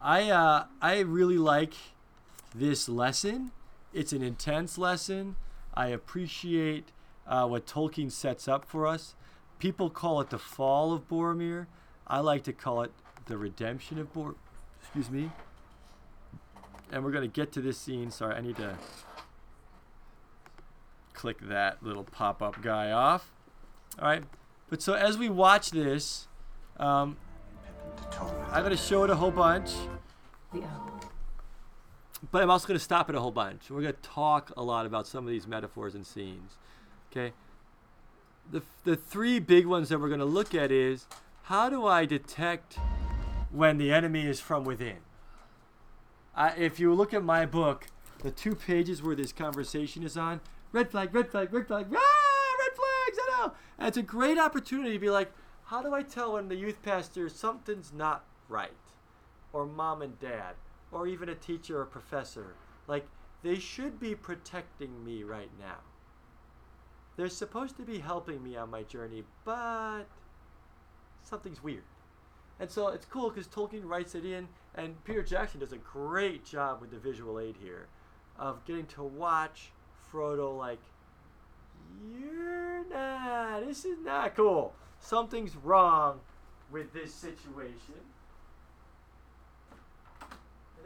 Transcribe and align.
I 0.00 0.30
uh, 0.30 0.64
I 0.80 1.00
really 1.00 1.38
like 1.38 1.74
this 2.54 2.88
lesson. 2.88 3.52
It's 3.92 4.12
an 4.12 4.22
intense 4.22 4.78
lesson. 4.78 5.36
I 5.74 5.88
appreciate 5.88 6.88
uh, 7.26 7.46
what 7.46 7.66
Tolkien 7.66 8.10
sets 8.10 8.48
up 8.48 8.64
for 8.64 8.86
us. 8.86 9.14
People 9.58 9.90
call 9.90 10.20
it 10.20 10.30
the 10.30 10.38
fall 10.38 10.92
of 10.92 11.08
Boromir. 11.08 11.66
I 12.06 12.20
like 12.20 12.44
to 12.44 12.52
call 12.52 12.82
it 12.82 12.92
the 13.26 13.36
redemption 13.36 13.98
of 13.98 14.12
Bor. 14.12 14.34
Excuse 14.80 15.10
me. 15.10 15.30
And 16.90 17.04
we're 17.04 17.12
gonna 17.12 17.28
get 17.28 17.52
to 17.52 17.60
this 17.60 17.78
scene. 17.78 18.10
Sorry, 18.10 18.34
I 18.34 18.40
need 18.40 18.56
to 18.56 18.76
click 21.12 21.38
that 21.42 21.82
little 21.82 22.04
pop-up 22.04 22.62
guy 22.62 22.90
off. 22.90 23.30
All 23.98 24.08
right. 24.08 24.24
But 24.70 24.80
so 24.80 24.94
as 24.94 25.18
we 25.18 25.28
watch 25.28 25.70
this, 25.70 26.26
um, 26.78 27.18
I'm 28.52 28.64
gonna 28.64 28.76
show 28.76 29.04
it 29.04 29.10
a 29.10 29.14
whole 29.14 29.30
bunch. 29.30 29.70
But 32.32 32.42
I'm 32.42 32.50
also 32.50 32.66
gonna 32.66 32.80
stop 32.80 33.08
it 33.08 33.14
a 33.14 33.20
whole 33.20 33.30
bunch. 33.30 33.70
We're 33.70 33.80
gonna 33.80 33.92
talk 33.92 34.52
a 34.56 34.62
lot 34.62 34.86
about 34.86 35.06
some 35.06 35.24
of 35.24 35.30
these 35.30 35.46
metaphors 35.46 35.94
and 35.94 36.04
scenes. 36.04 36.58
Okay. 37.10 37.32
The 38.50 38.62
the 38.82 38.96
three 38.96 39.38
big 39.38 39.66
ones 39.66 39.88
that 39.90 40.00
we're 40.00 40.08
gonna 40.08 40.24
look 40.24 40.52
at 40.52 40.72
is 40.72 41.06
how 41.44 41.70
do 41.70 41.86
I 41.86 42.06
detect 42.06 42.76
when 43.52 43.78
the 43.78 43.92
enemy 43.92 44.26
is 44.26 44.40
from 44.40 44.64
within? 44.64 44.98
I, 46.34 46.50
if 46.50 46.80
you 46.80 46.92
look 46.92 47.14
at 47.14 47.22
my 47.22 47.46
book, 47.46 47.86
the 48.24 48.32
two 48.32 48.56
pages 48.56 49.00
where 49.00 49.14
this 49.14 49.32
conversation 49.32 50.02
is 50.02 50.16
on, 50.16 50.40
red 50.72 50.90
flag, 50.90 51.14
red 51.14 51.30
flag, 51.30 51.52
red 51.52 51.68
flag, 51.68 51.86
ah, 51.94 52.56
red 52.58 52.76
flags, 52.76 53.18
I 53.22 53.30
know. 53.30 53.52
And 53.78 53.86
it's 53.86 53.96
a 53.96 54.02
great 54.02 54.38
opportunity 54.38 54.92
to 54.92 54.98
be 54.98 55.10
like, 55.10 55.32
how 55.66 55.82
do 55.82 55.94
I 55.94 56.02
tell 56.02 56.32
when 56.32 56.48
the 56.48 56.56
youth 56.56 56.82
pastor 56.82 57.28
something's 57.28 57.92
not 57.92 58.24
right? 58.50 58.70
Or 59.52 59.64
mom 59.64 60.02
and 60.02 60.18
dad, 60.20 60.54
or 60.92 61.06
even 61.06 61.28
a 61.28 61.34
teacher 61.34 61.80
or 61.80 61.86
professor. 61.86 62.54
Like, 62.86 63.06
they 63.42 63.58
should 63.58 63.98
be 63.98 64.14
protecting 64.14 65.04
me 65.04 65.22
right 65.22 65.50
now. 65.58 65.78
They're 67.16 67.28
supposed 67.28 67.76
to 67.76 67.82
be 67.82 67.98
helping 67.98 68.42
me 68.42 68.56
on 68.56 68.70
my 68.70 68.82
journey, 68.82 69.24
but 69.44 70.04
something's 71.22 71.62
weird. 71.62 71.84
And 72.58 72.70
so 72.70 72.88
it's 72.88 73.06
cool 73.06 73.30
because 73.30 73.46
Tolkien 73.46 73.88
writes 73.88 74.14
it 74.14 74.24
in, 74.24 74.48
and 74.74 75.02
Peter 75.04 75.22
Jackson 75.22 75.60
does 75.60 75.72
a 75.72 75.78
great 75.78 76.44
job 76.44 76.80
with 76.80 76.90
the 76.90 76.98
visual 76.98 77.40
aid 77.40 77.56
here 77.62 77.86
of 78.38 78.64
getting 78.64 78.86
to 78.86 79.02
watch 79.02 79.72
Frodo 80.12 80.56
like, 80.56 80.80
you're 82.18 82.84
not, 82.90 83.66
this 83.66 83.84
is 83.84 83.98
not 84.04 84.36
cool. 84.36 84.74
Something's 84.98 85.56
wrong 85.56 86.20
with 86.70 86.92
this 86.92 87.12
situation. 87.12 87.94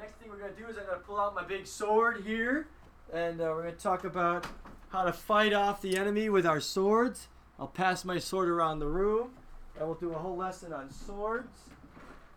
Next 0.04 0.16
thing 0.16 0.28
we're 0.28 0.36
going 0.36 0.52
to 0.52 0.60
do 0.60 0.68
is 0.68 0.76
I'm 0.76 0.84
going 0.84 0.98
to 0.98 1.04
pull 1.06 1.18
out 1.18 1.34
my 1.34 1.44
big 1.44 1.66
sword 1.66 2.24
here, 2.26 2.66
and 3.10 3.40
uh, 3.40 3.44
we're 3.44 3.62
going 3.62 3.74
to 3.74 3.80
talk 3.80 4.04
about 4.04 4.46
how 4.90 5.02
to 5.02 5.14
fight 5.14 5.54
off 5.54 5.80
the 5.80 5.96
enemy 5.96 6.28
with 6.28 6.44
our 6.44 6.60
swords. 6.60 7.28
I'll 7.58 7.68
pass 7.68 8.04
my 8.04 8.18
sword 8.18 8.50
around 8.50 8.80
the 8.80 8.86
room, 8.86 9.30
and 9.78 9.86
we'll 9.86 9.96
do 9.96 10.12
a 10.12 10.18
whole 10.18 10.36
lesson 10.36 10.74
on 10.74 10.92
swords. 10.92 11.58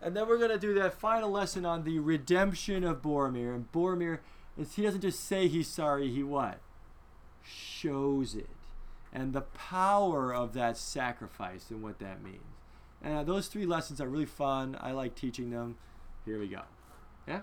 And 0.00 0.16
then 0.16 0.26
we're 0.26 0.38
going 0.38 0.48
to 0.48 0.58
do 0.58 0.72
that 0.76 0.94
final 0.94 1.30
lesson 1.30 1.66
on 1.66 1.84
the 1.84 1.98
redemption 1.98 2.84
of 2.84 3.02
Boromir. 3.02 3.54
And 3.54 3.70
Boromir, 3.70 4.20
is, 4.56 4.76
he 4.76 4.82
doesn't 4.82 5.02
just 5.02 5.22
say 5.22 5.46
he's 5.46 5.68
sorry, 5.68 6.10
he 6.10 6.22
what? 6.22 6.60
Shows 7.44 8.34
it. 8.34 8.48
And 9.12 9.34
the 9.34 9.42
power 9.42 10.34
of 10.34 10.54
that 10.54 10.78
sacrifice 10.78 11.66
and 11.68 11.82
what 11.82 11.98
that 11.98 12.22
means. 12.22 12.38
And 13.02 13.14
uh, 13.14 13.24
those 13.24 13.48
three 13.48 13.66
lessons 13.66 14.00
are 14.00 14.08
really 14.08 14.24
fun. 14.24 14.74
I 14.80 14.92
like 14.92 15.14
teaching 15.14 15.50
them. 15.50 15.76
Here 16.24 16.38
we 16.38 16.48
go. 16.48 16.62
Yeah? 17.26 17.40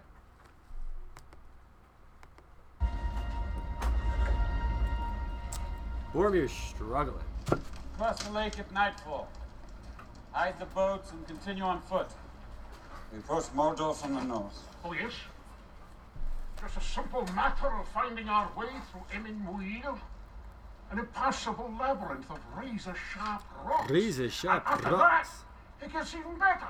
Boromir's 6.16 6.52
struggling. 6.54 7.26
Cross 7.98 8.24
the 8.24 8.32
lake 8.32 8.58
at 8.58 8.72
nightfall. 8.72 9.28
Hide 10.32 10.58
the 10.58 10.66
boats 10.68 11.12
and 11.12 11.28
continue 11.28 11.64
on 11.64 11.82
foot. 11.82 12.08
We 13.12 13.20
approach 13.20 13.54
Mordor 13.54 13.94
from 13.94 14.16
the 14.16 14.24
north. 14.24 14.58
Oh, 14.86 14.94
yes? 14.94 15.12
Just 16.62 16.78
a 16.78 16.82
simple 16.82 17.28
matter 17.36 17.68
of 17.68 17.86
finding 17.90 18.30
our 18.30 18.50
way 18.58 18.68
through 18.90 19.04
Emin 19.14 19.46
Muil. 19.46 20.00
An 20.90 21.00
impassable 21.00 21.76
labyrinth 21.78 22.32
of 22.32 22.40
razor-sharp 22.58 23.44
rocks. 23.66 23.92
Razor-sharp 23.92 24.64
And 24.72 24.74
after 24.86 24.96
rocks. 24.96 25.30
That, 25.82 25.88
it 25.88 25.92
gets 25.92 26.16
even 26.16 26.40
better. 26.40 26.70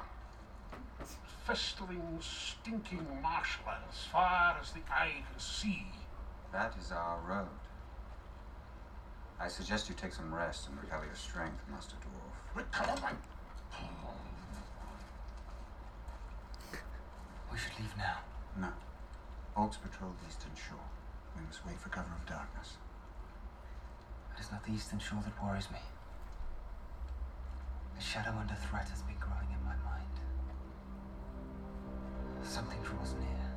It's 1.00 1.18
festering, 1.46 2.02
stinking 2.20 3.06
marshland 3.22 3.84
as 3.92 4.06
far 4.12 4.58
as 4.60 4.72
the 4.72 4.82
eye 4.92 5.24
can 5.30 5.40
see. 5.40 5.86
That 6.52 6.74
is 6.82 6.92
our 6.92 7.20
road. 7.30 7.65
I 9.40 9.48
suggest 9.48 9.90
you 9.90 9.96
take 9.96 10.14
some 10.14 10.34
rest 10.34 10.68
and 10.68 10.80
recover 10.82 11.06
your 11.06 11.16
strength, 11.16 11.62
Master 11.70 11.96
Dwarf. 12.02 12.56
Recover 12.56 13.00
my... 13.02 13.12
We 17.52 17.58
should 17.58 17.78
leave 17.80 17.96
now. 17.98 18.18
No. 18.60 18.70
Orcs 19.56 19.82
patrol 19.82 20.12
the 20.22 20.28
eastern 20.28 20.52
shore. 20.56 20.88
We 21.38 21.46
must 21.46 21.66
wait 21.66 21.80
for 21.80 21.90
cover 21.90 22.12
of 22.20 22.26
darkness. 22.28 22.78
It 24.36 24.42
is 24.42 24.52
not 24.52 24.66
the 24.66 24.74
eastern 24.74 25.00
shore 25.00 25.24
that 25.24 25.44
worries 25.44 25.70
me. 25.72 25.80
The 27.96 28.02
shadow 28.02 28.34
under 28.40 28.56
threat 28.56 28.90
has 28.90 29.02
been 29.04 29.16
growing 29.20 29.48
in 29.52 29.64
my 29.64 29.76
mind. 29.88 30.20
Something 32.44 32.82
draws 32.84 33.14
near. 33.14 33.52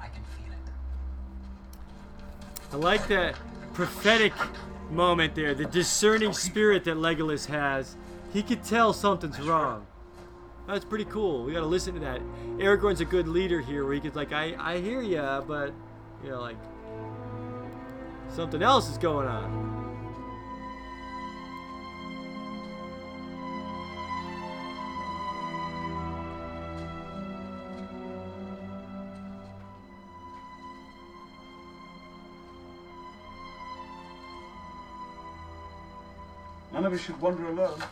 I 0.00 0.08
can 0.08 0.22
feel 0.24 0.52
it. 0.52 0.77
I 2.72 2.76
like 2.76 3.08
that 3.08 3.36
prophetic 3.72 4.32
moment 4.90 5.34
there, 5.34 5.54
the 5.54 5.64
discerning 5.64 6.32
spirit 6.32 6.84
that 6.84 6.96
Legolas 6.96 7.46
has. 7.46 7.96
He 8.32 8.42
could 8.42 8.62
tell 8.62 8.92
something's 8.92 9.40
wrong. 9.40 9.86
That's 10.66 10.84
pretty 10.84 11.06
cool. 11.06 11.44
We 11.44 11.52
gotta 11.54 11.66
listen 11.66 11.94
to 11.94 12.00
that. 12.00 12.20
Aragorn's 12.58 13.00
a 13.00 13.06
good 13.06 13.26
leader 13.26 13.60
here, 13.60 13.84
where 13.84 13.94
he 13.94 14.00
could 14.00 14.14
like, 14.14 14.32
I, 14.32 14.54
I 14.58 14.80
hear 14.80 15.00
ya, 15.00 15.40
but 15.40 15.72
you 16.22 16.30
know, 16.30 16.40
like 16.40 16.58
something 18.28 18.62
else 18.62 18.90
is 18.90 18.98
going 18.98 19.26
on. 19.26 19.77
Of 36.88 36.94
us 36.94 37.00
should 37.04 37.20
wander 37.20 37.46
alone. 37.48 37.82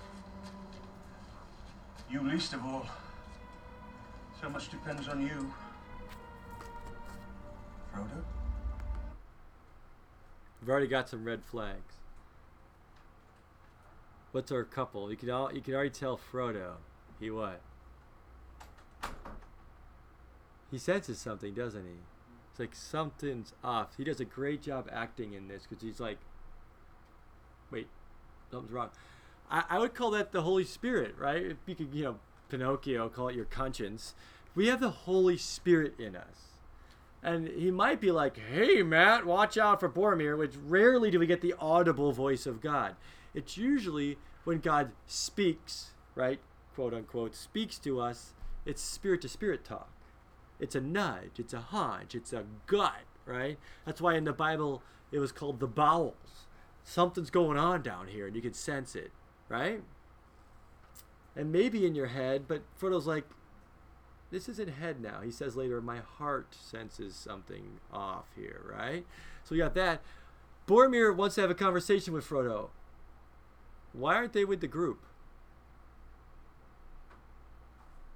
You 2.10 2.26
least 2.26 2.54
of 2.54 2.64
all. 2.64 2.86
So 4.40 4.48
much 4.48 4.70
depends 4.70 5.06
on 5.06 5.20
you. 5.20 5.52
Frodo? 7.92 8.24
We've 10.60 10.70
already 10.70 10.86
got 10.86 11.10
some 11.10 11.24
red 11.24 11.44
flags. 11.44 11.94
What's 14.32 14.50
our 14.50 14.64
couple? 14.64 15.10
You 15.10 15.16
can 15.16 15.30
all 15.30 15.52
you 15.52 15.60
can 15.60 15.74
already 15.74 15.90
tell 15.90 16.18
Frodo. 16.18 16.76
He 17.20 17.30
what? 17.30 17.60
He 20.70 20.78
senses 20.78 21.18
something, 21.18 21.52
doesn't 21.52 21.84
he? 21.84 21.98
It's 22.50 22.60
like 22.60 22.74
something's 22.74 23.52
off. 23.62 23.96
He 23.98 24.04
does 24.04 24.20
a 24.20 24.24
great 24.24 24.62
job 24.62 24.88
acting 24.90 25.34
in 25.34 25.48
this 25.48 25.66
because 25.68 25.82
he's 25.82 26.00
like, 26.00 26.18
wait, 27.70 27.88
something's 28.50 28.72
wrong. 28.72 28.90
I, 29.50 29.64
I 29.70 29.78
would 29.78 29.94
call 29.94 30.10
that 30.12 30.32
the 30.32 30.42
Holy 30.42 30.64
Spirit, 30.64 31.14
right? 31.18 31.42
If 31.42 31.56
you 31.66 31.74
could, 31.74 31.94
you 31.94 32.04
know, 32.04 32.16
Pinocchio, 32.48 33.08
call 33.08 33.28
it 33.28 33.36
your 33.36 33.44
conscience. 33.44 34.14
We 34.54 34.68
have 34.68 34.80
the 34.80 34.90
Holy 34.90 35.36
Spirit 35.36 35.98
in 35.98 36.16
us. 36.16 36.46
And 37.22 37.48
he 37.48 37.70
might 37.70 38.00
be 38.00 38.12
like, 38.12 38.38
hey, 38.38 38.82
Matt, 38.82 39.26
watch 39.26 39.58
out 39.58 39.80
for 39.80 39.88
Boromir, 39.88 40.38
which 40.38 40.54
rarely 40.66 41.10
do 41.10 41.18
we 41.18 41.26
get 41.26 41.40
the 41.40 41.54
audible 41.58 42.12
voice 42.12 42.46
of 42.46 42.60
God. 42.60 42.94
It's 43.34 43.56
usually 43.56 44.16
when 44.44 44.60
God 44.60 44.92
speaks, 45.06 45.90
right? 46.14 46.38
Quote 46.74 46.94
unquote, 46.94 47.34
speaks 47.34 47.78
to 47.80 48.00
us, 48.00 48.32
it's 48.64 48.80
spirit 48.80 49.22
to 49.22 49.28
spirit 49.28 49.64
talk. 49.64 49.90
It's 50.60 50.74
a 50.74 50.80
nudge, 50.80 51.38
it's 51.38 51.52
a 51.52 51.60
hunch, 51.60 52.14
it's 52.14 52.32
a 52.32 52.44
gut, 52.66 53.04
right? 53.26 53.58
That's 53.84 54.00
why 54.00 54.14
in 54.14 54.24
the 54.24 54.32
Bible 54.32 54.82
it 55.10 55.18
was 55.18 55.32
called 55.32 55.60
the 55.60 55.66
bowels. 55.66 56.45
Something's 56.88 57.30
going 57.30 57.58
on 57.58 57.82
down 57.82 58.06
here 58.06 58.28
and 58.28 58.36
you 58.36 58.40
can 58.40 58.54
sense 58.54 58.94
it, 58.94 59.10
right? 59.48 59.82
And 61.34 61.50
maybe 61.50 61.84
in 61.84 61.96
your 61.96 62.06
head, 62.06 62.44
but 62.46 62.62
Frodo's 62.80 63.08
like, 63.08 63.24
this 64.30 64.48
isn't 64.48 64.68
head 64.68 65.00
now. 65.00 65.20
He 65.20 65.32
says 65.32 65.56
later, 65.56 65.80
my 65.80 65.98
heart 65.98 66.54
senses 66.54 67.16
something 67.16 67.80
off 67.92 68.26
here, 68.36 68.60
right? 68.72 69.04
So 69.42 69.56
we 69.56 69.58
got 69.58 69.74
that. 69.74 70.00
Boromir 70.68 71.14
wants 71.14 71.34
to 71.34 71.40
have 71.40 71.50
a 71.50 71.56
conversation 71.56 72.14
with 72.14 72.24
Frodo. 72.24 72.68
Why 73.92 74.14
aren't 74.14 74.32
they 74.32 74.44
with 74.44 74.60
the 74.60 74.68
group? 74.68 75.04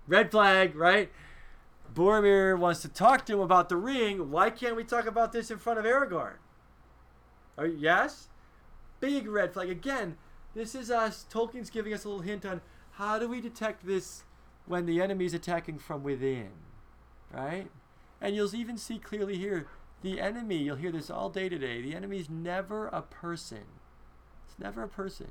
Red 0.06 0.30
flag, 0.30 0.76
right? 0.76 1.10
Boromir 1.92 2.56
wants 2.56 2.82
to 2.82 2.88
talk 2.88 3.26
to 3.26 3.32
him 3.32 3.40
about 3.40 3.68
the 3.68 3.76
ring. 3.76 4.30
Why 4.30 4.48
can't 4.50 4.76
we 4.76 4.84
talk 4.84 5.06
about 5.06 5.32
this 5.32 5.50
in 5.50 5.58
front 5.58 5.80
of 5.80 5.84
Aragorn? 5.84 6.34
Are, 7.58 7.66
yes? 7.66 8.28
Big 9.00 9.26
red 9.26 9.52
flag. 9.52 9.70
Again, 9.70 10.16
this 10.54 10.74
is 10.74 10.90
us. 10.90 11.26
Tolkien's 11.30 11.70
giving 11.70 11.92
us 11.92 12.04
a 12.04 12.08
little 12.08 12.22
hint 12.22 12.44
on 12.44 12.60
how 12.92 13.18
do 13.18 13.28
we 13.28 13.40
detect 13.40 13.86
this 13.86 14.24
when 14.66 14.86
the 14.86 15.00
enemy's 15.00 15.34
attacking 15.34 15.78
from 15.78 16.02
within, 16.02 16.50
right? 17.32 17.68
And 18.20 18.36
you'll 18.36 18.54
even 18.54 18.76
see 18.76 18.98
clearly 18.98 19.36
here 19.38 19.66
the 20.02 20.20
enemy, 20.20 20.56
you'll 20.56 20.76
hear 20.76 20.92
this 20.92 21.10
all 21.10 21.28
day 21.30 21.48
today. 21.48 21.80
The 21.82 21.94
enemy's 21.94 22.30
never 22.30 22.86
a 22.88 23.02
person. 23.02 23.64
It's 24.46 24.58
never 24.58 24.82
a 24.82 24.88
person. 24.88 25.30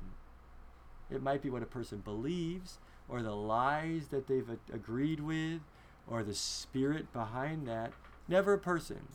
It 1.10 1.22
might 1.22 1.42
be 1.42 1.50
what 1.50 1.62
a 1.62 1.66
person 1.66 1.98
believes, 1.98 2.78
or 3.08 3.22
the 3.22 3.34
lies 3.34 4.08
that 4.08 4.28
they've 4.28 4.48
a- 4.48 4.74
agreed 4.74 5.20
with, 5.20 5.60
or 6.06 6.22
the 6.22 6.34
spirit 6.34 7.12
behind 7.12 7.66
that. 7.66 7.92
Never 8.28 8.52
a 8.52 8.58
person. 8.58 9.08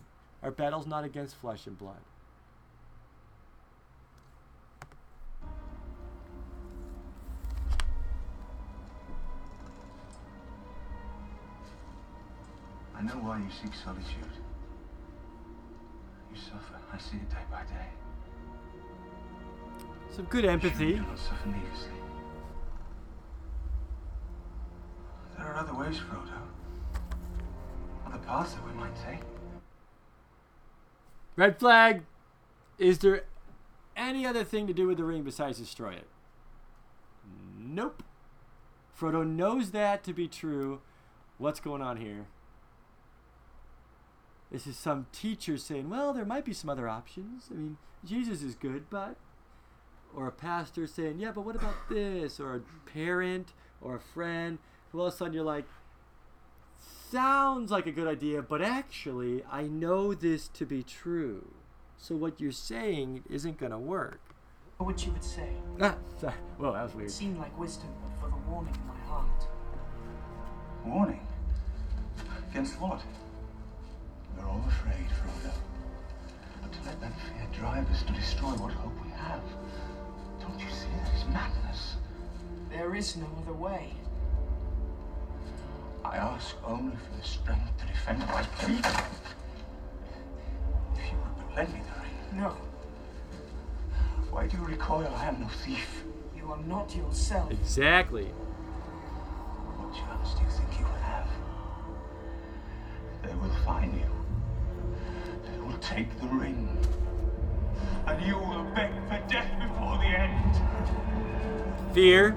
Our 0.43 0.51
battle's 0.51 0.87
not 0.87 1.05
against 1.05 1.35
flesh 1.35 1.67
and 1.67 1.77
blood. 1.77 2.01
I 12.97 13.01
know 13.01 13.13
why 13.13 13.37
you 13.39 13.49
seek 13.49 13.73
solitude. 13.73 14.05
You 16.33 16.37
suffer. 16.39 16.75
I 16.93 16.97
see 16.97 17.17
it 17.17 17.29
day 17.29 17.37
by 17.51 17.63
day. 17.63 17.87
Some 20.09 20.25
good 20.25 20.45
empathy. 20.45 20.87
You 20.87 21.01
not 21.01 21.19
suffer 21.19 21.47
needlessly. 21.47 21.91
There 25.37 25.45
are 25.45 25.55
other 25.55 25.73
ways, 25.73 25.97
Frodo. 25.97 26.31
Other 28.07 28.19
paths 28.19 28.53
that 28.53 28.65
we 28.65 28.73
might 28.73 28.95
take. 28.95 29.19
Red 31.35 31.59
flag. 31.59 32.03
Is 32.77 32.99
there 32.99 33.25
any 33.97 34.25
other 34.25 34.43
thing 34.43 34.67
to 34.67 34.73
do 34.73 34.87
with 34.87 34.97
the 34.97 35.03
ring 35.03 35.23
besides 35.23 35.57
destroy 35.59 35.93
it? 35.93 36.07
Nope. 37.57 38.03
Frodo 38.97 39.27
knows 39.27 39.71
that 39.71 40.03
to 40.05 40.13
be 40.13 40.27
true. 40.27 40.79
What's 41.37 41.59
going 41.59 41.81
on 41.81 41.97
here? 41.97 42.27
This 44.55 44.67
is 44.67 44.77
some 44.77 45.07
teacher 45.11 45.57
saying, 45.57 45.89
well, 45.89 46.13
there 46.13 46.23
might 46.23 46.45
be 46.45 46.53
some 46.53 46.69
other 46.69 46.87
options. 46.87 47.49
I 47.51 47.55
mean, 47.55 47.77
Jesus 48.05 48.41
is 48.41 48.55
good, 48.55 48.89
but. 48.89 49.17
Or 50.15 50.27
a 50.27 50.31
pastor 50.31 50.87
saying, 50.87 51.19
yeah, 51.19 51.33
but 51.33 51.41
what 51.41 51.57
about 51.57 51.75
this? 51.89 52.39
Or 52.39 52.55
a 52.55 52.61
parent 52.89 53.51
or 53.81 53.95
a 53.95 53.99
friend. 53.99 54.57
Well, 54.93 55.01
all 55.01 55.07
of 55.09 55.13
a 55.13 55.17
sudden 55.17 55.33
you're 55.33 55.43
like, 55.43 55.65
sounds 57.11 57.69
like 57.69 57.85
a 57.85 57.91
good 57.91 58.07
idea, 58.07 58.41
but 58.41 58.61
actually, 58.61 59.43
I 59.51 59.63
know 59.63 60.13
this 60.13 60.47
to 60.47 60.65
be 60.65 60.83
true. 60.83 61.51
So 61.97 62.15
what 62.15 62.39
you're 62.39 62.53
saying 62.53 63.23
isn't 63.29 63.57
going 63.57 63.73
to 63.73 63.77
work. 63.77 64.21
What 64.77 65.05
you 65.05 65.11
would 65.11 65.23
say. 65.25 65.49
Ah, 65.81 65.97
sorry. 66.17 66.33
Whoa, 66.59 66.71
that 66.71 66.83
was 66.83 66.95
weird. 66.95 67.09
It 67.09 67.11
seemed 67.13 67.39
like 67.39 67.59
wisdom, 67.59 67.89
but 68.01 68.21
for 68.21 68.29
the 68.33 68.49
warning 68.49 68.73
in 68.73 68.87
my 68.87 69.05
heart. 69.09 69.47
Warning? 70.85 71.27
Against 72.51 72.79
what? 72.79 73.01
We're 74.37 74.47
all 74.47 74.63
afraid, 74.67 75.07
Frodo. 75.19 75.53
But 76.61 76.71
to 76.73 76.79
let 76.85 76.99
that 77.01 77.13
fear 77.21 77.47
drive 77.59 77.89
us 77.91 78.03
to 78.03 78.13
destroy 78.13 78.49
what 78.51 78.73
hope 78.73 78.93
we 79.03 79.09
have. 79.11 79.41
Don't 80.41 80.59
you 80.59 80.69
see 80.69 80.87
that 81.03 81.13
is 81.15 81.25
madness? 81.33 81.95
There 82.69 82.95
is 82.95 83.15
no 83.15 83.27
other 83.41 83.53
way. 83.53 83.93
I 86.03 86.17
ask 86.17 86.55
only 86.65 86.95
for 86.95 87.17
the 87.17 87.23
strength 87.27 87.77
to 87.79 87.87
defend 87.87 88.19
my 88.19 88.43
people. 88.59 88.91
If 90.95 91.11
you 91.11 91.17
would 91.17 91.35
but 91.47 91.55
lend 91.55 91.73
me 91.73 91.79
the 91.79 91.99
ring. 92.01 92.41
No, 92.43 92.49
Why 94.29 94.47
do 94.47 94.57
you 94.57 94.63
recoil? 94.65 95.11
I 95.15 95.25
am 95.27 95.39
no 95.41 95.47
thief. 95.47 96.03
you 96.37 96.51
are 96.51 96.59
not 96.67 96.93
yourself. 96.95 97.49
Exactly. 97.51 98.25
What 98.25 99.95
chance 99.95 100.33
do 100.37 100.43
you 100.43 100.49
think 100.51 100.79
you 100.79 100.85
have? 100.85 101.27
They 103.23 103.33
will 103.35 103.55
find 103.65 103.93
you. 103.93 104.05
Will 105.75 105.81
take 105.81 106.21
the 106.21 106.27
ring. 106.27 106.69
And 108.07 108.25
you 108.25 108.37
will 108.37 108.63
beg 108.73 108.93
for 109.09 109.21
death 109.29 109.51
before 109.59 109.97
the 109.97 110.05
end. 110.05 111.93
Fear. 111.93 112.33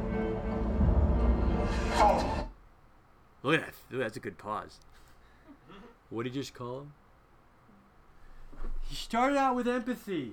Oh! 1.95 2.49
Look 3.45 3.55
at 3.55 3.61
that. 3.61 3.95
Ooh, 3.95 3.99
that's 3.99 4.17
a 4.17 4.21
good 4.21 4.39
pause. 4.39 4.81
What 6.11 6.25
did 6.25 6.35
you 6.35 6.43
just 6.43 6.53
call 6.53 6.81
him? 6.81 6.93
He 8.89 8.97
started 8.97 9.39
out 9.39 9.55
with 9.55 9.69
empathy. 9.69 10.33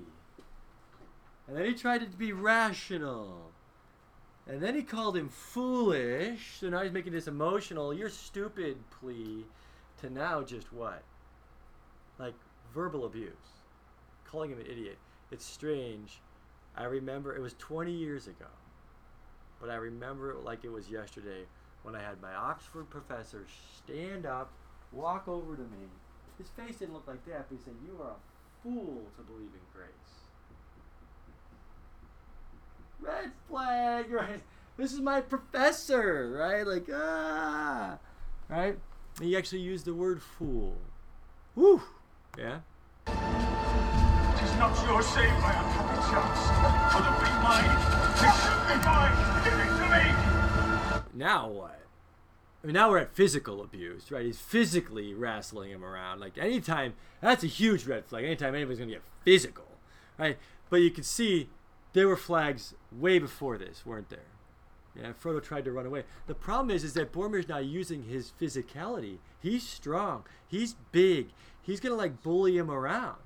And 1.48 1.56
then 1.56 1.66
he 1.66 1.76
tried 1.76 2.00
to 2.00 2.18
be 2.18 2.32
rational. 2.32 3.52
And 4.48 4.64
then 4.64 4.74
he 4.74 4.82
called 4.82 5.16
him 5.16 5.30
foolish. 5.30 6.58
So 6.60 6.70
now 6.70 6.82
he's 6.82 6.92
making 6.92 7.14
this 7.14 7.28
emotional, 7.28 7.94
you're 7.94 8.10
stupid 8.10 8.78
plea 9.00 9.46
to 10.02 10.10
now 10.10 10.42
just 10.42 10.74
what? 10.74 11.04
Like 12.18 12.34
verbal 12.76 13.06
abuse. 13.06 13.32
Calling 14.30 14.52
him 14.52 14.60
an 14.60 14.66
idiot. 14.70 14.98
It's 15.32 15.46
strange. 15.46 16.20
I 16.76 16.84
remember 16.84 17.34
it 17.34 17.42
was 17.42 17.54
20 17.54 17.92
years 17.92 18.28
ago. 18.28 18.46
But 19.62 19.70
I 19.70 19.76
remember 19.76 20.32
it 20.32 20.44
like 20.44 20.66
it 20.66 20.72
was 20.72 20.90
yesterday 20.90 21.46
when 21.84 21.96
I 21.96 22.02
had 22.02 22.22
my 22.22 22.34
Oxford 22.36 22.90
professor 22.90 23.46
stand 23.78 24.26
up, 24.26 24.52
walk 24.92 25.28
over 25.28 25.56
to 25.56 25.62
me. 25.62 25.88
His 26.38 26.50
face 26.50 26.76
didn't 26.76 26.94
look 26.94 27.08
like 27.08 27.26
that, 27.26 27.48
but 27.50 27.58
he 27.58 27.64
said, 27.64 27.76
You 27.86 27.98
are 28.04 28.12
a 28.12 28.62
fool 28.62 29.04
to 29.16 29.24
believe 29.24 29.52
in 29.54 29.62
grace. 29.74 29.90
Red 33.00 33.32
flag, 33.48 34.12
right? 34.12 34.42
This 34.78 34.92
is 34.92 35.00
my 35.00 35.22
professor, 35.22 36.36
right? 36.38 36.68
Like, 36.68 36.90
ah, 36.94 37.98
right? 38.50 38.78
He 39.22 39.38
actually 39.38 39.62
used 39.62 39.86
the 39.86 39.94
word 39.94 40.22
fool. 40.22 40.76
Whew. 41.54 41.82
Yeah? 42.38 42.60
It 43.08 44.44
is 44.44 44.56
not 44.58 44.76
yours 44.86 45.06
saved 45.06 45.42
by 45.42 45.54
unhappy 45.54 46.00
chance. 46.12 46.42
For 46.92 47.02
the 47.02 47.12
ring 47.24 47.38
mine, 47.42 47.72
it 48.12 48.36
should 48.42 48.62
be 48.68 48.76
mine. 48.86 49.16
Give 49.44 49.54
it 49.54 49.72
to 49.80 49.86
me. 49.92 51.04
now 51.14 51.48
what? 51.48 51.80
I 52.64 52.68
mean, 52.68 52.74
now 52.74 52.90
we're 52.90 52.98
at 52.98 53.16
physical 53.16 53.62
abuse, 53.62 54.12
right? 54.12 54.26
He's 54.26 54.40
physically 54.40 55.14
wrestling 55.14 55.72
him 55.72 55.86
around. 55.86 56.20
Like 56.20 56.38
anytime, 56.38 56.96
that's 57.22 57.44
a 57.44 57.48
huge 57.48 57.86
red 57.86 58.06
flag. 58.06 58.26
Anytime 58.26 58.56
anybody's 58.56 58.80
gonna 58.80 58.92
get 58.92 59.04
physical, 59.24 59.68
right? 60.18 60.38
But 60.70 60.78
you 60.78 60.92
can 60.92 61.04
see 61.04 61.50
there 61.94 62.08
were 62.08 62.18
flags 62.18 62.74
way 62.92 63.20
before 63.20 63.58
this, 63.58 63.86
weren't 63.86 64.10
there? 64.10 64.20
Yeah, 64.96 65.12
Frodo 65.12 65.44
tried 65.44 65.66
to 65.66 65.72
run 65.72 65.86
away. 65.86 66.04
The 66.28 66.34
problem 66.34 66.74
is, 66.74 66.84
is 66.84 66.94
that 66.94 67.12
Boromir's 67.12 67.50
now 67.50 67.58
using 67.60 68.04
his 68.04 68.32
physicality. 68.40 69.18
He's 69.40 69.68
strong. 69.68 70.24
He's 70.48 70.76
big. 70.92 71.30
He's 71.66 71.80
gonna 71.80 71.96
like 71.96 72.22
bully 72.22 72.58
him 72.58 72.70
around. 72.70 73.18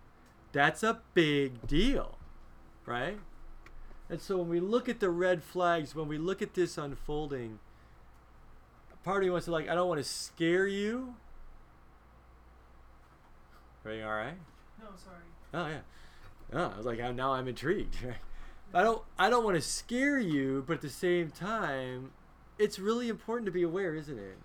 That's 0.54 0.82
a 0.82 1.02
big 1.14 1.68
deal, 1.68 2.18
right? 2.86 3.20
And 4.10 4.22
so 4.22 4.38
when 4.38 4.48
we 4.48 4.60
look 4.60 4.88
at 4.88 5.02
the 5.02 5.10
red 5.10 5.44
flags, 5.44 5.94
when 5.94 6.08
we 6.08 6.18
look 6.18 6.42
at 6.42 6.54
this 6.54 6.78
unfolding, 6.78 7.60
part 9.04 9.18
of 9.18 9.24
me 9.24 9.30
wants 9.30 9.46
to 9.46 9.52
like, 9.52 9.68
I 9.68 9.76
don't 9.76 9.90
want 9.90 10.00
to 10.00 10.10
scare 10.10 10.66
you. 10.66 11.16
Everything 13.86 14.06
all 14.06 14.16
right? 14.16 14.38
No, 14.80 14.88
sorry. 14.96 15.18
Oh 15.54 15.68
yeah. 15.68 15.82
Oh, 16.54 16.72
I 16.74 16.78
was 16.78 16.86
like, 16.86 17.00
now 17.16 17.34
I'm 17.34 17.48
intrigued. 17.48 17.98
I 18.74 18.84
don't, 18.84 19.02
I 19.18 19.30
don't 19.30 19.44
want 19.44 19.56
to 19.56 19.62
scare 19.62 20.18
you, 20.18 20.64
but 20.66 20.76
at 20.76 20.82
the 20.82 20.90
same 20.90 21.30
time, 21.30 22.12
it's 22.58 22.80
really 22.80 23.10
important 23.10 23.46
to 23.48 23.52
be 23.52 23.64
aware, 23.64 23.96
isn't 23.96 24.18
it? 24.18 24.38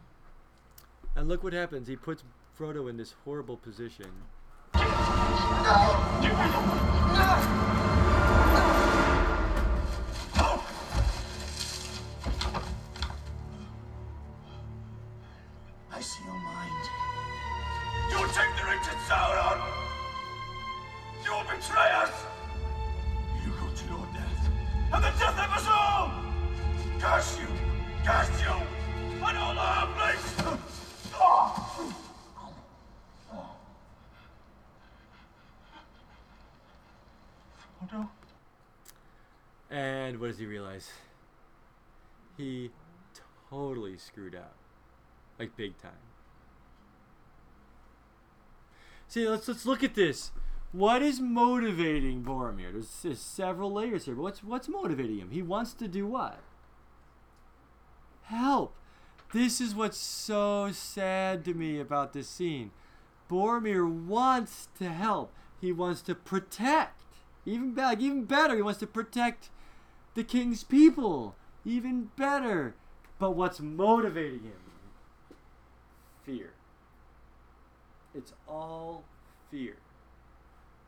And 1.14 1.28
look 1.28 1.44
what 1.44 1.52
happens. 1.52 1.88
He 1.88 1.96
puts 1.96 2.24
Frodo 2.58 2.88
in 2.88 2.96
this 2.96 3.14
horrible 3.24 3.56
position. 3.56 4.06
I 4.72 4.80
see 16.00 16.22
your 16.24 16.34
mind. 16.34 16.70
You 18.10 18.18
will 18.20 18.28
take 18.28 18.54
the 18.56 18.64
ring 18.66 18.78
to 18.84 18.90
Sauron. 19.08 19.58
You 21.24 21.32
will 21.32 21.42
betray 21.42 21.90
us. 21.96 22.12
You 23.44 23.50
go 23.50 23.66
to 23.74 23.84
your 23.88 24.06
death, 24.14 24.48
and 24.92 25.02
the 25.02 25.10
death 25.18 25.38
of 25.40 25.50
us 25.56 25.66
all. 25.68 26.10
Curse 27.00 27.38
you, 27.40 27.48
curse 28.04 28.40
you, 28.40 28.54
and 29.26 29.38
all 29.38 29.58
our 29.58 29.86
place. 29.94 30.03
What 40.16 40.28
does 40.28 40.38
he 40.38 40.46
realize? 40.46 40.90
He 42.36 42.70
totally 43.50 43.96
screwed 43.98 44.34
up. 44.34 44.54
Like 45.38 45.56
big 45.56 45.78
time. 45.78 45.92
See, 49.08 49.28
let's 49.28 49.48
let's 49.48 49.66
look 49.66 49.82
at 49.82 49.94
this. 49.94 50.32
What 50.72 51.02
is 51.02 51.20
motivating 51.20 52.24
Boromir? 52.24 52.72
There's, 52.72 53.02
there's 53.02 53.20
several 53.20 53.72
layers 53.72 54.06
here, 54.06 54.14
but 54.14 54.22
what's 54.22 54.42
what's 54.42 54.68
motivating 54.68 55.18
him? 55.18 55.30
He 55.30 55.42
wants 55.42 55.72
to 55.74 55.88
do 55.88 56.06
what? 56.06 56.40
Help. 58.22 58.74
This 59.32 59.60
is 59.60 59.74
what's 59.74 59.98
so 59.98 60.70
sad 60.72 61.44
to 61.44 61.54
me 61.54 61.80
about 61.80 62.12
this 62.12 62.28
scene. 62.28 62.70
Boromir 63.30 63.88
wants 63.88 64.68
to 64.78 64.88
help. 64.88 65.32
He 65.60 65.72
wants 65.72 66.02
to 66.02 66.14
protect. 66.14 67.02
Even 67.44 67.74
like, 67.74 68.00
even 68.00 68.24
better, 68.24 68.56
he 68.56 68.62
wants 68.62 68.80
to 68.80 68.86
protect 68.86 69.50
the 70.14 70.24
king's 70.24 70.64
people. 70.64 71.36
Even 71.64 72.10
better. 72.16 72.74
But 73.18 73.32
what's 73.32 73.60
motivating 73.60 74.42
him? 74.42 74.52
Fear. 76.24 76.52
It's 78.14 78.32
all 78.48 79.04
fear. 79.50 79.76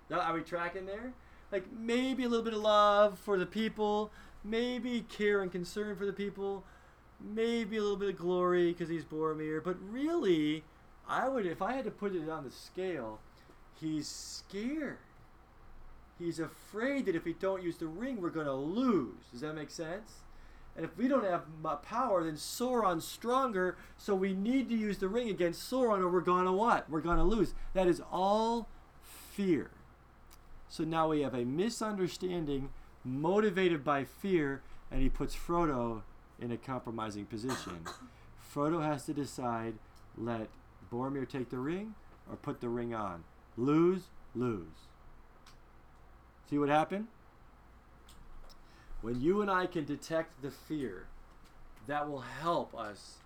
Now, 0.09 0.21
are 0.21 0.35
we 0.35 0.43
tracking 0.43 0.87
there? 0.87 1.13
Like 1.51 1.65
maybe 1.73 2.25
a 2.25 2.29
little 2.29 2.45
bit 2.45 2.55
of 2.55 2.61
love 2.61 3.19
for 3.19 3.39
the 3.39 3.47
people, 3.47 4.11
maybe 4.45 5.05
care 5.09 5.43
and 5.43 5.51
concern 5.51 5.97
for 5.97 6.07
the 6.07 6.13
people, 6.13 6.65
maybe 7.21 7.77
a 7.77 7.83
little 7.83 7.97
bit 7.97 8.11
of 8.11 8.17
glory 8.17 8.73
because 8.73 8.89
he's 8.89 9.05
Boromir. 9.05 9.63
But 9.63 9.77
really, 9.81 10.65
I 11.09 11.29
would, 11.29 11.47
if 11.47 11.63
I 11.63 11.73
had 11.73 11.85
to 11.85 11.91
put 11.91 12.15
it 12.15 12.29
on 12.29 12.45
the 12.45 12.51
scale, 12.51 13.21
he's 13.81 14.09
scared. 14.09 14.99
He's 16.19 16.41
afraid 16.41 17.07
that 17.07 17.15
if 17.15 17.25
we 17.25 17.35
don't 17.35 17.63
use 17.63 17.77
the 17.77 17.87
ring, 17.87 18.21
we're 18.21 18.31
going 18.31 18.47
to 18.47 18.55
lose. 18.55 19.25
Does 19.33 19.43
that 19.43 19.55
make 19.55 19.71
sense? 19.71 20.21
And 20.77 20.85
if 20.85 20.97
we 20.99 21.09
don't 21.09 21.25
have 21.25 21.45
power, 21.83 22.23
then 22.23 22.35
Sauron's 22.35 23.07
stronger. 23.07 23.77
So 23.97 24.15
we 24.15 24.35
need 24.35 24.69
to 24.69 24.77
use 24.77 24.99
the 24.99 25.09
ring 25.09 25.31
against 25.31 25.71
Sauron, 25.71 26.01
or 26.01 26.11
we're 26.11 26.21
gonna 26.21 26.53
what? 26.53 26.89
We're 26.91 27.01
gonna 27.01 27.25
lose. 27.25 27.55
That 27.73 27.87
is 27.87 28.03
all 28.13 28.69
fear. 29.03 29.71
So 30.69 30.85
now 30.85 31.09
we 31.09 31.23
have 31.23 31.35
a 31.35 31.45
misunderstanding 31.45 32.69
motivated 33.05 33.85
by 33.85 34.05
fear, 34.05 34.61
and 34.91 35.01
he 35.01 35.09
puts 35.09 35.35
Frodo 35.35 36.03
in 36.39 36.53
a 36.53 36.59
compromising 36.59 37.25
position. 37.25 37.87
Frodo 38.55 38.83
has 38.83 39.07
to 39.07 39.15
decide: 39.15 39.75
let 40.19 40.49
Boromir 40.93 41.27
take 41.27 41.49
the 41.49 41.59
ring, 41.59 41.95
or 42.29 42.37
put 42.37 42.61
the 42.61 42.69
ring 42.69 42.93
on. 42.93 43.25
Lose, 43.57 44.09
lose. 44.35 44.89
See 46.49 46.59
what 46.59 46.69
happened? 46.69 47.09
When 49.03 49.21
you 49.21 49.43
and 49.43 49.51
I 49.51 49.67
can 49.67 49.85
detect 49.85 50.43
the 50.43 50.51
fear, 50.51 51.07
that 51.87 52.09
will 52.09 52.21
help 52.21 52.75
us 52.75 53.17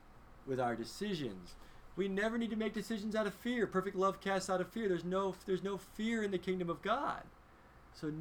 with 0.46 0.60
our 0.60 0.74
decisions. 0.74 1.54
We 1.96 2.08
never 2.08 2.38
need 2.38 2.50
to 2.50 2.56
make 2.56 2.74
decisions 2.74 3.14
out 3.14 3.26
of 3.26 3.34
fear. 3.34 3.66
Perfect 3.66 3.96
love 3.96 4.20
casts 4.20 4.48
out 4.48 4.60
of 4.60 4.68
fear. 4.68 4.88
There's 4.88 5.04
no 5.04 5.34
there's 5.46 5.62
no 5.62 5.78
fear 5.78 6.22
in 6.22 6.30
the 6.30 6.38
kingdom 6.38 6.70
of 6.70 6.82
God. 6.82 7.22
So 7.94 8.12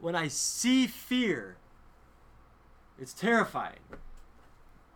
when 0.00 0.14
I 0.14 0.28
see 0.28 0.86
fear, 0.86 1.56
it's 2.98 3.12
terrifying. 3.12 3.78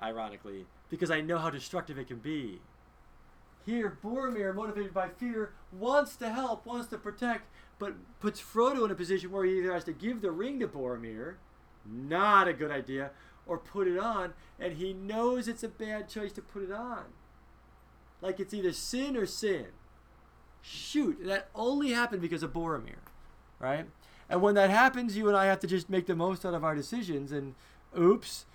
Ironically, 0.02 0.66
because 0.90 1.12
I 1.12 1.20
know 1.20 1.38
how 1.38 1.50
destructive 1.50 1.98
it 1.98 2.08
can 2.08 2.18
be. 2.18 2.60
Here, 3.64 3.96
Boromir, 4.02 4.52
motivated 4.52 4.92
by 4.92 5.08
fear, 5.08 5.52
wants 5.70 6.16
to 6.16 6.30
help, 6.30 6.66
wants 6.66 6.88
to 6.88 6.98
protect, 6.98 7.44
but 7.82 7.94
puts 8.20 8.40
Frodo 8.40 8.84
in 8.84 8.92
a 8.92 8.94
position 8.94 9.32
where 9.32 9.44
he 9.44 9.58
either 9.58 9.72
has 9.72 9.82
to 9.82 9.92
give 9.92 10.22
the 10.22 10.30
ring 10.30 10.60
to 10.60 10.68
Boromir, 10.68 11.34
not 11.84 12.46
a 12.46 12.52
good 12.52 12.70
idea, 12.70 13.10
or 13.44 13.58
put 13.58 13.88
it 13.88 13.98
on, 13.98 14.34
and 14.60 14.74
he 14.74 14.92
knows 14.92 15.48
it's 15.48 15.64
a 15.64 15.68
bad 15.68 16.08
choice 16.08 16.30
to 16.34 16.42
put 16.42 16.62
it 16.62 16.70
on. 16.70 17.06
Like 18.20 18.38
it's 18.38 18.54
either 18.54 18.72
sin 18.72 19.16
or 19.16 19.26
sin. 19.26 19.66
Shoot, 20.60 21.24
that 21.24 21.48
only 21.56 21.90
happened 21.90 22.22
because 22.22 22.44
of 22.44 22.52
Boromir, 22.52 23.02
right? 23.58 23.86
And 24.30 24.40
when 24.40 24.54
that 24.54 24.70
happens, 24.70 25.16
you 25.16 25.26
and 25.26 25.36
I 25.36 25.46
have 25.46 25.58
to 25.58 25.66
just 25.66 25.90
make 25.90 26.06
the 26.06 26.14
most 26.14 26.46
out 26.46 26.54
of 26.54 26.62
our 26.62 26.76
decisions, 26.76 27.32
and 27.32 27.56
oops, 27.98 28.46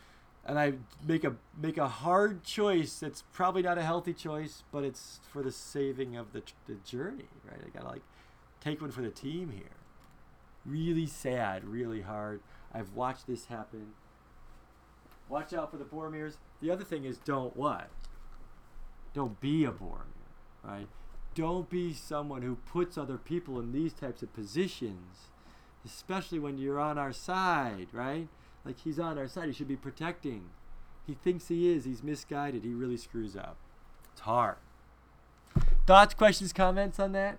and 0.46 0.58
I 0.58 0.76
make 1.06 1.26
a 1.26 1.36
make 1.62 1.78
a 1.78 1.90
hard 1.90 2.46
choice 2.46 2.98
that's 2.98 3.26
probably 3.34 3.62
not 3.62 3.78
a 3.78 3.84
healthy 3.84 4.14
choice, 4.14 4.64
but 4.72 4.86
it's 4.86 5.20
for 5.34 5.44
the 5.44 5.52
saving 5.52 6.16
of 6.16 6.32
the, 6.32 6.44
the 6.66 6.76
journey, 6.76 7.28
right? 7.46 7.60
I 7.62 7.78
gotta 7.78 7.90
like 7.90 8.04
take 8.62 8.82
one 8.82 8.92
for 8.92 9.02
the 9.02 9.10
team 9.10 9.52
here. 9.52 9.78
Really 10.66 11.06
sad, 11.06 11.64
really 11.64 12.02
hard. 12.02 12.42
I've 12.74 12.94
watched 12.94 13.28
this 13.28 13.46
happen. 13.46 13.94
Watch 15.30 15.54
out 15.54 15.72
for 15.72 15.78
the 15.78 15.86
Boromirs. 15.86 16.38
The 16.62 16.72
other 16.72 16.84
thing 16.84 17.06
is 17.06 17.18
don't 17.18 17.56
what? 17.56 17.90
Don't 19.14 19.40
be 19.40 19.66
a 19.66 19.72
Boromir, 19.72 20.28
right? 20.64 20.88
Don't 21.36 21.70
be 21.70 21.94
someone 21.94 22.42
who 22.42 22.56
puts 22.56 22.98
other 22.98 23.18
people 23.18 23.60
in 23.60 23.72
these 23.72 23.94
types 23.94 24.22
of 24.22 24.34
positions, 24.34 25.30
especially 25.86 26.40
when 26.40 26.58
you're 26.58 26.80
on 26.80 26.98
our 26.98 27.14
side, 27.14 27.88
right? 27.92 28.28
Like 28.66 28.80
he's 28.80 29.00
on 29.00 29.18
our 29.18 29.28
side. 29.28 29.48
He 29.48 29.54
should 29.54 29.68
be 29.68 29.76
protecting. 29.76 30.50
He 31.06 31.14
thinks 31.14 31.48
he 31.48 31.72
is. 31.72 31.86
He's 31.86 32.04
misguided. 32.04 32.64
He 32.64 32.74
really 32.74 32.98
screws 32.98 33.36
up. 33.36 33.58
It's 34.12 34.22
hard. 34.22 34.58
Thoughts, 35.86 36.14
questions, 36.14 36.52
comments 36.52 37.00
on 37.00 37.14
that? 37.14 37.38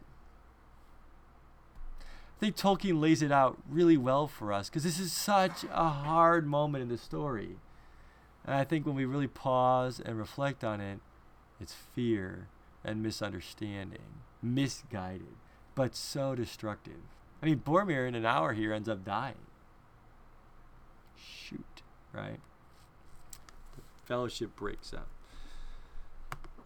I 2.39 2.41
think 2.41 2.57
Tolkien 2.57 3.01
lays 3.01 3.21
it 3.21 3.33
out 3.33 3.59
really 3.69 3.97
well 3.97 4.29
for 4.29 4.53
us 4.53 4.69
because 4.69 4.85
this 4.85 5.01
is 5.01 5.13
such 5.13 5.65
a 5.73 5.89
hard 5.89 6.47
moment 6.47 6.83
in 6.83 6.89
the 6.89 6.97
story. 6.97 7.57
And 8.45 8.55
I 8.55 8.63
think 8.63 8.87
when 8.87 8.95
we 8.95 9.05
really 9.05 9.27
pause 9.27 10.01
and 10.01 10.17
reflect 10.17 10.63
on 10.63 10.81
it, 10.81 11.01
it's 11.61 11.75
fear 11.75 12.47
and 12.85 13.03
misunderstanding, 13.03 14.23
misguided, 14.41 15.35
but 15.75 15.97
so 15.97 16.37
destructive. 16.37 17.01
I 17.43 17.47
mean, 17.47 17.59
Boromir 17.59 18.07
in 18.07 18.15
an 18.15 18.25
hour 18.25 18.53
here 18.53 18.73
ends 18.73 18.89
up 18.89 19.05
dying. 19.05 19.35
Shoot, 21.17 21.83
right? 22.13 22.39
The 23.75 23.83
fellowship 24.07 24.55
breaks 24.55 24.95
up. 24.95 25.09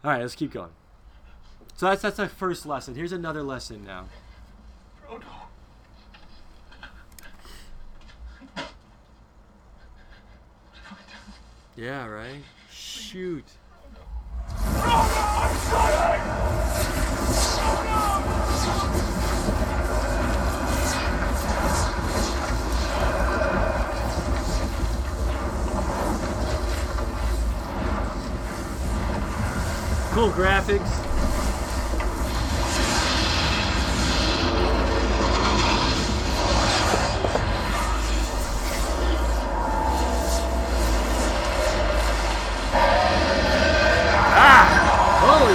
All 0.05 0.11
right, 0.11 0.21
let's 0.21 0.35
keep 0.35 0.52
going. 0.52 0.73
So 1.76 1.87
that's 1.87 2.02
that's 2.02 2.19
our 2.19 2.29
first 2.29 2.67
lesson. 2.67 2.95
Here's 2.95 3.12
another 3.12 3.43
lesson 3.43 3.85
now. 3.85 4.05
Frodo. 5.02 5.23
Yeah, 11.76 12.06
right. 12.06 12.42
Shoot. 12.70 13.44
Cool 30.12 30.30
graphics. 30.30 31.12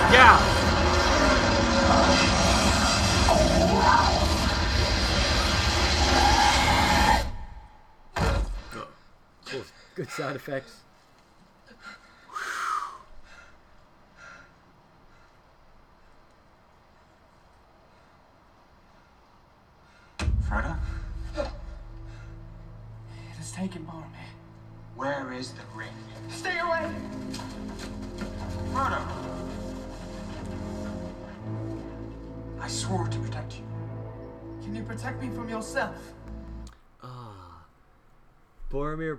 Cow! 0.09 0.39
Cool. 9.45 9.63
Good 9.95 10.09
sound 10.09 10.37
effects. 10.37 10.86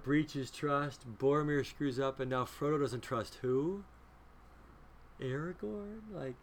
Breaches 0.08 0.50
trust. 0.50 1.02
Boromir 1.18 1.66
screws 1.66 2.00
up, 2.00 2.18
and 2.18 2.30
now 2.30 2.44
Frodo 2.44 2.80
doesn't 2.80 3.02
trust 3.02 3.36
who? 3.42 3.84
Aragorn? 5.20 6.00
Like, 6.14 6.36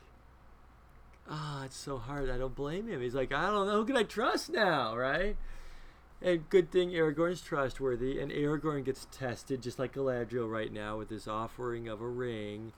ah, 1.27 1.65
it's 1.65 1.75
so 1.75 1.97
hard. 1.97 2.29
I 2.29 2.37
don't 2.37 2.53
blame 2.53 2.87
him. 2.87 3.01
He's 3.01 3.15
like, 3.15 3.33
I 3.33 3.47
don't 3.47 3.65
know. 3.65 3.77
Who 3.77 3.85
can 3.85 3.97
I 3.97 4.03
trust 4.03 4.51
now, 4.51 4.95
right? 4.95 5.35
And 6.21 6.47
good 6.51 6.71
thing 6.71 6.91
Aragorn's 6.91 7.41
trustworthy, 7.41 8.19
and 8.19 8.31
Aragorn 8.31 8.85
gets 8.85 9.07
tested 9.11 9.63
just 9.63 9.79
like 9.79 9.95
Galadriel 9.95 10.47
right 10.49 10.71
now 10.71 10.99
with 10.99 11.09
this 11.09 11.27
offering 11.27 11.87
of 11.87 12.01
a 12.01 12.07
ring. 12.07 12.71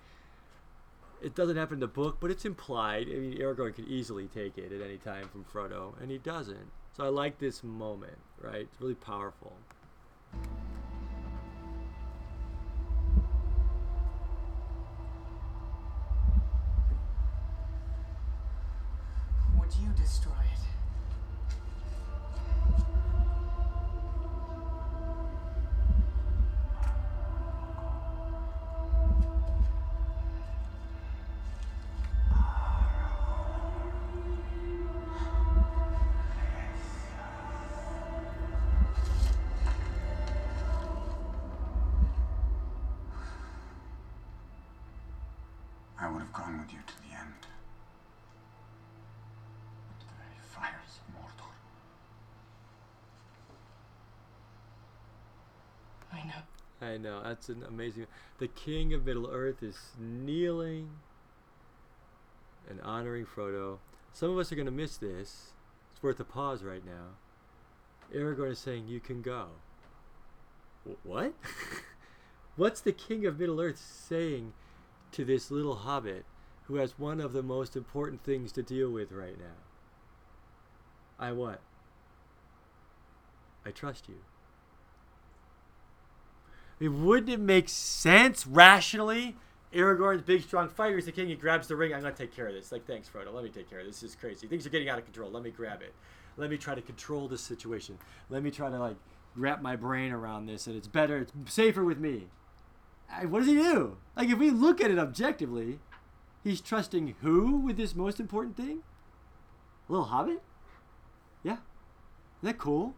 it 1.21 1.35
doesn't 1.35 1.57
happen 1.57 1.75
in 1.75 1.79
the 1.81 1.87
book, 1.87 2.19
but 2.21 2.31
it's 2.31 2.45
implied. 2.45 3.07
I 3.09 3.15
mean, 3.15 3.37
Aragorn 3.39 3.75
could 3.75 3.89
easily 3.89 4.27
take 4.27 4.57
it 4.57 4.71
at 4.71 4.81
any 4.81 4.97
time 4.97 5.27
from 5.27 5.43
Frodo, 5.43 6.01
and 6.01 6.09
he 6.09 6.17
doesn't. 6.17 6.71
So 6.95 7.03
I 7.03 7.09
like 7.09 7.39
this 7.39 7.61
moment, 7.61 8.19
right? 8.41 8.61
It's 8.71 8.79
really 8.79 8.95
powerful. 8.95 9.51
Would 10.33 10.43
you 19.75 19.89
destroy 19.95 20.31
it? 20.31 20.76
Would 46.17 46.23
have 46.23 46.33
gone 46.33 46.57
with 46.59 46.73
you 46.73 46.79
to 46.87 46.93
the 47.07 47.15
end. 47.15 47.33
To 49.99 50.05
the 50.07 50.13
very 50.17 50.39
fires 50.41 50.97
of 50.97 51.13
Mordor. 51.13 51.53
I 56.11 56.25
know. 56.25 56.41
I 56.81 56.97
know 56.97 57.21
that's 57.23 57.49
an 57.49 57.63
amazing. 57.67 58.07
The 58.39 58.47
King 58.47 58.95
of 58.95 59.05
Middle 59.05 59.29
Earth 59.31 59.61
is 59.61 59.77
kneeling 59.99 60.89
and 62.67 62.81
honoring 62.81 63.27
Frodo. 63.27 63.77
Some 64.11 64.31
of 64.31 64.39
us 64.39 64.51
are 64.51 64.55
going 64.55 64.65
to 64.65 64.71
miss 64.71 64.97
this. 64.97 65.51
It's 65.93 66.01
worth 66.01 66.19
a 66.19 66.23
pause 66.23 66.63
right 66.63 66.83
now. 66.83 67.17
Aragorn 68.11 68.51
is 68.53 68.59
saying, 68.59 68.87
"You 68.87 68.99
can 68.99 69.21
go." 69.21 69.49
Wh- 70.83 71.05
What? 71.05 71.33
What's 72.55 72.81
the 72.81 72.91
King 72.91 73.27
of 73.27 73.39
Middle 73.39 73.61
Earth 73.61 73.77
saying 73.77 74.53
to 75.13 75.25
this 75.25 75.51
little 75.51 75.75
hobbit 75.75 76.25
who 76.63 76.75
has 76.75 76.99
one 76.99 77.21
of 77.21 77.33
the 77.33 77.43
most 77.43 77.75
important 77.75 78.23
things 78.23 78.51
to 78.53 78.63
deal 78.63 78.89
with 78.89 79.11
right 79.11 79.37
now? 79.37 79.55
I 81.19 81.31
what? 81.31 81.61
I 83.65 83.71
trust 83.71 84.07
you. 84.07 84.15
I 86.79 86.83
mean, 86.83 87.05
wouldn't 87.05 87.29
it 87.29 87.39
make 87.39 87.69
sense 87.69 88.45
rationally? 88.45 89.35
Aragorn's 89.73 90.21
big, 90.21 90.43
strong 90.43 90.69
fighter. 90.69 90.95
He's 90.95 91.05
the 91.05 91.11
king. 91.11 91.27
He 91.27 91.35
grabs 91.35 91.67
the 91.67 91.75
ring. 91.75 91.93
I'm 91.93 92.01
gonna 92.01 92.13
take 92.13 92.33
care 92.33 92.47
of 92.47 92.53
this. 92.53 92.71
Like, 92.71 92.85
thanks, 92.85 93.09
Frodo. 93.09 93.33
Let 93.33 93.43
me 93.43 93.49
take 93.49 93.69
care 93.69 93.79
of 93.79 93.85
this. 93.85 93.99
This 93.99 94.11
is 94.11 94.15
crazy. 94.15 94.47
Things 94.47 94.65
are 94.65 94.69
getting 94.69 94.89
out 94.89 94.97
of 94.97 95.05
control. 95.05 95.29
Let 95.29 95.43
me 95.43 95.51
grab 95.51 95.81
it. 95.81 95.93
Let 96.37 96.49
me 96.49 96.57
try 96.57 96.75
to 96.75 96.81
control 96.81 97.27
this 97.27 97.41
situation. 97.41 97.97
Let 98.29 98.43
me 98.43 98.51
try 98.51 98.69
to 98.69 98.79
like 98.79 98.95
wrap 99.35 99.61
my 99.61 99.75
brain 99.75 100.11
around 100.11 100.45
this, 100.45 100.67
and 100.67 100.75
it's 100.75 100.87
better. 100.87 101.17
It's 101.17 101.33
safer 101.53 101.83
with 101.83 101.97
me. 101.97 102.27
What 103.27 103.39
does 103.39 103.47
he 103.47 103.55
do? 103.55 103.97
Like, 104.15 104.29
if 104.29 104.37
we 104.37 104.49
look 104.49 104.81
at 104.81 104.91
it 104.91 104.99
objectively, 104.99 105.79
he's 106.43 106.61
trusting 106.61 107.15
who 107.21 107.57
with 107.57 107.77
this 107.77 107.95
most 107.95 108.19
important 108.19 108.57
thing? 108.57 108.83
little 109.89 110.05
hobbit? 110.05 110.41
Yeah. 111.43 111.53
Isn't 111.53 112.43
that 112.43 112.57
cool? 112.57 112.95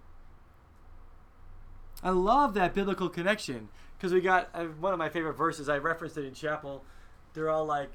I 2.02 2.10
love 2.10 2.54
that 2.54 2.74
biblical 2.74 3.10
connection 3.10 3.70
because 3.98 4.14
we 4.14 4.22
got 4.22 4.50
uh, 4.54 4.66
one 4.66 4.94
of 4.94 5.00
my 5.00 5.10
favorite 5.10 5.34
verses. 5.34 5.70
I 5.70 5.78
referenced 5.78 6.18
it 6.18 6.26
in 6.26 6.34
chapel. 6.34 6.84
They're 7.34 7.50
all 7.50 7.66
like, 7.66 7.92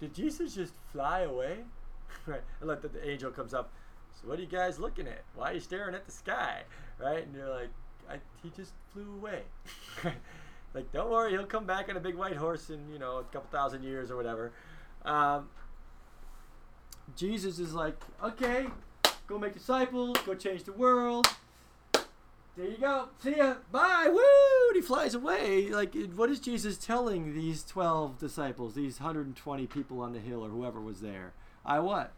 "Did 0.00 0.14
Jesus 0.14 0.54
just 0.54 0.74
fly 0.92 1.20
away?" 1.20 1.58
right? 2.26 2.42
And 2.60 2.68
like 2.68 2.82
the, 2.82 2.88
the 2.88 3.08
angel 3.08 3.30
comes 3.30 3.54
up. 3.54 3.72
So 4.20 4.28
what 4.28 4.38
are 4.38 4.42
you 4.42 4.48
guys 4.48 4.78
looking 4.78 5.06
at? 5.06 5.22
Why 5.34 5.52
are 5.52 5.54
you 5.54 5.60
staring 5.60 5.94
at 5.94 6.04
the 6.04 6.12
sky? 6.12 6.62
Right? 6.98 7.24
And 7.24 7.34
you're 7.34 7.48
like, 7.48 7.70
I, 8.08 8.16
"He 8.42 8.50
just 8.50 8.72
flew 8.92 9.14
away." 9.14 9.42
like, 10.74 10.90
don't 10.92 11.10
worry, 11.10 11.32
he'll 11.32 11.46
come 11.46 11.66
back 11.66 11.88
on 11.88 11.96
a 11.96 12.00
big 12.00 12.14
white 12.14 12.36
horse 12.36 12.70
in 12.70 12.92
you 12.92 12.98
know 12.98 13.18
a 13.18 13.24
couple 13.24 13.48
thousand 13.50 13.82
years 13.82 14.10
or 14.10 14.16
whatever. 14.16 14.52
Um, 15.04 15.48
Jesus 17.16 17.58
is 17.58 17.74
like, 17.74 18.00
okay, 18.22 18.66
go 19.26 19.38
make 19.38 19.52
disciples, 19.52 20.16
go 20.24 20.34
change 20.34 20.64
the 20.64 20.72
world. 20.72 21.26
There 22.54 22.68
you 22.68 22.76
go. 22.76 23.08
See 23.18 23.36
ya. 23.36 23.54
Bye. 23.70 24.08
Woo! 24.12 24.68
And 24.68 24.76
he 24.76 24.82
flies 24.82 25.14
away. 25.14 25.70
Like, 25.70 25.94
what 26.14 26.28
is 26.28 26.38
Jesus 26.38 26.76
telling 26.76 27.34
these 27.34 27.64
12 27.64 28.18
disciples, 28.18 28.74
these 28.74 29.00
120 29.00 29.66
people 29.68 30.00
on 30.00 30.12
the 30.12 30.18
hill, 30.18 30.44
or 30.44 30.50
whoever 30.50 30.78
was 30.78 31.00
there? 31.00 31.32
I 31.64 31.78
what? 31.78 32.12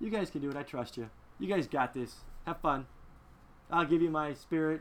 You 0.00 0.10
guys 0.10 0.28
can 0.28 0.42
do 0.42 0.50
it. 0.50 0.56
I 0.56 0.64
trust 0.64 0.98
you. 0.98 1.08
You 1.38 1.48
guys 1.48 1.66
got 1.66 1.94
this. 1.94 2.16
Have 2.44 2.58
fun. 2.58 2.86
I'll 3.70 3.84
give 3.84 4.02
you 4.02 4.10
my 4.10 4.34
spirit 4.34 4.80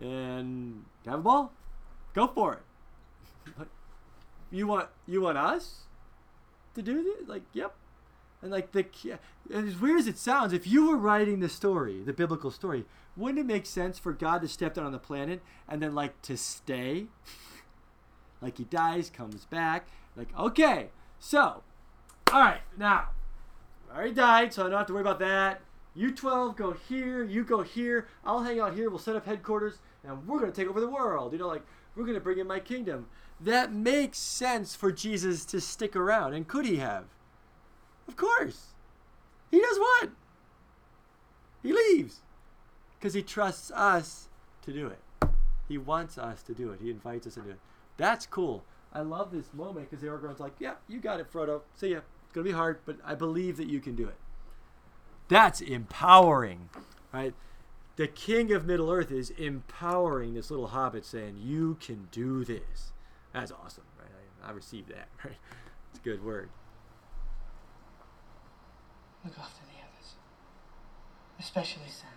and 0.00 0.84
have 1.06 1.20
a 1.20 1.22
ball. 1.22 1.52
Go 2.14 2.26
for 2.26 2.54
it. 2.54 3.68
You 4.54 4.66
want 4.66 4.90
you 5.06 5.22
want 5.22 5.38
us 5.38 5.84
to 6.74 6.82
do 6.82 7.02
this? 7.02 7.26
Like, 7.26 7.40
yep. 7.54 7.74
And 8.42 8.50
like 8.50 8.72
the 8.72 8.84
as 9.50 9.80
weird 9.80 10.00
as 10.00 10.06
it 10.06 10.18
sounds, 10.18 10.52
if 10.52 10.66
you 10.66 10.90
were 10.90 10.96
writing 10.98 11.40
the 11.40 11.48
story, 11.48 12.02
the 12.02 12.12
biblical 12.12 12.50
story, 12.50 12.84
wouldn't 13.16 13.38
it 13.38 13.46
make 13.46 13.64
sense 13.64 13.98
for 13.98 14.12
God 14.12 14.42
to 14.42 14.48
step 14.48 14.74
down 14.74 14.84
on 14.84 14.92
the 14.92 14.98
planet 14.98 15.40
and 15.66 15.80
then 15.80 15.94
like 15.94 16.20
to 16.22 16.36
stay? 16.36 17.06
like 18.42 18.58
he 18.58 18.64
dies, 18.64 19.08
comes 19.08 19.46
back, 19.46 19.86
like 20.16 20.28
okay, 20.38 20.90
so, 21.24 21.62
all 22.32 22.40
right, 22.40 22.62
now, 22.76 23.10
I 23.88 23.96
already 23.96 24.12
died, 24.12 24.52
so 24.52 24.66
I 24.66 24.68
don't 24.68 24.78
have 24.78 24.88
to 24.88 24.92
worry 24.92 25.02
about 25.02 25.20
that. 25.20 25.60
You 25.94 26.14
twelve 26.14 26.56
go 26.56 26.72
here, 26.72 27.22
you 27.22 27.44
go 27.44 27.62
here. 27.62 28.08
I'll 28.24 28.42
hang 28.42 28.60
out 28.60 28.74
here. 28.74 28.88
We'll 28.88 28.98
set 28.98 29.16
up 29.16 29.26
headquarters, 29.26 29.78
and 30.04 30.26
we're 30.26 30.40
gonna 30.40 30.52
take 30.52 30.68
over 30.68 30.80
the 30.80 30.88
world. 30.88 31.32
You 31.32 31.38
know, 31.38 31.48
like 31.48 31.64
we're 31.94 32.06
gonna 32.06 32.20
bring 32.20 32.38
in 32.38 32.46
my 32.46 32.60
kingdom. 32.60 33.06
That 33.40 33.72
makes 33.72 34.18
sense 34.18 34.74
for 34.74 34.92
Jesus 34.92 35.44
to 35.46 35.60
stick 35.60 35.94
around, 35.96 36.34
and 36.34 36.48
could 36.48 36.64
he 36.64 36.76
have? 36.76 37.04
Of 38.08 38.16
course. 38.16 38.68
He 39.50 39.60
does 39.60 39.78
what? 39.78 40.10
He 41.62 41.72
leaves. 41.72 42.20
Because 42.98 43.14
he 43.14 43.22
trusts 43.22 43.70
us 43.72 44.28
to 44.62 44.72
do 44.72 44.86
it. 44.86 45.28
He 45.68 45.76
wants 45.78 46.18
us 46.18 46.42
to 46.44 46.54
do 46.54 46.70
it. 46.70 46.80
He 46.82 46.90
invites 46.90 47.26
us 47.26 47.34
to 47.34 47.40
do 47.40 47.50
it. 47.50 47.58
That's 47.96 48.26
cool. 48.26 48.64
I 48.92 49.00
love 49.00 49.30
this 49.32 49.52
moment 49.52 49.90
because 49.90 50.02
the 50.02 50.08
Aragorn's 50.08 50.40
like, 50.40 50.54
yeah, 50.58 50.74
you 50.88 51.00
got 51.00 51.20
it, 51.20 51.32
Frodo. 51.32 51.62
See 51.74 51.88
ya. 51.88 52.00
It's 52.24 52.32
going 52.32 52.44
to 52.44 52.50
be 52.50 52.56
hard, 52.56 52.80
but 52.84 52.96
I 53.04 53.14
believe 53.14 53.56
that 53.56 53.68
you 53.68 53.80
can 53.80 53.94
do 53.94 54.06
it. 54.06 54.16
That's 55.32 55.62
empowering, 55.62 56.68
right? 57.10 57.32
The 57.96 58.06
king 58.06 58.52
of 58.52 58.66
Middle 58.66 58.90
Earth 58.90 59.10
is 59.10 59.30
empowering 59.30 60.34
this 60.34 60.50
little 60.50 60.66
hobbit 60.66 61.06
saying, 61.06 61.38
you 61.40 61.78
can 61.80 62.08
do 62.12 62.44
this. 62.44 62.92
That's 63.32 63.50
awesome, 63.50 63.84
right? 63.98 64.10
I, 64.44 64.50
I 64.50 64.52
received 64.52 64.90
that, 64.90 65.08
right? 65.24 65.38
It's 65.88 66.00
a 66.00 66.02
good 66.02 66.22
word. 66.22 66.50
Look 69.24 69.38
after 69.38 69.62
the 69.64 69.78
others. 69.78 70.16
Especially 71.40 71.88
Sam. 71.88 72.10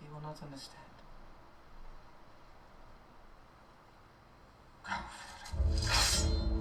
He 0.00 0.08
will 0.08 0.22
not 0.22 0.38
understand. 0.42 0.80
Go. 4.82 6.56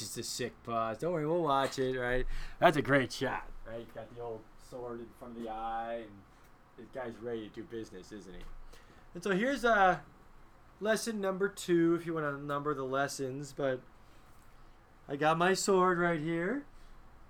Just 0.00 0.16
a 0.16 0.22
sick 0.22 0.54
pause. 0.64 0.96
Don't 0.96 1.12
worry, 1.12 1.26
we'll 1.26 1.42
watch 1.42 1.78
it, 1.78 1.94
right? 1.98 2.24
That's 2.58 2.78
a 2.78 2.82
great 2.82 3.12
shot, 3.12 3.44
right? 3.68 3.86
Got 3.94 4.14
the 4.16 4.22
old 4.22 4.40
sword 4.70 5.00
in 5.00 5.06
front 5.18 5.36
of 5.36 5.42
the 5.42 5.50
eye, 5.50 6.04
and 6.04 6.10
this 6.78 6.88
guy's 6.94 7.12
ready 7.22 7.50
to 7.50 7.54
do 7.54 7.62
business, 7.64 8.10
isn't 8.10 8.34
he? 8.34 8.40
And 9.12 9.22
so 9.22 9.32
here's 9.32 9.62
uh, 9.62 9.98
lesson 10.80 11.20
number 11.20 11.50
two, 11.50 11.98
if 12.00 12.06
you 12.06 12.14
want 12.14 12.24
to 12.24 12.42
number 12.42 12.72
the 12.72 12.82
lessons. 12.82 13.52
But 13.54 13.82
I 15.06 15.16
got 15.16 15.36
my 15.36 15.52
sword 15.52 15.98
right 15.98 16.20
here. 16.20 16.64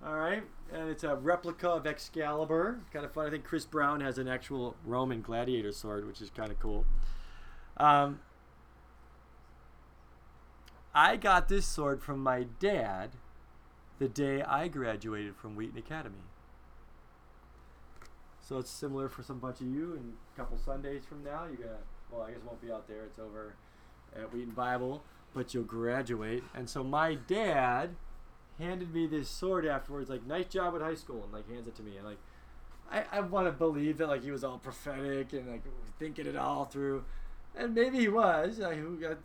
All 0.05 0.15
right, 0.15 0.43
and 0.73 0.89
it's 0.89 1.03
a 1.03 1.15
replica 1.17 1.69
of 1.69 1.85
Excalibur. 1.85 2.79
Kind 2.93 3.03
of 3.03 3.11
fun. 3.13 3.27
I 3.27 3.29
think 3.31 3.43
Chris 3.43 3.65
Brown 3.65 3.99
has 3.99 4.17
an 4.17 4.29
actual 4.29 4.77
Roman 4.85 5.21
gladiator 5.21 5.73
sword, 5.73 6.07
which 6.07 6.21
is 6.21 6.29
kind 6.29 6.51
of 6.51 6.59
cool. 6.59 6.85
Um, 7.75 8.21
I 10.93 11.15
got 11.15 11.47
this 11.47 11.65
sword 11.65 12.01
from 12.01 12.19
my 12.19 12.45
dad 12.59 13.11
the 13.99 14.09
day 14.09 14.41
I 14.41 14.67
graduated 14.67 15.35
from 15.35 15.55
Wheaton 15.55 15.77
Academy. 15.77 16.23
So 18.39 18.57
it's 18.57 18.69
similar 18.69 19.07
for 19.07 19.23
some 19.23 19.39
bunch 19.39 19.61
of 19.61 19.67
you, 19.67 19.93
and 19.93 20.13
a 20.33 20.37
couple 20.37 20.57
Sundays 20.57 21.03
from 21.07 21.23
now, 21.23 21.45
you're 21.45 21.67
gonna 21.67 21.77
well, 22.11 22.23
I 22.23 22.31
guess 22.31 22.39
it 22.39 22.45
won't 22.45 22.61
be 22.61 22.71
out 22.71 22.87
there. 22.87 23.05
It's 23.05 23.19
over 23.19 23.53
at 24.15 24.33
Wheaton 24.33 24.53
Bible, 24.53 25.03
but 25.33 25.53
you'll 25.53 25.63
graduate. 25.63 26.43
And 26.53 26.69
so 26.69 26.83
my 26.83 27.15
dad 27.15 27.91
handed 28.59 28.93
me 28.93 29.07
this 29.07 29.29
sword 29.29 29.65
afterwards, 29.65 30.09
like, 30.09 30.25
nice 30.25 30.47
job 30.47 30.75
at 30.75 30.81
high 30.81 30.95
school, 30.95 31.23
and 31.23 31.31
like 31.31 31.49
hands 31.49 31.67
it 31.67 31.75
to 31.75 31.83
me. 31.83 31.95
And 31.97 32.05
like, 32.05 32.17
I, 32.91 33.05
I 33.11 33.19
want 33.21 33.47
to 33.47 33.51
believe 33.51 33.97
that 33.99 34.07
like 34.07 34.23
he 34.23 34.31
was 34.31 34.43
all 34.43 34.57
prophetic 34.57 35.31
and 35.33 35.49
like 35.49 35.63
thinking 35.99 36.27
it 36.27 36.35
all 36.35 36.65
through. 36.65 37.05
And 37.55 37.75
maybe 37.75 37.99
he 37.99 38.07
was. 38.07 38.61
I, 38.61 38.79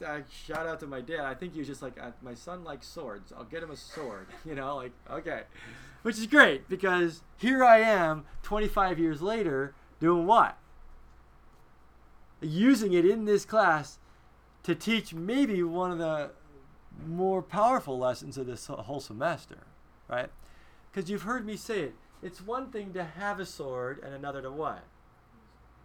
I 0.05 0.23
shout 0.31 0.67
out 0.67 0.81
to 0.81 0.87
my 0.87 1.01
dad. 1.01 1.21
I 1.21 1.35
think 1.35 1.53
he 1.53 1.61
was 1.61 1.69
just 1.69 1.83
like, 1.83 2.01
uh, 2.01 2.11
my 2.23 2.35
son 2.35 2.65
likes 2.65 2.87
swords. 2.87 3.33
I'll 3.37 3.45
get 3.45 3.63
him 3.63 3.71
a 3.71 3.77
sword. 3.77 4.27
You 4.45 4.55
know, 4.55 4.77
like 4.77 4.93
okay, 5.11 5.43
which 6.03 6.19
is 6.19 6.27
great 6.27 6.69
because 6.69 7.23
here 7.37 7.65
I 7.65 7.79
am, 7.79 8.25
25 8.45 8.99
years 8.99 9.21
later, 9.21 9.75
doing 9.99 10.27
what? 10.27 10.57
Using 12.41 12.93
it 12.93 13.05
in 13.05 13.25
this 13.25 13.45
class 13.45 13.99
to 14.63 14.75
teach 14.75 15.15
maybe 15.15 15.63
one 15.63 15.91
of 15.91 15.99
the 15.99 16.31
more 17.07 17.43
powerful 17.43 17.99
lessons 17.99 18.39
of 18.39 18.47
this 18.47 18.67
whole 18.67 19.01
semester, 19.01 19.59
right? 20.09 20.31
Because 20.91 21.11
you've 21.11 21.23
heard 21.23 21.45
me 21.45 21.57
say 21.57 21.81
it. 21.81 21.95
It's 22.23 22.41
one 22.41 22.71
thing 22.71 22.93
to 22.93 23.05
have 23.05 23.41
a 23.41 23.47
sword 23.47 24.01
and 24.03 24.15
another 24.15 24.43
to 24.43 24.51
what? 24.51 24.85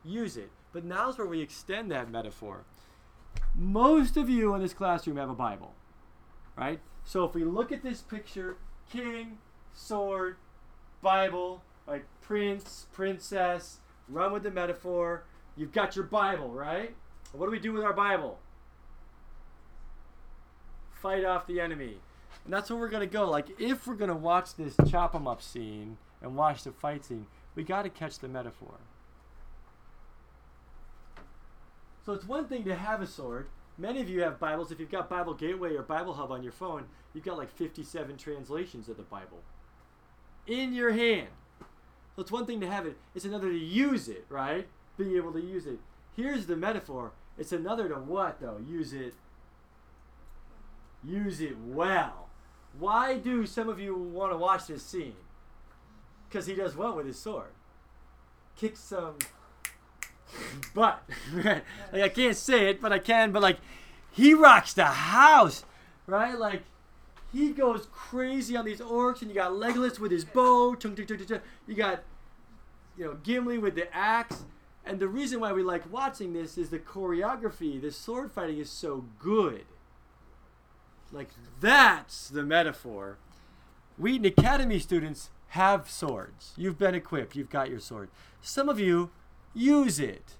Use 0.03 0.37
it. 0.37 0.51
But 0.73 0.85
now's 0.85 1.17
where 1.17 1.27
we 1.27 1.41
extend 1.41 1.91
that 1.91 2.09
metaphor. 2.09 2.63
Most 3.55 4.17
of 4.17 4.29
you 4.29 4.53
in 4.55 4.61
this 4.61 4.73
classroom 4.73 5.17
have 5.17 5.29
a 5.29 5.35
Bible, 5.35 5.73
right? 6.57 6.79
So 7.03 7.25
if 7.25 7.33
we 7.33 7.43
look 7.43 7.71
at 7.71 7.83
this 7.83 8.01
picture, 8.01 8.57
king, 8.91 9.39
sword, 9.73 10.37
Bible, 11.01 11.63
like 11.87 12.05
prince, 12.21 12.87
princess, 12.93 13.79
run 14.07 14.31
with 14.31 14.43
the 14.43 14.51
metaphor. 14.51 15.23
You've 15.55 15.71
got 15.71 15.95
your 15.95 16.05
Bible, 16.05 16.49
right? 16.49 16.95
What 17.33 17.47
do 17.47 17.51
we 17.51 17.59
do 17.59 17.73
with 17.73 17.83
our 17.83 17.93
Bible? 17.93 18.39
Fight 20.93 21.25
off 21.25 21.47
the 21.47 21.59
enemy. 21.59 21.97
And 22.45 22.53
that's 22.53 22.69
where 22.69 22.79
we're 22.79 22.89
going 22.89 23.07
to 23.07 23.11
go. 23.11 23.29
Like, 23.29 23.59
if 23.59 23.87
we're 23.87 23.95
going 23.95 24.09
to 24.09 24.15
watch 24.15 24.55
this 24.55 24.75
chop 24.89 25.15
'em 25.15 25.27
up 25.27 25.41
scene 25.41 25.97
and 26.21 26.35
watch 26.35 26.63
the 26.63 26.71
fight 26.71 27.05
scene, 27.05 27.27
we 27.55 27.63
got 27.63 27.83
to 27.83 27.89
catch 27.89 28.19
the 28.19 28.27
metaphor. 28.27 28.75
So 32.05 32.13
it's 32.13 32.27
one 32.27 32.47
thing 32.47 32.63
to 32.65 32.75
have 32.75 33.01
a 33.01 33.07
sword. 33.07 33.47
Many 33.77 34.01
of 34.01 34.09
you 34.09 34.21
have 34.21 34.39
Bibles. 34.39 34.71
If 34.71 34.79
you've 34.79 34.91
got 34.91 35.09
Bible 35.09 35.33
Gateway 35.33 35.75
or 35.75 35.83
Bible 35.83 36.13
Hub 36.13 36.31
on 36.31 36.43
your 36.43 36.51
phone, 36.51 36.85
you've 37.13 37.23
got 37.23 37.37
like 37.37 37.51
57 37.51 38.17
translations 38.17 38.89
of 38.89 38.97
the 38.97 39.03
Bible 39.03 39.39
in 40.47 40.73
your 40.73 40.91
hand. 40.91 41.27
So 42.15 42.21
it's 42.21 42.31
one 42.31 42.45
thing 42.45 42.59
to 42.61 42.69
have 42.69 42.85
it, 42.85 42.97
it's 43.15 43.25
another 43.25 43.49
to 43.49 43.57
use 43.57 44.09
it, 44.09 44.25
right? 44.29 44.67
Being 44.97 45.15
able 45.15 45.31
to 45.33 45.41
use 45.41 45.65
it. 45.65 45.79
Here's 46.15 46.45
the 46.45 46.57
metaphor. 46.57 47.13
It's 47.37 47.51
another 47.51 47.87
to 47.87 47.95
what, 47.95 48.41
though? 48.41 48.57
Use 48.67 48.93
it. 48.93 49.13
Use 51.03 51.39
it 51.39 51.57
well. 51.57 52.27
Why 52.77 53.17
do 53.17 53.45
some 53.45 53.69
of 53.69 53.79
you 53.79 53.95
want 53.95 54.31
to 54.31 54.37
watch 54.37 54.67
this 54.67 54.83
scene? 54.83 55.15
Because 56.27 56.45
he 56.45 56.53
does 56.53 56.75
what 56.75 56.95
with 56.95 57.05
his 57.05 57.17
sword? 57.17 57.51
Kicks 58.55 58.79
some 58.79 59.17
butt. 60.73 61.03
like 61.33 61.63
I 61.93 62.09
can't 62.09 62.35
say 62.35 62.69
it, 62.69 62.81
but 62.81 62.91
I 62.91 62.99
can. 62.99 63.31
But 63.31 63.41
like, 63.41 63.57
he 64.11 64.33
rocks 64.33 64.73
the 64.73 64.85
house, 64.85 65.65
right? 66.07 66.37
Like, 66.37 66.63
he 67.31 67.51
goes 67.51 67.87
crazy 67.91 68.55
on 68.55 68.65
these 68.65 68.79
orcs, 68.79 69.21
and 69.21 69.29
you 69.29 69.35
got 69.35 69.51
Legolas 69.51 69.99
with 69.99 70.11
his 70.11 70.25
bow. 70.25 70.75
You 70.83 71.75
got, 71.75 72.03
you 72.97 73.05
know, 73.05 73.17
Gimli 73.23 73.57
with 73.57 73.75
the 73.75 73.93
axe. 73.95 74.43
And 74.83 74.99
the 74.99 75.07
reason 75.07 75.39
why 75.39 75.53
we 75.53 75.63
like 75.63 75.91
watching 75.91 76.33
this 76.33 76.57
is 76.57 76.69
the 76.69 76.79
choreography. 76.79 77.79
The 77.79 77.91
sword 77.91 78.31
fighting 78.31 78.57
is 78.57 78.69
so 78.69 79.05
good. 79.19 79.65
Like 81.11 81.29
that's 81.59 82.29
the 82.29 82.43
metaphor. 82.43 83.17
Wheaton 83.97 84.25
Academy 84.25 84.79
students 84.79 85.29
have 85.49 85.89
swords. 85.89 86.53
You've 86.57 86.79
been 86.79 86.95
equipped. 86.95 87.35
You've 87.35 87.49
got 87.49 87.69
your 87.69 87.79
sword. 87.79 88.09
Some 88.41 88.69
of 88.69 88.79
you 88.79 89.11
use 89.53 89.99
it. 89.99 90.37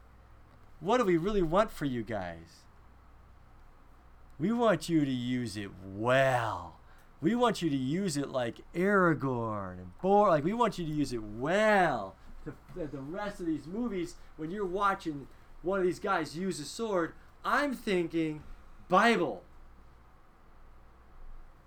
What 0.80 0.98
do 0.98 1.06
we 1.06 1.18
really 1.18 1.42
want 1.42 1.72
for 1.72 1.86
you 1.86 2.04
guys? 2.04 2.64
We 4.40 4.52
want 4.52 4.90
you 4.90 5.06
to 5.06 5.12
use 5.12 5.56
it 5.56 5.70
well. 5.86 6.80
We 7.22 7.36
want 7.36 7.62
you 7.62 7.70
to 7.70 7.76
use 7.76 8.18
it 8.18 8.30
like 8.30 8.62
Aragorn 8.74 9.74
and 9.74 9.92
Bor. 10.02 10.30
Like 10.30 10.44
we 10.44 10.54
want 10.54 10.80
you 10.80 10.86
to 10.86 10.92
use 10.92 11.14
it 11.14 11.22
well. 11.22 12.16
The, 12.44 12.54
the 12.88 13.02
rest 13.02 13.40
of 13.40 13.46
these 13.46 13.68
movies, 13.68 14.16
when 14.38 14.50
you're 14.50 14.66
watching 14.66 15.28
one 15.62 15.80
of 15.80 15.86
these 15.86 16.00
guys 16.00 16.36
use 16.36 16.60
a 16.60 16.66
sword, 16.66 17.14
I'm 17.46 17.76
thinking 17.76 18.42
Bible. 18.90 19.44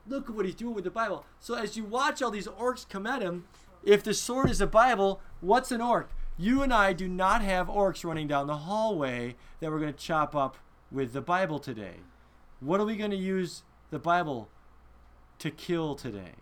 Look 0.08 0.28
at 0.28 0.34
what 0.34 0.44
he's 0.44 0.56
doing 0.56 0.74
with 0.74 0.84
the 0.84 0.90
Bible. 0.90 1.24
So 1.38 1.54
as 1.54 1.76
you 1.76 1.84
watch 1.84 2.20
all 2.20 2.32
these 2.32 2.48
orcs 2.48 2.88
come 2.88 3.06
at 3.06 3.22
him, 3.22 3.44
if 3.84 4.02
the 4.02 4.14
sword 4.14 4.50
is 4.50 4.60
a 4.60 4.66
Bible, 4.66 5.20
what's 5.40 5.70
an 5.70 5.80
orc? 5.80 6.10
You 6.36 6.62
and 6.62 6.72
I 6.74 6.92
do 6.92 7.08
not 7.08 7.42
have 7.42 7.68
orcs 7.68 8.04
running 8.04 8.26
down 8.26 8.46
the 8.46 8.58
hallway 8.58 9.36
that 9.60 9.70
we're 9.70 9.78
going 9.78 9.92
to 9.92 9.98
chop 9.98 10.34
up 10.34 10.56
with 10.90 11.12
the 11.12 11.20
Bible 11.20 11.58
today. 11.58 11.96
What 12.60 12.80
are 12.80 12.84
we 12.84 12.96
going 12.96 13.12
to 13.12 13.16
use 13.16 13.62
the 13.90 13.98
Bible 13.98 14.48
to 15.38 15.50
kill 15.50 15.94
today? 15.94 16.32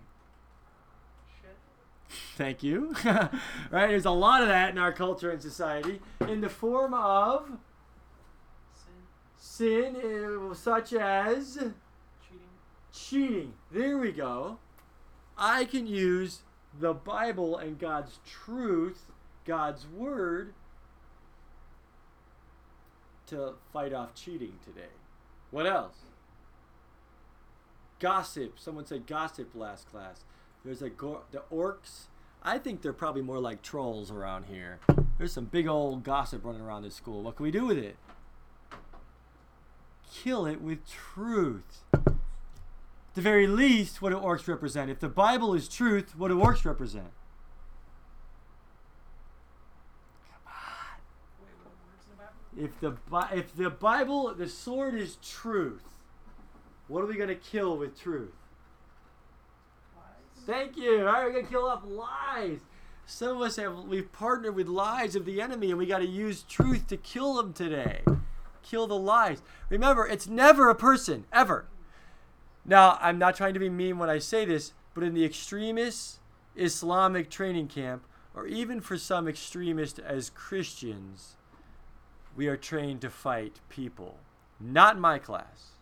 Thank 2.36 2.62
you. 2.62 2.94
right? 3.04 3.30
There's 3.70 4.04
a 4.04 4.10
lot 4.10 4.42
of 4.42 4.48
that 4.48 4.70
in 4.70 4.78
our 4.78 4.92
culture 4.92 5.30
and 5.30 5.40
society 5.40 6.00
in 6.20 6.40
the 6.40 6.48
form 6.48 6.94
of 6.94 7.50
sin, 9.38 9.96
uh, 9.96 10.54
such 10.54 10.92
as 10.92 11.54
Cheating. 11.56 12.48
cheating. 12.92 13.52
There 13.70 13.98
we 13.98 14.12
go. 14.12 14.58
I 15.36 15.64
can 15.64 15.86
use 15.86 16.40
the 16.78 16.92
Bible 16.94 17.56
and 17.56 17.78
God's 17.78 18.18
truth, 18.26 19.11
God's 19.44 19.86
word, 19.86 20.54
to 23.26 23.54
fight 23.72 23.92
off 23.92 24.14
cheating 24.14 24.54
today. 24.64 24.90
What 25.50 25.66
else? 25.66 25.96
Gossip. 27.98 28.58
Someone 28.58 28.86
said 28.86 29.06
gossip 29.06 29.50
last 29.54 29.90
class. 29.90 30.24
There's 30.64 30.82
a 30.82 30.90
go- 30.90 31.22
the 31.30 31.42
orcs. 31.52 32.06
I 32.42 32.58
think 32.58 32.82
they're 32.82 32.92
probably 32.92 33.22
more 33.22 33.38
like 33.38 33.62
trolls 33.62 34.10
around 34.10 34.46
here. 34.46 34.80
There's 35.18 35.32
some 35.32 35.44
big 35.46 35.66
old 35.68 36.02
gossip 36.02 36.44
running 36.44 36.60
around 36.60 36.82
this 36.82 36.94
school. 36.94 37.22
What 37.22 37.36
can 37.36 37.44
we 37.44 37.50
do 37.50 37.64
with 37.64 37.78
it? 37.78 37.96
Kill 40.12 40.46
it 40.46 40.60
with 40.60 40.86
truth. 40.86 41.84
At 41.94 42.04
the 43.14 43.20
very 43.22 43.46
least, 43.46 44.02
what 44.02 44.10
do 44.10 44.16
orcs 44.16 44.48
represent? 44.48 44.90
If 44.90 45.00
the 45.00 45.08
Bible 45.08 45.54
is 45.54 45.68
truth, 45.68 46.16
what 46.16 46.28
do 46.28 46.38
orcs 46.38 46.64
represent? 46.64 47.12
Wait, 51.40 51.54
what 51.62 51.72
words 51.86 52.04
in 52.04 52.10
the 52.10 52.16
Bible? 52.16 52.41
If 52.56 52.78
the 52.80 52.96
if 53.32 53.54
the 53.54 53.70
Bible, 53.70 54.34
the 54.34 54.48
sword 54.48 54.94
is 54.94 55.16
truth, 55.16 55.84
what 56.88 57.02
are 57.02 57.06
we 57.06 57.16
gonna 57.16 57.34
kill 57.34 57.76
with 57.78 57.98
truth? 57.98 58.34
Lies. 59.96 60.44
Thank 60.46 60.76
you. 60.76 61.00
All 61.00 61.04
right, 61.04 61.24
we're 61.24 61.32
gonna 61.32 61.46
kill 61.46 61.66
off 61.66 61.82
lies. 61.84 62.60
Some 63.06 63.36
of 63.36 63.42
us 63.42 63.56
have 63.56 63.84
we've 63.84 64.12
partnered 64.12 64.54
with 64.54 64.68
lies 64.68 65.16
of 65.16 65.24
the 65.24 65.40
enemy, 65.40 65.70
and 65.70 65.78
we 65.78 65.86
got 65.86 65.98
to 65.98 66.06
use 66.06 66.42
truth 66.42 66.86
to 66.88 66.96
kill 66.96 67.34
them 67.34 67.52
today. 67.52 68.02
Kill 68.62 68.86
the 68.86 68.96
lies. 68.96 69.42
Remember, 69.68 70.06
it's 70.06 70.28
never 70.28 70.68
a 70.68 70.74
person 70.74 71.24
ever. 71.32 71.66
Now, 72.64 72.96
I'm 73.00 73.18
not 73.18 73.34
trying 73.34 73.54
to 73.54 73.60
be 73.60 73.68
mean 73.68 73.98
when 73.98 74.08
I 74.08 74.18
say 74.18 74.44
this, 74.44 74.72
but 74.94 75.02
in 75.02 75.14
the 75.14 75.24
extremist 75.24 76.20
Islamic 76.54 77.28
training 77.28 77.68
camp, 77.68 78.04
or 78.34 78.46
even 78.46 78.80
for 78.80 78.96
some 78.96 79.26
extremists 79.26 79.98
as 79.98 80.30
Christians, 80.30 81.36
we 82.36 82.48
are 82.48 82.56
trained 82.56 83.00
to 83.02 83.10
fight 83.10 83.60
people. 83.68 84.18
Not 84.60 84.98
my 84.98 85.18
class. 85.18 85.72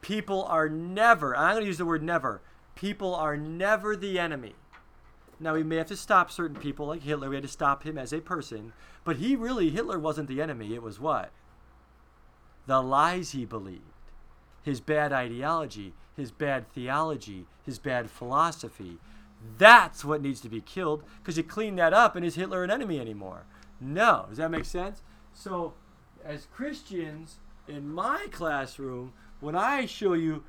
People 0.00 0.44
are 0.44 0.68
never, 0.68 1.36
I'm 1.36 1.52
going 1.52 1.62
to 1.62 1.66
use 1.66 1.78
the 1.78 1.86
word 1.86 2.02
never, 2.02 2.42
people 2.74 3.14
are 3.14 3.36
never 3.36 3.96
the 3.96 4.18
enemy. 4.18 4.54
Now, 5.40 5.54
we 5.54 5.62
may 5.62 5.76
have 5.76 5.86
to 5.86 5.96
stop 5.96 6.30
certain 6.30 6.56
people 6.56 6.86
like 6.86 7.02
Hitler. 7.02 7.28
We 7.28 7.36
had 7.36 7.42
to 7.42 7.48
stop 7.48 7.82
him 7.82 7.98
as 7.98 8.12
a 8.12 8.20
person. 8.20 8.72
But 9.02 9.16
he 9.16 9.36
really, 9.36 9.70
Hitler 9.70 9.98
wasn't 9.98 10.28
the 10.28 10.40
enemy. 10.40 10.74
It 10.74 10.82
was 10.82 11.00
what? 11.00 11.30
The 12.66 12.80
lies 12.80 13.32
he 13.32 13.44
believed, 13.44 13.82
his 14.62 14.80
bad 14.80 15.12
ideology, 15.12 15.92
his 16.16 16.30
bad 16.30 16.72
theology, 16.72 17.46
his 17.64 17.78
bad 17.78 18.10
philosophy. 18.10 18.98
That's 19.58 20.04
what 20.04 20.22
needs 20.22 20.40
to 20.42 20.48
be 20.48 20.60
killed 20.60 21.02
because 21.18 21.36
you 21.36 21.42
clean 21.42 21.76
that 21.76 21.92
up 21.92 22.16
and 22.16 22.24
is 22.24 22.36
Hitler 22.36 22.64
an 22.64 22.70
enemy 22.70 22.98
anymore? 22.98 23.44
No. 23.80 24.26
Does 24.28 24.38
that 24.38 24.50
make 24.50 24.64
sense? 24.64 25.02
So, 25.34 25.74
as 26.24 26.46
Christians 26.46 27.36
in 27.68 27.92
my 27.92 28.28
classroom, 28.30 29.12
when 29.40 29.56
I 29.56 29.84
show 29.84 30.14
you 30.14 30.44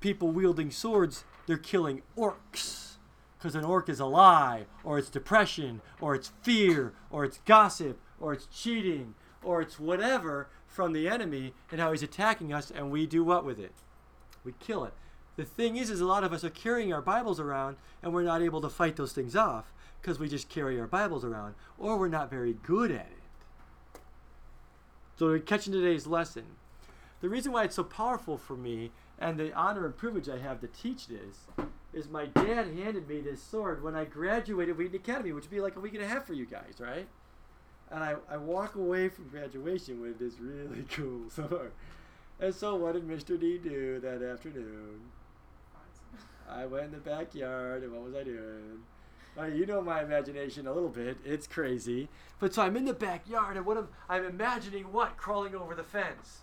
people 0.00 0.32
wielding 0.32 0.70
swords, 0.70 1.24
they're 1.46 1.58
killing 1.58 2.02
orcs. 2.16 2.94
Because 3.38 3.54
an 3.54 3.64
orc 3.64 3.88
is 3.88 4.00
a 4.00 4.06
lie, 4.06 4.66
or 4.82 4.98
it's 4.98 5.08
depression, 5.08 5.80
or 6.00 6.14
it's 6.14 6.32
fear, 6.42 6.92
or 7.10 7.24
it's 7.24 7.38
gossip, 7.44 7.98
or 8.18 8.32
it's 8.32 8.46
cheating, 8.46 9.14
or 9.42 9.62
it's 9.62 9.78
whatever 9.78 10.48
from 10.66 10.92
the 10.92 11.08
enemy 11.08 11.52
and 11.70 11.80
how 11.80 11.90
he's 11.90 12.02
attacking 12.02 12.52
us, 12.52 12.70
and 12.70 12.90
we 12.90 13.06
do 13.06 13.24
what 13.24 13.44
with 13.44 13.58
it? 13.58 13.72
We 14.44 14.54
kill 14.58 14.84
it. 14.84 14.94
The 15.36 15.44
thing 15.44 15.76
is, 15.76 15.90
is 15.90 16.00
a 16.00 16.06
lot 16.06 16.24
of 16.24 16.32
us 16.32 16.44
are 16.44 16.50
carrying 16.50 16.92
our 16.92 17.02
Bibles 17.02 17.40
around, 17.40 17.76
and 18.02 18.12
we're 18.12 18.22
not 18.22 18.42
able 18.42 18.60
to 18.60 18.68
fight 18.68 18.96
those 18.96 19.12
things 19.12 19.36
off 19.36 19.72
because 20.00 20.18
we 20.18 20.28
just 20.28 20.48
carry 20.48 20.78
our 20.80 20.86
Bibles 20.86 21.24
around, 21.24 21.54
or 21.78 21.96
we're 21.98 22.08
not 22.08 22.30
very 22.30 22.52
good 22.52 22.90
at 22.90 23.06
it. 23.06 23.19
So 25.20 25.26
we're 25.26 25.38
catching 25.38 25.74
today's 25.74 26.06
lesson. 26.06 26.44
The 27.20 27.28
reason 27.28 27.52
why 27.52 27.64
it's 27.64 27.76
so 27.76 27.84
powerful 27.84 28.38
for 28.38 28.56
me, 28.56 28.90
and 29.18 29.38
the 29.38 29.52
honor 29.52 29.84
and 29.84 29.94
privilege 29.94 30.30
I 30.30 30.38
have 30.38 30.62
to 30.62 30.66
teach 30.66 31.08
this, 31.08 31.40
is 31.92 32.08
my 32.08 32.24
dad 32.24 32.68
handed 32.68 33.06
me 33.06 33.20
this 33.20 33.42
sword 33.42 33.82
when 33.82 33.94
I 33.94 34.06
graduated 34.06 34.78
Wheaton 34.78 34.96
Academy, 34.96 35.32
which 35.32 35.44
would 35.44 35.50
be 35.50 35.60
like 35.60 35.76
a 35.76 35.80
week 35.80 35.92
and 35.92 36.02
a 36.02 36.08
half 36.08 36.26
for 36.26 36.32
you 36.32 36.46
guys, 36.46 36.76
right? 36.78 37.06
And 37.90 38.02
I, 38.02 38.14
I 38.30 38.38
walk 38.38 38.76
away 38.76 39.10
from 39.10 39.28
graduation 39.28 40.00
with 40.00 40.18
this 40.18 40.40
really 40.40 40.86
cool 40.90 41.28
sword. 41.28 41.72
And 42.40 42.54
so 42.54 42.76
what 42.76 42.94
did 42.94 43.06
Mr. 43.06 43.38
D 43.38 43.58
do 43.58 44.00
that 44.00 44.22
afternoon? 44.22 45.00
I 46.48 46.64
went 46.64 46.84
in 46.86 46.92
the 46.92 46.96
backyard, 46.96 47.82
and 47.82 47.92
what 47.92 48.04
was 48.04 48.14
I 48.14 48.24
doing? 48.24 48.84
You 49.36 49.64
know 49.64 49.80
my 49.80 50.02
imagination 50.02 50.66
a 50.66 50.72
little 50.72 50.88
bit. 50.88 51.16
It's 51.24 51.46
crazy. 51.46 52.08
But 52.38 52.54
so 52.54 52.62
I'm 52.62 52.76
in 52.76 52.84
the 52.84 52.92
backyard, 52.92 53.56
and 53.56 53.64
what 53.64 53.76
am 53.76 53.88
I'm 54.08 54.24
imagining 54.24 54.92
what 54.92 55.16
crawling 55.16 55.54
over 55.54 55.74
the 55.74 55.82
fence? 55.82 56.40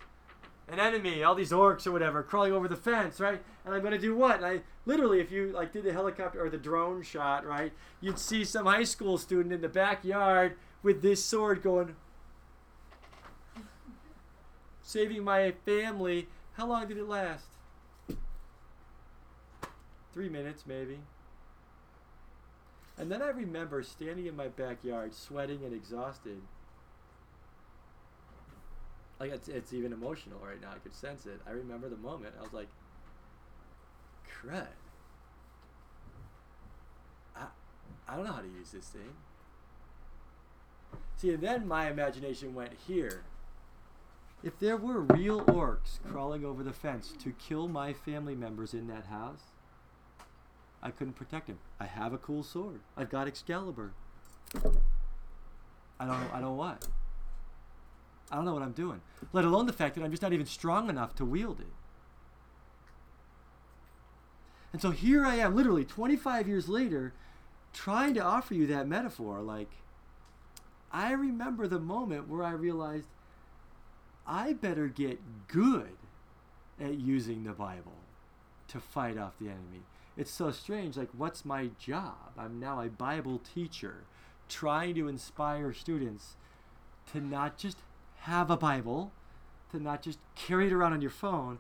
An 0.68 0.80
enemy, 0.80 1.24
all 1.24 1.36
these 1.36 1.52
orcs 1.52 1.88
or 1.88 1.92
whatever, 1.92 2.24
crawling 2.24 2.54
over 2.54 2.68
the 2.68 2.76
fence, 2.76 3.20
right? 3.20 3.42
And 3.66 3.74
I'm 3.74 3.84
gonna 3.84 3.98
do 3.98 4.16
what? 4.16 4.38
And 4.38 4.46
I 4.46 4.62
literally, 4.86 5.20
if 5.20 5.32
you 5.32 5.52
like 5.52 5.74
did 5.74 5.84
the 5.84 5.94
helicopter 5.94 6.44
or 6.44 6.50
the 6.50 6.58
drone 6.58 7.04
shot, 7.04 7.46
right? 7.46 7.72
You'd 8.02 8.20
see 8.20 8.44
some 8.44 8.66
high 8.66 8.84
school 8.84 9.18
student 9.18 9.54
in 9.54 9.62
the 9.62 9.70
backyard 9.70 10.58
with 10.84 11.02
this 11.02 11.24
sword 11.24 11.62
going, 11.62 11.96
saving 14.82 15.24
my 15.24 15.54
family. 15.66 16.28
How 16.54 16.68
long 16.68 16.88
did 16.88 16.98
it 16.98 17.08
last? 17.08 17.46
Three 20.14 20.30
minutes, 20.30 20.64
maybe. 20.66 21.00
And 22.98 23.12
then 23.12 23.22
I 23.22 23.28
remember 23.28 23.84
standing 23.84 24.26
in 24.26 24.36
my 24.36 24.48
backyard, 24.48 25.14
sweating 25.14 25.64
and 25.64 25.74
exhausted. 25.74 26.42
Like 29.20 29.32
it's, 29.32 29.48
it's 29.48 29.74
even 29.74 29.94
emotional 29.94 30.40
right 30.44 30.60
now. 30.60 30.70
I 30.72 30.80
could 30.80 30.96
sense 30.96 31.26
it. 31.26 31.40
I 31.48 31.52
remember 31.52 31.90
the 31.90 31.98
moment. 31.98 32.34
I 32.40 32.44
was 32.44 32.54
like, 32.54 32.68
crud. 34.28 34.68
I, 37.36 37.46
I 38.08 38.16
don't 38.16 38.26
know 38.26 38.34
how 38.34 38.42
to 38.42 38.48
use 38.48 38.72
this 38.72 38.88
thing. 38.88 39.14
See, 41.18 41.34
and 41.34 41.42
then 41.42 41.68
my 41.68 41.90
imagination 41.90 42.54
went 42.54 42.74
here. 42.88 43.24
If 44.44 44.60
there 44.60 44.78
were 44.78 45.02
real 45.02 45.42
orcs 45.46 46.00
crawling 46.08 46.46
over 46.46 46.64
the 46.64 46.74
fence 46.74 47.14
to 47.24 47.32
kill 47.32 47.68
my 47.68 47.94
family 47.94 48.36
members 48.36 48.74
in 48.74 48.88
that 48.88 49.06
house, 49.08 49.42
I 50.82 50.92
couldn't 50.92 51.14
protect 51.14 51.48
him. 51.48 51.60
I 51.80 51.86
have 51.86 52.14
a 52.14 52.18
cool 52.18 52.44
sword. 52.44 52.80
I've 52.96 53.10
got 53.10 53.28
Excalibur. 53.28 53.92
I 56.00 56.06
don't. 56.06 56.34
I 56.34 56.40
don't 56.40 56.58
what. 56.58 56.88
I 58.32 58.36
don't 58.36 58.46
know 58.46 58.54
what 58.54 58.64
I'm 58.64 58.74
doing. 58.74 59.02
Let 59.34 59.46
alone 59.46 59.66
the 59.68 59.74
fact 59.74 59.96
that 59.96 60.04
I'm 60.04 60.12
just 60.12 60.22
not 60.22 60.34
even 60.34 60.46
strong 60.46 60.90
enough 60.90 61.16
to 61.16 61.26
wield 61.26 61.60
it. 61.60 61.68
And 64.74 64.82
so 64.82 64.92
here 64.92 65.26
I 65.26 65.36
am, 65.36 65.56
literally 65.56 65.86
25 65.86 66.48
years 66.48 66.68
later, 66.68 67.14
trying 67.74 68.14
to 68.16 68.24
offer 68.24 68.54
you 68.54 68.68
that 68.68 68.88
metaphor. 68.88 69.42
Like, 69.42 69.70
I 70.92 71.14
remember 71.14 71.68
the 71.68 71.80
moment 71.80 72.28
where 72.28 72.44
I 72.44 72.52
realized 72.52 73.08
I 74.28 74.54
better 74.54 74.88
get 74.88 75.20
good 75.48 75.96
at 76.80 77.00
using 77.00 77.44
the 77.44 77.54
Bible 77.54 77.94
to 78.68 78.80
fight 78.80 79.18
off 79.18 79.40
the 79.40 79.48
enemy. 79.48 79.84
It's 80.18 80.32
so 80.32 80.52
strange. 80.52 80.98
Like, 80.98 81.10
what's 81.16 81.46
my 81.46 81.70
job? 81.80 82.32
I'm 82.38 82.60
now 82.60 82.82
a 82.82 82.90
Bible 82.90 83.40
teacher 83.40 84.06
trying 84.50 84.96
to 84.96 85.08
inspire 85.08 85.74
students 85.74 86.36
to 87.12 87.22
not 87.22 87.58
just 87.58 87.78
have 88.22 88.50
a 88.50 88.58
Bible, 88.58 89.12
to 89.72 89.80
not 89.80 90.02
just 90.02 90.20
carry 90.36 90.68
it 90.68 90.74
around 90.74 90.94
on 90.94 91.02
your 91.02 91.12
phone, 91.12 91.60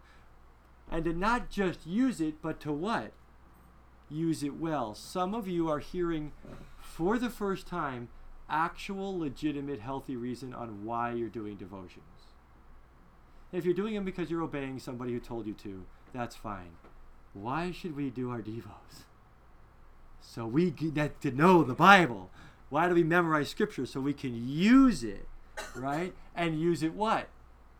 and 0.91 1.05
to 1.05 1.13
not 1.13 1.49
just 1.49 1.85
use 1.85 2.19
it, 2.19 2.41
but 2.41 2.59
to 2.61 2.71
what? 2.71 3.11
Use 4.09 4.41
it 4.41 4.57
well. 4.57 4.95
Some 4.95 5.35
of 5.35 5.47
you 5.47 5.69
are 5.69 5.79
hearing 5.79 6.31
for 6.79 7.19
the 7.19 7.29
first 7.29 7.67
time 7.67 8.09
actual, 8.49 9.19
legitimate, 9.19 9.81
healthy 9.81 10.15
reason 10.15 10.53
on 10.53 10.85
why 10.85 11.11
you're 11.11 11.29
doing 11.29 11.57
devotions. 11.57 12.03
If 13.51 13.65
you're 13.65 13.73
doing 13.73 13.93
them 13.93 14.05
because 14.05 14.31
you're 14.31 14.41
obeying 14.41 14.79
somebody 14.79 15.11
who 15.11 15.19
told 15.19 15.45
you 15.45 15.53
to, 15.55 15.85
that's 16.13 16.35
fine. 16.35 16.71
Why 17.41 17.71
should 17.71 17.95
we 17.95 18.09
do 18.09 18.29
our 18.31 18.41
devos? 18.41 19.05
So 20.21 20.45
we 20.45 20.71
get 20.71 21.21
to 21.21 21.31
know 21.31 21.63
the 21.63 21.73
Bible. 21.73 22.29
Why 22.69 22.87
do 22.89 22.95
we 22.95 23.03
memorize 23.03 23.49
scripture? 23.49 23.85
So 23.85 24.01
we 24.01 24.13
can 24.13 24.47
use 24.47 25.03
it, 25.03 25.27
right? 25.75 26.13
And 26.35 26.59
use 26.59 26.83
it 26.83 26.93
what? 26.93 27.29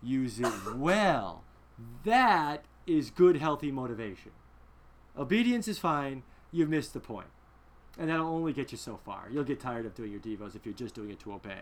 Use 0.02 0.40
it 0.40 0.54
well. 0.76 1.44
That 2.06 2.66
is 2.86 3.10
good, 3.10 3.38
healthy 3.38 3.72
motivation. 3.72 4.32
Obedience 5.18 5.68
is 5.68 5.80
fine. 5.80 6.24
You've 6.52 6.70
missed 6.70 6.94
the 6.94 7.00
point. 7.00 7.28
And 8.00 8.10
that'll 8.10 8.28
only 8.28 8.54
get 8.54 8.72
you 8.72 8.78
so 8.78 9.00
far. 9.04 9.28
You'll 9.32 9.44
get 9.44 9.60
tired 9.60 9.86
of 9.86 9.96
doing 9.96 10.12
your 10.12 10.22
devos 10.22 10.56
if 10.56 10.66
you're 10.66 10.74
just 10.74 10.96
doing 10.96 11.10
it 11.10 11.20
to 11.22 11.34
obey. 11.34 11.62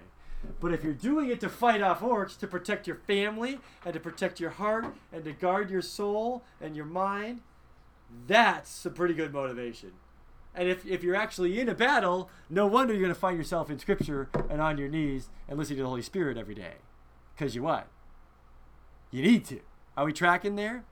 But 0.59 0.73
if 0.73 0.83
you're 0.83 0.93
doing 0.93 1.29
it 1.29 1.39
to 1.39 1.49
fight 1.49 1.81
off 1.81 2.01
orcs, 2.01 2.37
to 2.39 2.47
protect 2.47 2.87
your 2.87 2.97
family, 2.97 3.59
and 3.83 3.93
to 3.93 3.99
protect 3.99 4.39
your 4.39 4.51
heart, 4.51 4.93
and 5.11 5.23
to 5.23 5.31
guard 5.31 5.71
your 5.71 5.81
soul 5.81 6.43
and 6.61 6.75
your 6.75 6.85
mind, 6.85 7.41
that's 8.27 8.85
a 8.85 8.89
pretty 8.89 9.13
good 9.13 9.33
motivation. 9.33 9.93
And 10.53 10.69
if, 10.69 10.85
if 10.85 11.03
you're 11.03 11.15
actually 11.15 11.59
in 11.59 11.67
a 11.67 11.75
battle, 11.75 12.29
no 12.49 12.65
wonder 12.65 12.93
you're 12.93 13.01
going 13.01 13.13
to 13.13 13.19
find 13.19 13.37
yourself 13.37 13.69
in 13.69 13.77
Scripture 13.77 14.29
and 14.49 14.61
on 14.61 14.77
your 14.77 14.87
knees 14.87 15.29
and 15.47 15.57
listening 15.57 15.77
to 15.77 15.83
the 15.83 15.89
Holy 15.89 16.01
Spirit 16.01 16.37
every 16.37 16.55
day. 16.55 16.75
Because 17.35 17.55
you 17.55 17.63
what? 17.63 17.87
You 19.11 19.21
need 19.21 19.45
to. 19.45 19.59
Are 19.97 20.05
we 20.05 20.13
tracking 20.13 20.55
there? 20.55 20.85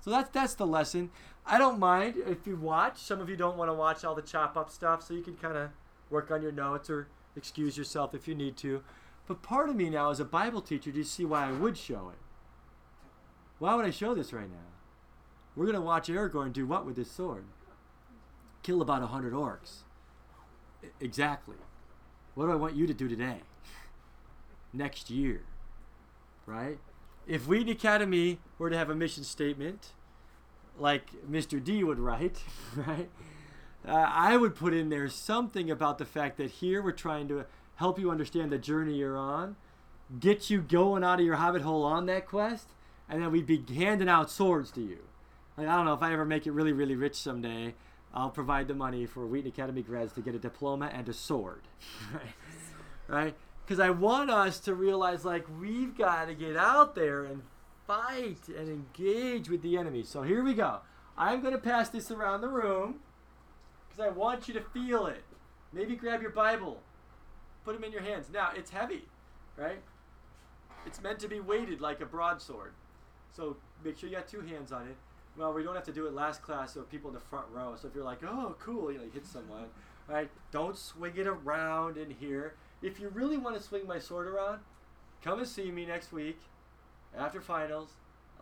So 0.00 0.10
that's 0.10 0.30
that's 0.30 0.54
the 0.54 0.66
lesson. 0.66 1.10
I 1.46 1.58
don't 1.58 1.78
mind 1.78 2.14
if 2.26 2.46
you 2.46 2.56
watch. 2.56 2.98
Some 2.98 3.20
of 3.20 3.28
you 3.28 3.36
don't 3.36 3.56
want 3.56 3.70
to 3.70 3.74
watch 3.74 4.04
all 4.04 4.14
the 4.14 4.22
chop 4.22 4.56
up 4.56 4.70
stuff, 4.70 5.02
so 5.02 5.14
you 5.14 5.22
can 5.22 5.36
kind 5.36 5.56
of 5.56 5.70
work 6.10 6.30
on 6.30 6.42
your 6.42 6.52
notes 6.52 6.88
or 6.90 7.08
excuse 7.36 7.76
yourself 7.76 8.14
if 8.14 8.28
you 8.28 8.34
need 8.34 8.56
to. 8.58 8.82
But 9.26 9.42
part 9.42 9.68
of 9.68 9.76
me 9.76 9.90
now, 9.90 10.10
as 10.10 10.20
a 10.20 10.24
Bible 10.24 10.60
teacher, 10.60 10.90
do 10.90 10.98
you 10.98 11.04
see 11.04 11.24
why 11.24 11.48
I 11.48 11.52
would 11.52 11.76
show 11.76 12.10
it? 12.10 12.18
Why 13.58 13.74
would 13.74 13.84
I 13.84 13.90
show 13.90 14.14
this 14.14 14.32
right 14.32 14.50
now? 14.50 14.56
We're 15.60 15.66
going 15.66 15.74
to 15.74 15.82
watch 15.82 16.08
Aragorn 16.08 16.54
do 16.54 16.66
what 16.66 16.86
with 16.86 16.96
this 16.96 17.10
sword? 17.10 17.44
Kill 18.62 18.80
about 18.80 19.02
a 19.02 19.08
hundred 19.08 19.34
orcs. 19.34 19.80
I- 20.82 20.86
exactly. 21.00 21.56
What 22.34 22.46
do 22.46 22.52
I 22.52 22.54
want 22.54 22.76
you 22.76 22.86
to 22.86 22.94
do 22.94 23.08
today? 23.08 23.40
Next 24.72 25.10
year. 25.10 25.42
Right? 26.46 26.78
If 27.26 27.46
Wheaton 27.46 27.68
Academy 27.68 28.38
were 28.56 28.70
to 28.70 28.78
have 28.78 28.88
a 28.88 28.94
mission 28.94 29.22
statement, 29.22 29.92
like 30.78 31.10
Mr. 31.30 31.62
D 31.62 31.84
would 31.84 31.98
write, 31.98 32.42
right? 32.74 33.10
Uh, 33.86 33.92
I 33.92 34.38
would 34.38 34.54
put 34.54 34.72
in 34.72 34.88
there 34.88 35.10
something 35.10 35.70
about 35.70 35.98
the 35.98 36.06
fact 36.06 36.38
that 36.38 36.52
here 36.52 36.80
we're 36.80 36.92
trying 36.92 37.28
to 37.28 37.44
help 37.74 37.98
you 37.98 38.10
understand 38.10 38.50
the 38.50 38.56
journey 38.56 38.94
you're 38.94 39.18
on, 39.18 39.56
get 40.20 40.48
you 40.48 40.62
going 40.62 41.04
out 41.04 41.20
of 41.20 41.26
your 41.26 41.36
hobbit 41.36 41.60
hole 41.60 41.84
on 41.84 42.06
that 42.06 42.26
quest, 42.26 42.68
and 43.10 43.22
then 43.22 43.30
we'd 43.30 43.44
be 43.44 43.62
handing 43.74 44.08
out 44.08 44.30
swords 44.30 44.70
to 44.70 44.80
you. 44.80 45.00
Like, 45.60 45.68
I 45.68 45.76
don't 45.76 45.84
know 45.84 45.92
if 45.92 46.02
I 46.02 46.14
ever 46.14 46.24
make 46.24 46.46
it 46.46 46.52
really, 46.52 46.72
really 46.72 46.96
rich 46.96 47.16
someday, 47.16 47.74
I'll 48.14 48.30
provide 48.30 48.66
the 48.66 48.74
money 48.74 49.04
for 49.04 49.26
Wheaton 49.26 49.50
Academy 49.50 49.82
grads 49.82 50.14
to 50.14 50.22
get 50.22 50.34
a 50.34 50.38
diploma 50.38 50.90
and 50.90 51.06
a 51.06 51.12
sword, 51.12 51.60
right? 52.14 52.34
Right? 53.06 53.34
Because 53.62 53.78
I 53.78 53.90
want 53.90 54.30
us 54.30 54.58
to 54.60 54.74
realize 54.74 55.22
like 55.22 55.44
we've 55.60 55.98
got 55.98 56.28
to 56.28 56.34
get 56.34 56.56
out 56.56 56.94
there 56.94 57.24
and 57.24 57.42
fight 57.86 58.48
and 58.48 58.70
engage 58.70 59.50
with 59.50 59.60
the 59.60 59.76
enemy. 59.76 60.02
So 60.02 60.22
here 60.22 60.42
we 60.42 60.54
go. 60.54 60.78
I'm 61.18 61.42
going 61.42 61.52
to 61.52 61.58
pass 61.58 61.90
this 61.90 62.10
around 62.10 62.40
the 62.40 62.48
room 62.48 63.00
because 63.86 64.02
I 64.02 64.08
want 64.08 64.48
you 64.48 64.54
to 64.54 64.62
feel 64.62 65.08
it. 65.08 65.24
Maybe 65.74 65.94
grab 65.94 66.22
your 66.22 66.30
Bible, 66.30 66.80
put 67.66 67.74
them 67.74 67.84
in 67.84 67.92
your 67.92 68.00
hands. 68.00 68.28
Now 68.32 68.52
it's 68.56 68.70
heavy, 68.70 69.04
right? 69.58 69.82
It's 70.86 71.02
meant 71.02 71.18
to 71.18 71.28
be 71.28 71.38
weighted 71.38 71.82
like 71.82 72.00
a 72.00 72.06
broadsword. 72.06 72.72
So 73.36 73.58
make 73.84 73.98
sure 73.98 74.08
you 74.08 74.16
got 74.16 74.26
two 74.26 74.40
hands 74.40 74.72
on 74.72 74.88
it. 74.88 74.96
Well, 75.36 75.52
we 75.52 75.62
don't 75.62 75.74
have 75.74 75.84
to 75.84 75.92
do 75.92 76.06
it 76.06 76.14
last 76.14 76.42
class, 76.42 76.74
so 76.74 76.82
people 76.82 77.08
in 77.08 77.14
the 77.14 77.20
front 77.20 77.46
row. 77.52 77.74
So 77.80 77.88
if 77.88 77.94
you're 77.94 78.04
like, 78.04 78.22
oh, 78.24 78.56
cool, 78.58 78.90
you 78.92 78.98
know, 78.98 79.04
you 79.04 79.10
hit 79.10 79.26
someone, 79.26 79.66
right? 80.08 80.28
Don't 80.50 80.76
swing 80.76 81.16
it 81.16 81.26
around 81.26 81.96
in 81.96 82.10
here. 82.10 82.54
If 82.82 82.98
you 82.98 83.08
really 83.08 83.36
want 83.36 83.56
to 83.56 83.62
swing 83.62 83.86
my 83.86 83.98
sword 83.98 84.26
around, 84.26 84.60
come 85.22 85.38
and 85.38 85.48
see 85.48 85.70
me 85.70 85.86
next 85.86 86.12
week 86.12 86.38
after 87.16 87.40
finals. 87.40 87.90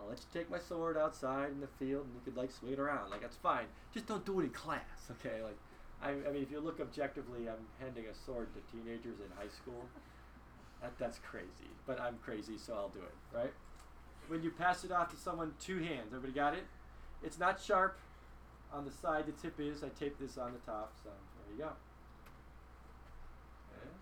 I'll 0.00 0.08
let 0.08 0.18
you 0.18 0.26
take 0.32 0.50
my 0.50 0.58
sword 0.58 0.96
outside 0.96 1.50
in 1.50 1.60
the 1.60 1.66
field, 1.66 2.06
and 2.06 2.14
you 2.14 2.20
could 2.24 2.36
like 2.36 2.50
swing 2.50 2.72
it 2.72 2.78
around. 2.78 3.10
Like 3.10 3.20
that's 3.20 3.36
fine. 3.36 3.66
Just 3.92 4.06
don't 4.06 4.24
do 4.24 4.40
it 4.40 4.44
in 4.44 4.50
class, 4.50 4.80
okay? 5.10 5.42
Like, 5.42 5.58
I, 6.02 6.10
I 6.10 6.32
mean, 6.32 6.42
if 6.42 6.50
you 6.50 6.60
look 6.60 6.80
objectively, 6.80 7.48
I'm 7.48 7.66
handing 7.80 8.04
a 8.06 8.14
sword 8.14 8.48
to 8.54 8.60
teenagers 8.72 9.18
in 9.18 9.36
high 9.36 9.50
school. 9.50 9.84
That, 10.80 10.96
that's 10.98 11.18
crazy, 11.18 11.70
but 11.86 12.00
I'm 12.00 12.18
crazy, 12.22 12.56
so 12.56 12.74
I'll 12.74 12.88
do 12.88 13.00
it, 13.00 13.36
right? 13.36 13.52
When 14.28 14.42
you 14.42 14.50
pass 14.50 14.84
it 14.84 14.92
off 14.92 15.10
to 15.10 15.16
someone, 15.16 15.54
two 15.58 15.78
hands. 15.78 16.14
Everybody 16.14 16.32
got 16.32 16.54
it? 16.54 16.64
It's 17.22 17.38
not 17.38 17.60
sharp 17.60 17.98
on 18.72 18.84
the 18.84 18.90
side 18.90 19.26
the 19.26 19.32
tip 19.32 19.58
is. 19.58 19.82
I 19.82 19.88
taped 19.88 20.20
this 20.20 20.38
on 20.38 20.52
the 20.52 20.58
top, 20.70 20.92
so 21.02 21.10
there 21.10 21.56
you 21.56 21.62
go. 21.62 21.70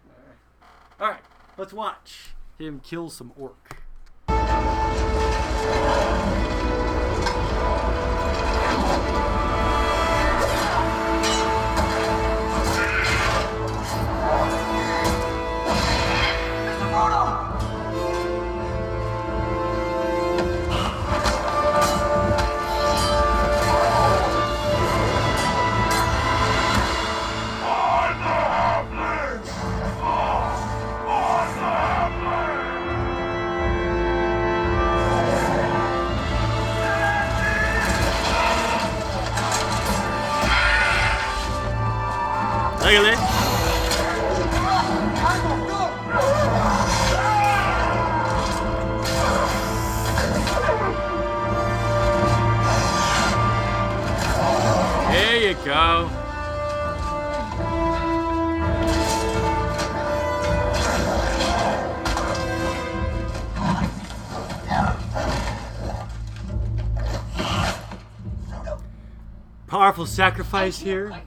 All 0.08 0.18
right. 0.26 1.00
All 1.00 1.08
right, 1.08 1.24
let's 1.56 1.72
watch 1.72 2.34
him 2.58 2.80
kill 2.80 3.10
some 3.10 3.32
orc. 3.36 3.82
Powerful 69.96 70.14
sacrifice 70.14 70.78
here. 70.78 71.22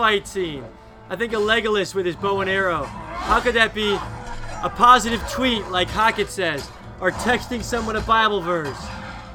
Fight 0.00 0.26
scene. 0.26 0.64
I 1.10 1.16
think 1.16 1.34
of 1.34 1.42
Legolas 1.42 1.94
with 1.94 2.06
his 2.06 2.16
bow 2.16 2.40
and 2.40 2.48
arrow. 2.48 2.84
How 2.84 3.38
could 3.38 3.54
that 3.54 3.74
be 3.74 3.92
a 4.62 4.72
positive 4.74 5.20
tweet, 5.28 5.66
like 5.66 5.88
Hackett 5.88 6.30
says, 6.30 6.70
or 7.02 7.10
texting 7.10 7.62
someone 7.62 7.96
a 7.96 8.00
Bible 8.00 8.40
verse, 8.40 8.82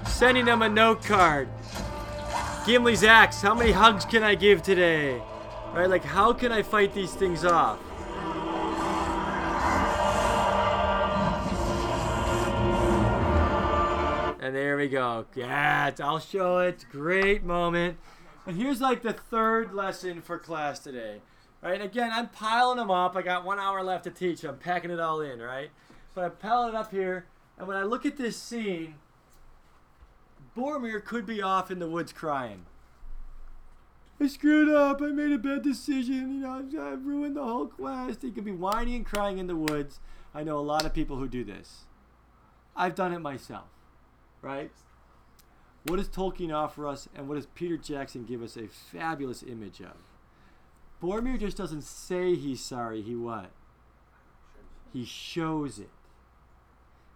sending 0.07 0.43
them 0.43 0.63
a 0.63 0.67
note 0.67 1.03
card, 1.03 1.49
Gimli's 2.65 3.03
axe. 3.03 3.43
How 3.43 3.53
many 3.53 3.73
hugs 3.73 4.05
can 4.05 4.23
I 4.23 4.33
give 4.33 4.63
today? 4.63 5.21
Right? 5.71 5.87
Like, 5.87 6.03
how 6.03 6.33
can 6.33 6.51
I 6.51 6.63
fight 6.63 6.95
these 6.95 7.13
things 7.13 7.45
off? 7.45 7.79
And 14.41 14.55
there 14.55 14.77
we 14.77 14.87
go. 14.87 15.27
Yeah, 15.35 15.91
I'll 15.99 16.17
show 16.17 16.57
it. 16.57 16.87
Great 16.91 17.43
moment. 17.43 17.99
And 18.45 18.57
here's 18.57 18.81
like 18.81 19.01
the 19.01 19.13
third 19.13 19.73
lesson 19.73 20.21
for 20.21 20.37
class 20.37 20.79
today. 20.79 21.21
Right? 21.61 21.81
Again, 21.81 22.11
I'm 22.13 22.29
piling 22.29 22.77
them 22.77 22.91
up. 22.91 23.15
I 23.15 23.23
got 23.23 23.43
one 23.43 23.59
hour 23.59 23.81
left 23.83 24.03
to 24.03 24.11
teach. 24.11 24.43
I'm 24.43 24.57
packing 24.57 24.91
it 24.91 24.99
all 24.99 25.21
in, 25.21 25.41
right? 25.41 25.71
But 26.13 26.23
I'm 26.25 26.31
piling 26.31 26.69
it 26.69 26.75
up 26.75 26.91
here. 26.91 27.25
And 27.57 27.67
when 27.67 27.77
I 27.77 27.83
look 27.83 28.05
at 28.05 28.17
this 28.17 28.37
scene, 28.37 28.95
Boromir 30.55 31.03
could 31.03 31.25
be 31.25 31.41
off 31.41 31.71
in 31.71 31.79
the 31.79 31.89
woods 31.89 32.13
crying. 32.13 32.65
I 34.19 34.27
screwed 34.27 34.69
up. 34.69 35.01
I 35.01 35.07
made 35.07 35.31
a 35.31 35.37
bad 35.37 35.63
decision. 35.63 36.35
You 36.35 36.41
know, 36.41 36.83
I 36.83 36.91
ruined 36.91 37.35
the 37.35 37.43
whole 37.43 37.67
quest. 37.67 38.21
He 38.21 38.31
could 38.31 38.45
be 38.45 38.51
whining 38.51 38.95
and 38.95 39.05
crying 39.05 39.39
in 39.39 39.47
the 39.47 39.55
woods. 39.55 39.99
I 40.33 40.43
know 40.43 40.57
a 40.57 40.61
lot 40.61 40.85
of 40.85 40.93
people 40.93 41.17
who 41.17 41.27
do 41.27 41.43
this. 41.43 41.85
I've 42.75 42.95
done 42.95 43.11
it 43.13 43.19
myself, 43.19 43.67
right? 44.41 44.71
What 45.85 45.97
does 45.97 46.09
Tolkien 46.09 46.53
offer 46.53 46.87
us, 46.87 47.07
and 47.15 47.27
what 47.27 47.35
does 47.35 47.45
Peter 47.45 47.77
Jackson 47.77 48.25
give 48.25 48.41
us 48.41 48.57
a 48.57 48.67
fabulous 48.67 49.43
image 49.43 49.81
of? 49.81 49.93
Boromir 51.01 51.39
just 51.39 51.57
doesn't 51.57 51.83
say 51.83 52.33
he's 52.35 52.61
sorry. 52.61 53.03
He 53.03 53.15
what? 53.15 53.51
He 54.91 55.05
shows 55.05 55.77
it. 55.77 55.89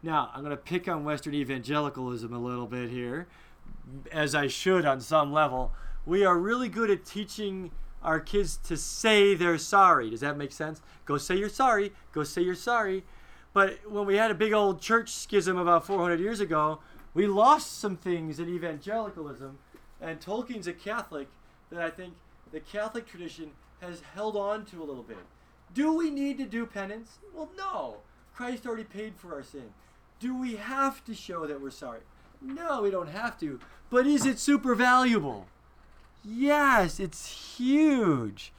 Now, 0.03 0.29
I'm 0.33 0.41
going 0.41 0.51
to 0.51 0.57
pick 0.57 0.87
on 0.87 1.03
Western 1.03 1.33
evangelicalism 1.33 2.31
a 2.31 2.39
little 2.39 2.67
bit 2.67 2.89
here, 2.91 3.27
as 4.11 4.35
I 4.35 4.47
should 4.47 4.85
on 4.85 5.01
some 5.01 5.33
level. 5.33 5.71
We 6.05 6.23
are 6.23 6.37
really 6.37 6.69
good 6.69 6.91
at 6.91 7.05
teaching 7.05 7.71
our 8.03 8.19
kids 8.19 8.55
to 8.65 8.77
say 8.77 9.33
they're 9.33 9.57
sorry. 9.57 10.11
Does 10.11 10.21
that 10.21 10.37
make 10.37 10.51
sense? 10.51 10.81
Go 11.05 11.17
say 11.17 11.35
you're 11.35 11.49
sorry. 11.49 11.91
Go 12.13 12.23
say 12.23 12.43
you're 12.43 12.55
sorry. 12.55 13.03
But 13.51 13.79
when 13.89 14.05
we 14.05 14.17
had 14.17 14.29
a 14.29 14.35
big 14.35 14.53
old 14.53 14.79
church 14.79 15.11
schism 15.11 15.57
about 15.57 15.85
400 15.85 16.19
years 16.19 16.39
ago, 16.39 16.79
we 17.13 17.27
lost 17.27 17.79
some 17.79 17.95
things 17.95 18.39
in 18.39 18.49
evangelicalism. 18.49 19.57
And 20.01 20.19
Tolkien's 20.19 20.67
a 20.67 20.73
Catholic 20.73 21.27
that 21.69 21.81
I 21.81 21.89
think 21.89 22.13
the 22.51 22.59
Catholic 22.59 23.07
tradition 23.07 23.51
has 23.81 24.01
held 24.13 24.35
on 24.35 24.65
to 24.65 24.81
a 24.81 24.85
little 24.85 25.03
bit. 25.03 25.17
Do 25.73 25.93
we 25.93 26.09
need 26.09 26.37
to 26.37 26.45
do 26.45 26.65
penance? 26.65 27.17
Well, 27.33 27.49
no. 27.57 27.97
Christ 28.33 28.65
already 28.65 28.85
paid 28.85 29.15
for 29.17 29.33
our 29.33 29.43
sin. 29.43 29.73
Do 30.19 30.35
we 30.35 30.55
have 30.55 31.03
to 31.05 31.13
show 31.13 31.45
that 31.45 31.61
we're 31.61 31.69
sorry? 31.69 32.01
No, 32.41 32.81
we 32.81 32.91
don't 32.91 33.09
have 33.09 33.39
to. 33.41 33.59
But 33.89 34.07
is 34.07 34.25
it 34.25 34.39
super 34.39 34.75
valuable? 34.75 35.47
Yes, 36.23 36.99
it's 36.99 37.57
huge. 37.57 38.53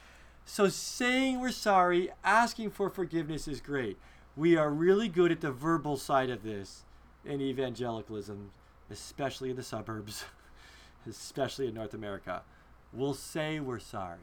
So 0.44 0.68
saying 0.68 1.40
we're 1.40 1.50
sorry, 1.50 2.10
asking 2.24 2.70
for 2.70 2.90
forgiveness 2.90 3.46
is 3.46 3.60
great. 3.60 3.98
We 4.36 4.56
are 4.56 4.70
really 4.70 5.08
good 5.08 5.32
at 5.32 5.40
the 5.40 5.52
verbal 5.52 5.96
side 5.96 6.30
of 6.30 6.42
this 6.42 6.84
in 7.24 7.40
evangelicalism, 7.40 8.50
especially 8.90 9.50
in 9.50 9.56
the 9.56 9.62
suburbs, 9.62 10.24
especially 11.08 11.68
in 11.68 11.74
North 11.74 11.94
America. 11.94 12.42
We'll 12.92 13.14
say 13.14 13.60
we're 13.60 13.78
sorry. 13.78 14.18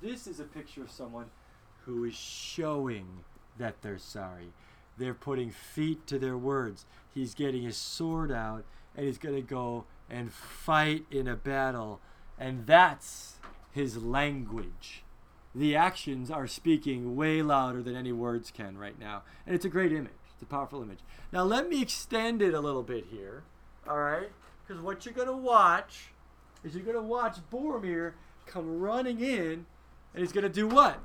This 0.00 0.26
is 0.26 0.40
a 0.40 0.44
picture 0.44 0.82
of 0.82 0.90
someone 0.90 1.26
who 1.84 2.04
is 2.04 2.14
showing 2.14 3.06
that 3.58 3.82
they're 3.82 3.98
sorry. 3.98 4.52
They're 4.96 5.14
putting 5.14 5.50
feet 5.50 6.06
to 6.06 6.18
their 6.18 6.36
words. 6.36 6.86
He's 7.12 7.34
getting 7.34 7.62
his 7.62 7.76
sword 7.76 8.30
out 8.30 8.64
and 8.96 9.06
he's 9.06 9.18
going 9.18 9.34
to 9.34 9.42
go 9.42 9.84
and 10.08 10.32
fight 10.32 11.06
in 11.10 11.28
a 11.28 11.36
battle. 11.36 12.00
And 12.38 12.66
that's 12.66 13.36
his 13.72 13.96
language. 13.96 15.02
The 15.54 15.74
actions 15.74 16.30
are 16.30 16.46
speaking 16.46 17.16
way 17.16 17.42
louder 17.42 17.82
than 17.82 17.96
any 17.96 18.12
words 18.12 18.50
can 18.50 18.78
right 18.78 18.98
now. 18.98 19.22
And 19.46 19.54
it's 19.54 19.64
a 19.64 19.70
great 19.70 19.92
image. 19.92 20.12
It's 20.34 20.42
a 20.42 20.46
powerful 20.46 20.82
image. 20.82 21.00
Now, 21.32 21.42
let 21.42 21.68
me 21.68 21.82
extend 21.82 22.42
it 22.42 22.54
a 22.54 22.60
little 22.60 22.82
bit 22.82 23.06
here. 23.10 23.42
All 23.88 23.98
right? 23.98 24.30
Because 24.66 24.82
what 24.82 25.04
you're 25.04 25.14
going 25.14 25.28
to 25.28 25.36
watch 25.36 26.08
is 26.62 26.74
you're 26.74 26.84
going 26.84 26.96
to 26.96 27.02
watch 27.02 27.38
Boromir 27.50 28.12
come 28.46 28.78
running 28.78 29.20
in 29.20 29.66
and 30.14 30.22
he's 30.22 30.32
going 30.32 30.44
to 30.44 30.48
do 30.48 30.66
what? 30.66 31.00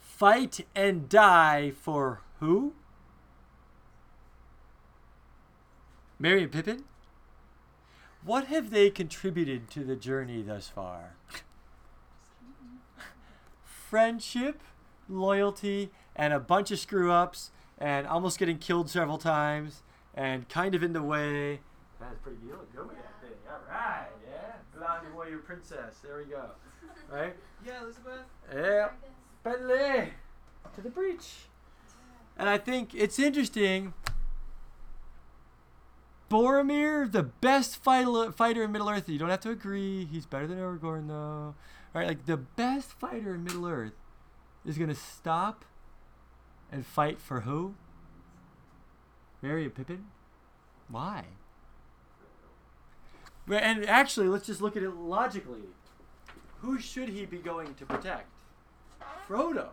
Fight 0.00 0.66
and 0.74 1.08
die 1.08 1.70
for 1.70 2.22
who? 2.40 2.74
Merry 6.18 6.42
and 6.42 6.52
Pippin? 6.52 6.84
What 8.24 8.46
have 8.46 8.70
they 8.70 8.90
contributed 8.90 9.70
to 9.70 9.84
the 9.84 9.94
journey 9.94 10.42
thus 10.42 10.68
far? 10.68 11.14
Friendship, 13.88 14.60
loyalty, 15.08 15.90
and 16.14 16.32
a 16.32 16.40
bunch 16.40 16.70
of 16.70 16.78
screw 16.78 17.10
ups, 17.10 17.50
and 17.78 18.06
almost 18.06 18.38
getting 18.38 18.58
killed 18.58 18.90
several 18.90 19.18
times, 19.18 19.82
and 20.14 20.48
kind 20.48 20.74
of 20.74 20.82
in 20.82 20.92
the 20.92 21.02
way. 21.02 21.60
That's 22.00 22.18
pretty 22.22 22.38
good. 22.38 22.58
Go 22.74 22.82
with 22.82 22.96
that 22.96 23.20
thing. 23.22 23.36
All 23.48 23.58
right, 23.70 24.08
yeah. 24.30 24.52
Blonde 24.76 25.14
warrior 25.14 25.38
princess. 25.38 25.96
There 26.02 26.18
we 26.18 26.24
go. 26.24 26.44
Right? 27.10 27.34
Yeah, 27.66 27.82
Elizabeth. 27.82 28.20
Yeah. 28.54 28.90
Bentley 29.42 30.12
to 30.74 30.80
the 30.80 30.90
breach. 30.90 31.48
And 32.38 32.48
I 32.48 32.56
think 32.56 32.94
it's 32.94 33.18
interesting. 33.18 33.94
Boromir, 36.30 37.10
the 37.10 37.24
best 37.24 37.82
fighter, 37.82 38.30
fighter 38.30 38.62
in 38.62 38.70
Middle 38.70 38.88
Earth. 38.88 39.08
You 39.08 39.18
don't 39.18 39.30
have 39.30 39.40
to 39.40 39.50
agree. 39.50 40.04
He's 40.04 40.24
better 40.24 40.46
than 40.46 40.58
Aragorn, 40.58 41.08
though. 41.08 41.56
Right? 41.94 42.06
Like 42.06 42.26
the 42.26 42.36
best 42.36 42.92
fighter 42.92 43.34
in 43.34 43.44
Middle 43.44 43.66
Earth 43.66 43.94
is 44.64 44.78
gonna 44.78 44.94
stop 44.94 45.64
and 46.70 46.84
fight 46.86 47.20
for 47.20 47.40
who? 47.40 47.74
Merry 49.42 49.64
and 49.64 49.74
Pippin. 49.74 50.06
Why? 50.88 51.24
And 53.50 53.86
actually, 53.86 54.28
let's 54.28 54.46
just 54.46 54.60
look 54.60 54.76
at 54.76 54.82
it 54.82 54.94
logically. 54.94 55.62
Who 56.60 56.78
should 56.78 57.08
he 57.08 57.24
be 57.24 57.38
going 57.38 57.74
to 57.74 57.86
protect? 57.86 58.28
Frodo. 59.26 59.68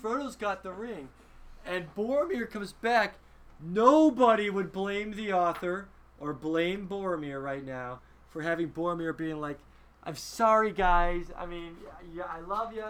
Frodo's 0.00 0.36
got 0.36 0.62
the 0.62 0.72
ring. 0.72 1.08
And 1.64 1.94
Boromir 1.96 2.48
comes 2.50 2.72
back. 2.72 3.14
Nobody 3.60 4.50
would 4.50 4.72
blame 4.72 5.12
the 5.12 5.32
author 5.32 5.88
or 6.20 6.32
blame 6.32 6.86
Boromir 6.88 7.42
right 7.42 7.64
now 7.64 8.00
for 8.30 8.42
having 8.42 8.70
Boromir 8.70 9.16
being 9.16 9.40
like, 9.40 9.58
I'm 10.04 10.16
sorry, 10.16 10.72
guys. 10.72 11.26
I 11.36 11.46
mean, 11.46 11.76
yeah, 12.14 12.24
I 12.28 12.40
love 12.40 12.72
you, 12.74 12.86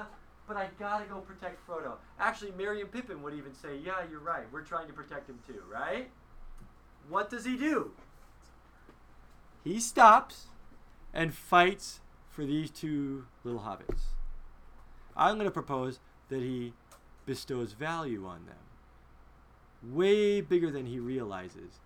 but 0.49 0.57
I 0.57 0.69
gotta 0.79 1.05
go 1.05 1.19
protect 1.19 1.67
Frodo. 1.67 1.95
Actually, 2.19 2.53
Merry 2.53 2.81
and 2.81 2.91
Pippin 2.91 3.23
would 3.23 3.35
even 3.35 3.55
say, 3.55 3.77
Yeah, 3.85 3.97
you're 4.11 4.21
right. 4.21 4.45
We're 4.51 4.63
trying 4.63 4.87
to 4.87 4.93
protect 4.93 5.29
him 5.29 5.39
too, 5.47 5.63
right? 5.71 6.11
What 7.09 7.31
does 7.31 7.45
he 7.45 7.57
do? 7.57 7.93
He 9.65 9.79
stops 9.79 10.47
and 11.13 11.35
fights 11.35 12.01
for 12.29 12.45
these 12.45 12.71
two 12.71 13.27
little 13.45 13.61
hobbits. 13.61 14.03
I'm 15.17 15.35
going 15.35 15.47
to 15.47 15.53
propose 15.53 16.01
that 16.31 16.41
he 16.41 16.73
bestows 17.27 17.73
value 17.73 18.25
on 18.27 18.47
them. 18.47 18.57
Way 19.95 20.41
bigger 20.41 20.71
than 20.71 20.87
he 20.87 20.99
realizes. 20.99 21.81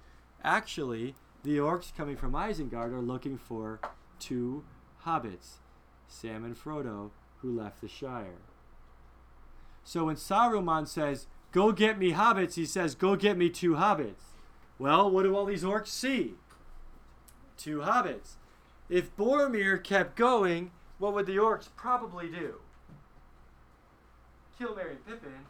Actually, 0.45 1.15
the 1.43 1.59
orcs 1.59 1.95
coming 1.95 2.17
from 2.17 2.33
Isengard 2.33 2.93
are 2.93 3.01
looking 3.01 3.37
for 3.37 3.81
two 4.19 4.65
hobbits, 5.07 5.59
Sam 6.09 6.45
and 6.45 6.57
Frodo, 6.57 7.11
who 7.39 7.57
left 7.57 7.81
the 7.81 7.89
Shire. 7.89 8.43
So 9.85 10.07
when 10.07 10.17
Saruman 10.17 10.87
says, 10.87 11.27
Go 11.53 11.73
get 11.73 11.99
me 11.99 12.13
hobbits, 12.13 12.55
he 12.55 12.67
says, 12.67 12.95
Go 12.95 13.17
get 13.17 13.39
me 13.39 13.49
two 13.49 13.75
hobbits. 13.75 14.35
Well, 14.79 15.11
what 15.11 15.23
do 15.23 15.35
all 15.35 15.47
these 15.47 15.63
orcs 15.63 15.89
see? 15.89 16.35
Two 17.57 17.79
hobbits. 17.79 18.35
If 18.89 19.17
Boromir 19.17 19.83
kept 19.83 20.17
going, 20.17 20.71
what 20.99 21.15
would 21.15 21.27
the 21.27 21.37
orcs 21.37 21.69
probably 21.77 22.29
do? 22.29 22.57
Kill 24.59 24.75
Merry 24.75 24.97
Pippin, 25.07 25.47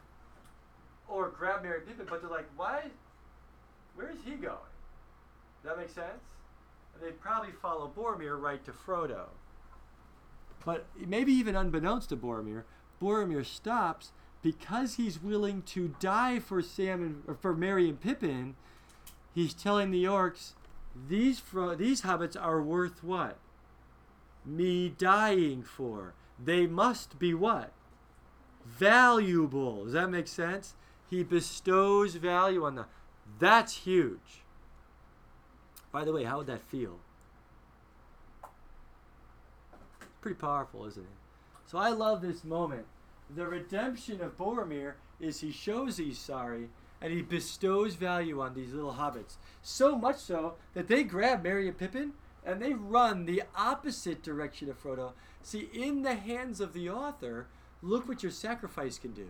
or 1.07 1.29
grab 1.29 1.63
Merry 1.63 1.81
Pippin, 1.81 2.05
but 2.09 2.21
they're 2.21 2.31
like, 2.31 2.47
why? 2.55 2.83
Where 3.95 4.09
is 4.09 4.17
he 4.23 4.31
going? 4.31 4.57
That 5.63 5.77
make 5.77 5.89
sense? 5.89 6.23
And 6.93 7.03
they'd 7.03 7.19
probably 7.19 7.51
follow 7.61 7.91
Boromir 7.95 8.39
right 8.39 8.63
to 8.65 8.71
Frodo. 8.71 9.25
But 10.65 10.85
maybe 10.97 11.31
even 11.33 11.55
unbeknownst 11.55 12.09
to 12.09 12.17
Boromir, 12.17 12.63
Boromir 13.01 13.45
stops 13.45 14.11
because 14.41 14.95
he's 14.95 15.21
willing 15.21 15.61
to 15.63 15.95
die 15.99 16.39
for 16.39 16.61
Sam 16.61 17.01
and 17.01 17.23
or 17.27 17.35
for 17.35 17.55
Merry 17.55 17.89
and 17.89 17.99
Pippin. 17.99 18.55
He's 19.33 19.53
telling 19.53 19.91
the 19.91 20.05
orcs, 20.05 20.53
these 21.07 21.39
fro- 21.39 21.75
these 21.75 22.01
hobbits 22.01 22.35
are 22.39 22.61
worth 22.61 23.03
what? 23.03 23.37
Me 24.45 24.89
dying 24.89 25.63
for. 25.63 26.13
They 26.43 26.65
must 26.67 27.19
be 27.19 27.33
what? 27.33 27.71
Valuable. 28.65 29.85
Does 29.85 29.93
that 29.93 30.09
make 30.09 30.27
sense? 30.27 30.75
He 31.09 31.23
bestows 31.23 32.15
value 32.15 32.65
on 32.65 32.75
them. 32.75 32.85
That's 33.39 33.77
huge. 33.77 34.43
By 35.91 36.03
the 36.03 36.13
way, 36.13 36.23
how 36.23 36.37
would 36.37 36.47
that 36.47 36.61
feel? 36.61 36.99
Pretty 40.21 40.35
powerful, 40.35 40.85
isn't 40.85 41.03
it? 41.03 41.09
So 41.67 41.77
I 41.77 41.89
love 41.89 42.21
this 42.21 42.43
moment. 42.43 42.85
The 43.35 43.45
redemption 43.45 44.21
of 44.21 44.37
Boromir 44.37 44.93
is 45.19 45.41
he 45.41 45.51
shows 45.51 45.97
he's 45.97 46.17
sorry 46.17 46.69
and 47.01 47.13
he 47.13 47.21
bestows 47.21 47.95
value 47.95 48.41
on 48.41 48.53
these 48.53 48.73
little 48.73 48.93
hobbits. 48.93 49.35
So 49.61 49.97
much 49.97 50.17
so 50.17 50.55
that 50.73 50.87
they 50.87 51.03
grab 51.03 51.43
Merry 51.43 51.67
and 51.67 51.77
Pippin 51.77 52.13
and 52.45 52.61
they 52.61 52.73
run 52.73 53.25
the 53.25 53.43
opposite 53.55 54.23
direction 54.23 54.69
of 54.69 54.81
Frodo. 54.81 55.11
See, 55.43 55.69
in 55.73 56.03
the 56.03 56.15
hands 56.15 56.61
of 56.61 56.73
the 56.73 56.89
author, 56.89 57.47
look 57.81 58.07
what 58.07 58.23
your 58.23 58.31
sacrifice 58.31 58.97
can 58.97 59.11
do. 59.11 59.27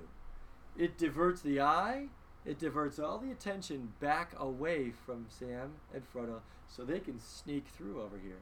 It 0.78 0.98
diverts 0.98 1.42
the 1.42 1.60
eye, 1.60 2.10
it 2.46 2.60
diverts 2.60 3.00
all 3.00 3.18
the 3.18 3.32
attention 3.32 3.94
back 4.00 4.34
away 4.38 4.92
from 4.92 5.26
Sam 5.30 5.74
and 5.94 6.04
Frodo 6.14 6.42
so 6.68 6.84
they 6.84 7.00
can 7.00 7.20
sneak 7.20 7.66
through 7.68 8.02
over 8.02 8.18
here. 8.24 8.40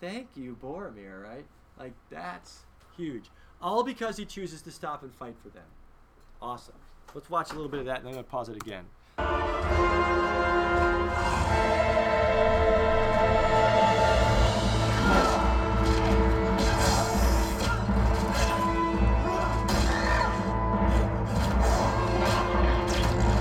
Thank 0.00 0.28
you, 0.36 0.56
Boromir, 0.62 1.22
right? 1.22 1.44
Like, 1.78 1.92
that's 2.10 2.64
huge. 2.96 3.30
All 3.62 3.82
because 3.82 4.16
he 4.16 4.24
chooses 4.24 4.62
to 4.62 4.70
stop 4.70 5.02
and 5.02 5.12
fight 5.12 5.36
for 5.42 5.48
them. 5.48 5.64
Awesome. 6.40 6.74
Let's 7.14 7.30
watch 7.30 7.50
a 7.52 7.54
little 7.54 7.70
bit 7.70 7.80
of 7.80 7.86
that 7.86 7.98
and 7.98 8.04
then 8.04 8.10
I'm 8.10 8.14
going 8.14 8.24
to 8.24 8.30
pause 8.30 8.48
it 8.48 8.56
again. 8.56 8.84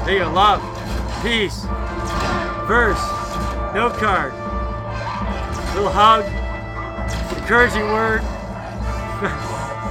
You. 0.08 0.24
Love, 0.26 0.62
peace, 1.24 1.64
verse, 2.68 3.02
note 3.74 3.96
card, 3.96 4.34
little 5.74 5.90
hug, 5.90 6.24
encouraging 7.46 7.84
word. 7.92 8.22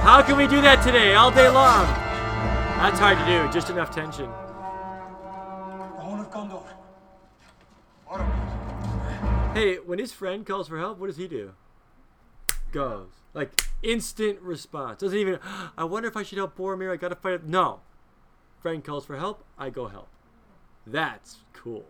How 0.03 0.21
can 0.21 0.35
we 0.35 0.45
do 0.45 0.59
that 0.59 0.83
today, 0.83 1.15
all 1.15 1.31
day 1.31 1.47
long? 1.47 1.85
That's 2.75 2.99
hard 2.99 3.17
to 3.17 3.25
do. 3.25 3.49
Just 3.53 3.69
enough 3.69 3.95
tension. 3.95 4.29
Hey, 9.53 9.77
when 9.77 9.99
his 9.99 10.11
friend 10.11 10.45
calls 10.45 10.67
for 10.67 10.77
help, 10.77 10.99
what 10.99 11.07
does 11.07 11.15
he 11.15 11.29
do? 11.29 11.53
Goes. 12.73 13.07
Like 13.33 13.61
instant 13.81 14.41
response. 14.41 14.99
Doesn't 14.99 15.17
even. 15.17 15.39
I 15.77 15.85
wonder 15.85 16.09
if 16.09 16.17
I 16.17 16.23
should 16.23 16.37
help 16.37 16.57
Boromir. 16.57 16.91
I 16.91 16.97
gotta 16.97 17.15
fight. 17.15 17.45
No. 17.45 17.79
Friend 18.59 18.83
calls 18.83 19.05
for 19.05 19.15
help. 19.15 19.45
I 19.57 19.69
go 19.69 19.87
help. 19.87 20.09
That's 20.85 21.37
cool. 21.53 21.85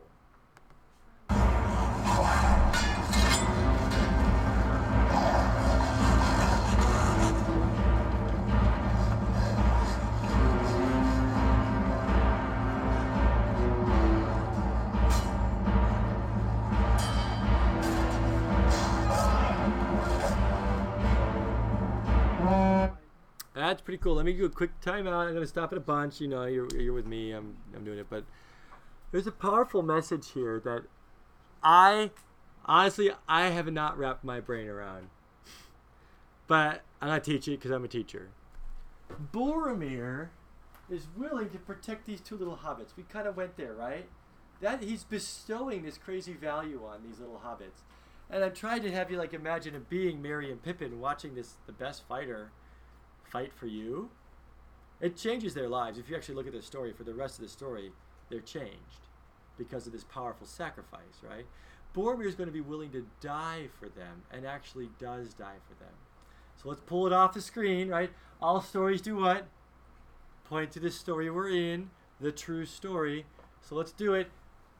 That's 23.67 23.81
pretty 23.81 23.97
cool. 23.97 24.15
Let 24.15 24.25
me 24.25 24.33
do 24.33 24.45
a 24.45 24.49
quick 24.49 24.79
timeout. 24.81 25.27
I'm 25.27 25.33
gonna 25.33 25.47
stop 25.47 25.71
at 25.71 25.77
a 25.77 25.81
bunch. 25.81 26.21
You 26.21 26.27
know, 26.27 26.45
you're, 26.45 26.67
you're 26.77 26.93
with 26.93 27.07
me. 27.07 27.31
I'm 27.31 27.57
I'm 27.75 27.83
doing 27.83 27.99
it. 27.99 28.07
But 28.09 28.23
there's 29.11 29.27
a 29.27 29.31
powerful 29.31 29.81
message 29.81 30.31
here 30.31 30.59
that 30.59 30.83
I 31.63 32.11
honestly 32.65 33.11
I 33.27 33.47
have 33.47 33.71
not 33.71 33.97
wrapped 33.97 34.23
my 34.23 34.39
brain 34.39 34.67
around. 34.67 35.09
But 36.47 36.83
I'm 37.01 37.09
gonna 37.09 37.21
teach 37.21 37.47
it 37.47 37.59
because 37.59 37.71
I'm 37.71 37.83
a 37.83 37.87
teacher. 37.87 38.29
Boromir 39.33 40.29
is 40.89 41.07
willing 41.17 41.49
to 41.49 41.57
protect 41.57 42.05
these 42.05 42.21
two 42.21 42.37
little 42.37 42.57
hobbits. 42.57 42.95
We 42.95 43.03
kind 43.03 43.27
of 43.27 43.35
went 43.35 43.57
there, 43.57 43.73
right? 43.73 44.07
That 44.61 44.83
he's 44.83 45.03
bestowing 45.03 45.83
this 45.83 45.97
crazy 45.97 46.33
value 46.33 46.83
on 46.85 47.01
these 47.03 47.19
little 47.19 47.41
hobbits. 47.43 47.81
And 48.29 48.43
I'm 48.43 48.53
trying 48.53 48.83
to 48.83 48.91
have 48.91 49.09
you 49.09 49.17
like 49.17 49.33
imagine 49.33 49.73
it 49.73 49.89
being 49.89 50.21
Merry 50.21 50.51
and 50.51 50.61
Pippin 50.61 50.99
watching 50.99 51.33
this 51.33 51.55
the 51.65 51.73
best 51.73 52.07
fighter 52.07 52.51
fight 53.35 53.51
for 53.53 53.67
you. 53.67 54.09
It 55.01 55.17
changes 55.17 55.53
their 55.53 55.67
lives. 55.67 55.97
If 55.97 56.09
you 56.09 56.15
actually 56.15 56.35
look 56.35 56.47
at 56.47 56.53
the 56.53 56.61
story, 56.61 56.93
for 56.93 57.03
the 57.03 57.13
rest 57.13 57.37
of 57.37 57.43
the 57.43 57.51
story, 57.51 57.91
they're 58.29 58.39
changed 58.39 59.09
because 59.57 59.85
of 59.85 59.91
this 59.91 60.05
powerful 60.05 60.47
sacrifice, 60.47 61.21
right? 61.21 61.45
Boromir 61.93 62.27
is 62.27 62.35
going 62.35 62.47
to 62.47 62.53
be 62.53 62.61
willing 62.61 62.91
to 62.91 63.05
die 63.19 63.67
for 63.77 63.89
them 63.89 64.23
and 64.31 64.45
actually 64.45 64.89
does 64.99 65.33
die 65.33 65.57
for 65.67 65.77
them. 65.83 65.93
So 66.55 66.69
let's 66.69 66.79
pull 66.79 67.07
it 67.07 67.11
off 67.11 67.33
the 67.33 67.41
screen, 67.41 67.89
right? 67.89 68.09
All 68.41 68.61
stories 68.61 69.01
do 69.01 69.17
what? 69.17 69.47
Point 70.45 70.71
to 70.71 70.79
the 70.79 70.89
story 70.89 71.29
we're 71.29 71.49
in, 71.49 71.89
the 72.21 72.31
true 72.31 72.65
story. 72.65 73.25
So 73.59 73.75
let's 73.75 73.91
do 73.91 74.13
it. 74.13 74.31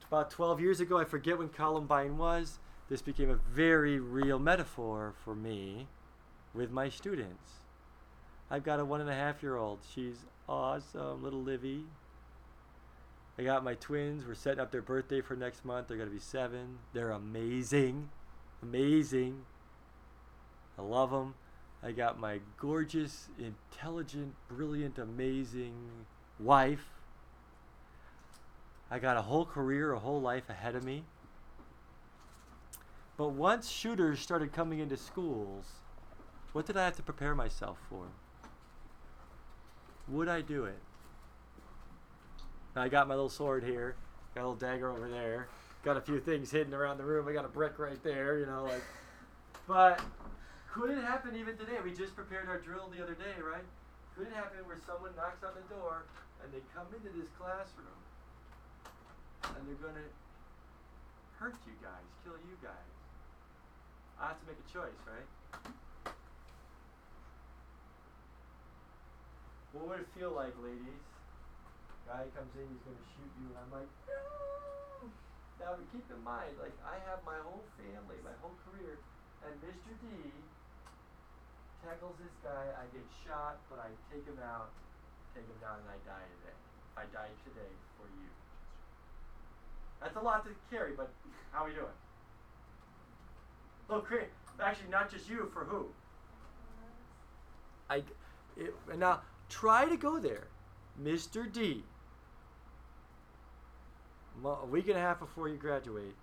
About 0.07 0.31
12 0.31 0.61
years 0.61 0.79
ago, 0.79 0.97
I 0.97 1.03
forget 1.03 1.37
when 1.37 1.49
Columbine 1.49 2.17
was, 2.17 2.59
this 2.87 3.01
became 3.01 3.29
a 3.29 3.35
very 3.35 3.99
real 3.99 4.39
metaphor 4.39 5.13
for 5.25 5.35
me 5.35 5.87
with 6.53 6.71
my 6.71 6.87
students. 6.87 7.64
I've 8.49 8.63
got 8.63 8.79
a 8.79 8.85
one 8.85 9.01
and 9.01 9.09
a 9.09 9.13
half 9.13 9.41
year 9.41 9.55
old. 9.55 9.79
She's 9.93 10.17
awesome, 10.47 11.23
little 11.23 11.41
Livy. 11.41 11.83
I 13.37 13.43
got 13.43 13.63
my 13.63 13.73
twins. 13.75 14.25
We're 14.25 14.35
setting 14.35 14.59
up 14.59 14.71
their 14.71 14.81
birthday 14.81 15.21
for 15.21 15.35
next 15.35 15.65
month. 15.65 15.87
They're 15.87 15.97
going 15.97 16.09
to 16.09 16.15
be 16.15 16.21
seven. 16.21 16.77
They're 16.93 17.11
amazing. 17.11 18.09
Amazing. 18.61 19.43
I 20.77 20.83
love 20.83 21.11
them. 21.11 21.35
I 21.83 21.91
got 21.91 22.19
my 22.19 22.39
gorgeous, 22.57 23.27
intelligent, 23.37 24.35
brilliant, 24.47 24.97
amazing 24.97 25.73
wife. 26.39 26.85
I 28.89 28.99
got 28.99 29.17
a 29.17 29.21
whole 29.23 29.45
career, 29.45 29.91
a 29.91 29.99
whole 29.99 30.21
life 30.21 30.49
ahead 30.49 30.75
of 30.75 30.83
me. 30.83 31.03
But 33.17 33.29
once 33.29 33.69
shooters 33.69 34.19
started 34.19 34.53
coming 34.53 34.79
into 34.79 34.97
schools, 34.97 35.65
what 36.53 36.65
did 36.65 36.77
I 36.77 36.85
have 36.85 36.95
to 36.97 37.03
prepare 37.03 37.35
myself 37.35 37.77
for? 37.89 38.07
Would 40.07 40.27
I 40.27 40.41
do 40.41 40.65
it? 40.65 40.77
I 42.75 42.89
got 42.89 43.07
my 43.07 43.15
little 43.15 43.29
sword 43.29 43.63
here, 43.63 43.95
got 44.35 44.41
a 44.41 44.47
little 44.51 44.59
dagger 44.59 44.91
over 44.91 45.07
there, 45.09 45.47
got 45.83 45.95
a 45.95 46.01
few 46.01 46.19
things 46.19 46.51
hidden 46.51 46.73
around 46.73 46.97
the 46.97 47.05
room. 47.05 47.27
I 47.27 47.31
got 47.31 47.45
a 47.45 47.49
brick 47.49 47.79
right 47.79 48.01
there, 48.03 48.37
you 48.37 48.45
know, 48.45 48.63
like. 48.63 48.83
But 49.67 50.01
could 50.71 50.91
it 50.91 51.01
happen 51.03 51.35
even 51.35 51.57
today? 51.57 51.79
We 51.83 51.95
just 51.95 52.15
prepared 52.15 52.49
our 52.49 52.59
drill 52.59 52.91
the 52.95 53.01
other 53.01 53.15
day, 53.15 53.39
right? 53.39 53.63
Could 54.15 54.27
it 54.27 54.33
happen 54.33 54.59
where 54.67 54.77
someone 54.85 55.11
knocks 55.15 55.41
on 55.43 55.55
the 55.55 55.63
door 55.73 56.03
and 56.43 56.51
they 56.51 56.59
come 56.75 56.87
into 56.91 57.09
this 57.17 57.31
classroom 57.39 57.99
and 59.55 59.63
they're 59.65 59.79
gonna 59.79 60.05
hurt 61.39 61.55
you 61.65 61.73
guys, 61.81 62.07
kill 62.23 62.35
you 62.45 62.59
guys? 62.61 62.91
I 64.19 64.27
have 64.27 64.39
to 64.39 64.45
make 64.47 64.59
a 64.59 64.67
choice, 64.71 64.99
right? 65.07 65.27
What 69.75 69.91
would 69.91 70.07
it 70.07 70.11
feel 70.15 70.31
like, 70.31 70.55
ladies? 70.63 71.03
Guy 72.07 72.23
comes 72.31 72.53
in, 72.55 72.63
he's 72.63 72.83
gonna 72.87 73.07
shoot 73.11 73.31
you, 73.43 73.51
and 73.51 73.59
I'm 73.59 73.71
like, 73.75 73.91
no. 74.07 75.11
Now 75.59 75.75
keep 75.91 76.07
in 76.07 76.21
mind, 76.23 76.55
like 76.63 76.71
I 76.87 76.95
have 77.11 77.19
my 77.27 77.35
whole 77.43 77.63
family, 77.75 78.15
my 78.23 78.31
whole 78.39 78.55
career, 78.63 78.95
and 79.43 79.51
Mr. 79.59 79.91
D 79.99 80.31
tackles 81.83 82.15
this 82.23 82.31
guy. 82.39 82.71
I 82.79 82.87
get 82.95 83.03
shot, 83.27 83.59
but 83.67 83.83
I 83.83 83.91
take 84.07 84.23
him 84.23 84.39
out, 84.39 84.71
take 85.35 85.43
him 85.43 85.59
down, 85.59 85.83
and 85.83 85.91
I 85.91 85.99
die 86.07 86.23
today. 86.39 86.57
I 86.95 87.03
die 87.11 87.33
today 87.43 87.71
for 87.99 88.07
you. 88.15 88.31
That's 89.99 90.15
a 90.15 90.23
lot 90.23 90.47
to 90.47 90.55
carry, 90.71 90.95
but 90.95 91.11
how 91.51 91.65
are 91.65 91.67
we 91.67 91.75
doing? 91.75 91.99
Look, 93.91 94.07
actually, 94.63 94.89
not 94.89 95.11
just 95.11 95.27
you. 95.27 95.51
For 95.51 95.67
who? 95.67 95.91
I. 97.89 98.03
It, 98.55 98.73
now 98.97 99.19
try 99.49 99.85
to 99.85 99.97
go 99.97 100.19
there, 100.19 100.47
Mr. 101.01 101.51
D, 101.51 101.83
a 104.43 104.65
week 104.65 104.87
and 104.87 104.97
a 104.97 105.01
half 105.01 105.19
before 105.19 105.47
you 105.47 105.55
graduate, 105.55 106.15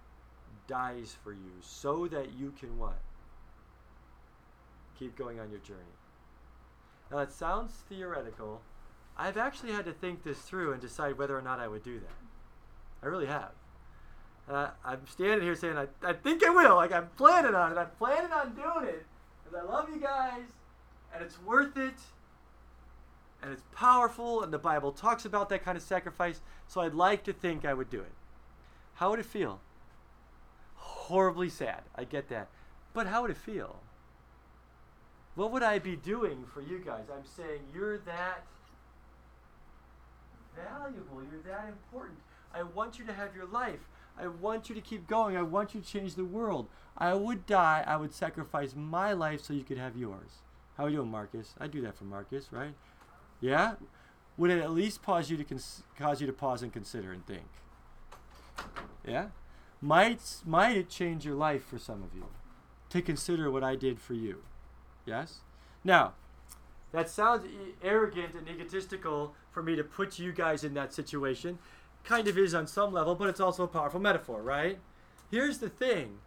dies 0.67 1.17
for 1.23 1.33
you, 1.33 1.53
so 1.61 2.07
that 2.09 2.35
you 2.39 2.53
can 2.59 2.79
what? 2.79 2.99
Keep 4.99 5.17
going 5.17 5.41
on 5.41 5.51
your 5.51 5.61
journey. 5.61 5.81
Now 7.11 7.19
that 7.19 7.33
sounds 7.33 7.73
theoretical. 7.89 8.63
I've 9.17 9.37
actually 9.37 9.73
had 9.73 9.85
to 9.85 9.93
think 9.93 10.25
this 10.25 10.39
through 10.39 10.73
and 10.73 10.81
decide 10.81 11.19
whether 11.19 11.37
or 11.37 11.43
not 11.43 11.61
I 11.61 11.69
would 11.69 11.83
do 11.83 12.01
that. 12.01 12.09
I 13.03 13.07
really 13.07 13.27
have. 13.27 13.51
Uh, 14.49 14.71
I'm 14.85 15.07
standing 15.07 15.43
here 15.43 15.55
saying 15.55 15.77
I, 15.77 15.87
I 16.03 16.13
think 16.13 16.45
I 16.45 16.51
will. 16.51 16.77
Like 16.77 16.93
I'm 16.93 17.09
planning 17.17 17.55
on 17.55 17.73
it. 17.73 17.79
I'm 17.79 17.91
planning 17.99 18.33
on 18.33 18.55
doing 18.55 18.89
it 18.89 19.05
because 19.45 19.59
I 19.59 19.71
love 19.71 19.89
you 19.89 20.01
guys, 20.01 20.43
and 21.15 21.23
it's 21.23 21.41
worth 21.43 21.77
it, 21.77 21.95
and 23.43 23.53
it's 23.53 23.65
powerful, 23.75 24.43
and 24.43 24.53
the 24.53 24.59
Bible 24.59 24.93
talks 24.93 25.25
about 25.25 25.49
that 25.49 25.65
kind 25.65 25.77
of 25.77 25.83
sacrifice. 25.83 26.41
So 26.69 26.81
I'd 26.81 26.95
like 26.95 27.25
to 27.25 27.33
think 27.33 27.65
I 27.65 27.75
would 27.75 27.91
do 27.91 28.01
it. 28.01 28.13
How 28.95 29.11
would 29.11 29.19
it 29.19 29.27
feel? 29.27 29.61
Horribly 30.77 31.49
sad. 31.49 31.83
I 31.95 32.05
get 32.05 32.29
that, 32.29 32.49
but 32.95 33.07
how 33.07 33.23
would 33.23 33.31
it 33.31 33.37
feel? 33.37 33.81
What 35.35 35.51
would 35.51 35.63
I 35.63 35.79
be 35.79 35.97
doing 35.97 36.45
for 36.53 36.61
you 36.61 36.79
guys? 36.79 37.05
I'm 37.13 37.25
saying 37.25 37.61
you're 37.75 37.99
that 37.99 38.45
valuable. 40.55 41.23
You're 41.31 41.43
that 41.53 41.69
important. 41.69 42.19
I 42.55 42.63
want 42.63 42.99
you 42.99 43.07
to 43.07 43.13
have 43.13 43.35
your 43.35 43.47
life. 43.47 43.89
I 44.19 44.27
want 44.27 44.69
you 44.69 44.75
to 44.75 44.81
keep 44.81 45.09
going. 45.09 45.37
I 45.37 45.43
want 45.43 45.75
you 45.75 45.81
to 45.81 45.87
change 45.87 46.15
the 46.15 46.25
world. 46.25 46.69
I 46.99 47.15
would 47.15 47.47
die. 47.47 47.83
I 47.87 47.97
would 47.97 48.13
sacrifice 48.13 48.75
my 48.77 49.15
life 49.15 49.43
so 49.43 49.55
you 49.55 49.65
could 49.65 49.79
have 49.79 49.97
yours. 49.97 50.43
How 50.77 50.85
are 50.85 50.91
you 50.91 50.97
doing, 50.97 51.11
Marcus? 51.11 51.55
I 51.59 51.67
do 51.67 51.81
that 51.83 51.97
for 51.97 52.05
Marcus, 52.05 52.49
right? 52.53 52.75
Yeah. 53.43 53.75
Would 54.39 54.51
it 54.51 54.63
at 54.63 54.71
least 54.71 55.03
pause 55.03 55.29
you 55.31 55.37
to 55.37 55.45
cons- 55.45 55.83
cause 55.99 56.23
you 56.23 56.27
to 56.27 56.33
pause 56.33 56.63
and 56.63 56.73
consider 56.73 57.13
and 57.13 57.27
think? 57.27 57.49
Yeah. 59.07 59.29
Might 59.83 60.21
might 60.47 60.77
it 60.77 60.89
change 60.89 61.27
your 61.27 61.35
life 61.35 61.65
for 61.67 61.79
some 61.79 62.03
of 62.03 62.15
you 62.15 62.27
to 62.89 63.03
consider 63.03 63.51
what 63.51 63.65
I 63.65 63.77
did 63.77 64.01
for 64.01 64.15
you? 64.15 64.45
Yes. 65.05 65.41
Now, 65.85 66.15
that 66.93 67.11
sounds 67.11 67.45
arrogant 67.83 68.35
and 68.35 68.49
egotistical 68.49 69.35
for 69.51 69.63
me 69.63 69.75
to 69.75 69.83
put 69.83 70.19
you 70.19 70.33
guys 70.33 70.63
in 70.63 70.75
that 70.75 70.95
situation. 70.95 71.59
Kind 72.05 72.29
of 72.29 72.39
is 72.39 72.55
on 72.55 72.67
some 72.67 72.93
level, 72.93 73.15
but 73.15 73.29
it's 73.29 73.41
also 73.41 73.65
a 73.65 73.69
powerful 73.69 74.01
metaphor, 74.01 74.41
right? 74.41 74.79
Here's 75.31 75.59
the 75.59 75.69
thing. 75.69 76.19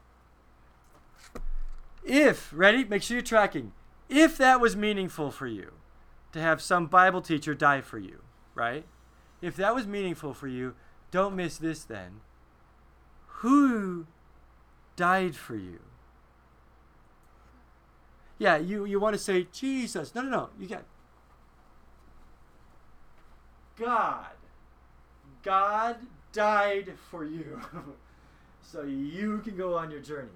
If, 2.04 2.52
ready? 2.54 2.84
Make 2.84 3.04
sure 3.04 3.18
you're 3.18 3.24
tracking. 3.24 3.72
If 4.10 4.38
that 4.38 4.60
was 4.60 4.76
meaningful 4.76 5.32
for 5.32 5.48
you 5.48 5.72
to 6.36 6.42
have 6.42 6.62
some 6.62 6.88
Bible 6.88 7.22
teacher 7.22 7.56
die 7.56 7.80
for 7.80 7.98
you, 7.98 8.20
right? 8.56 8.84
If 9.42 9.56
that 9.56 9.74
was 9.74 9.88
meaningful 9.88 10.34
for 10.34 10.50
you, 10.50 10.76
don't 11.10 11.34
miss 11.34 11.58
this 11.58 11.86
then. 11.86 12.20
Who 13.40 14.06
died 14.98 15.38
for 15.38 15.56
you? 15.56 15.80
Yeah, 18.38 18.58
you, 18.58 18.84
you 18.84 19.00
want 19.00 19.14
to 19.14 19.18
say 19.18 19.48
Jesus. 19.54 20.14
No, 20.14 20.24
no, 20.24 20.30
no. 20.30 20.50
You 20.60 20.68
got 20.68 20.84
God. 23.78 24.26
God 25.42 25.96
died 26.34 26.96
for 27.10 27.24
you. 27.24 27.62
so 28.62 28.82
you 28.82 29.40
can 29.40 29.56
go 29.56 29.78
on 29.78 29.90
your 29.90 30.02
journey 30.02 30.28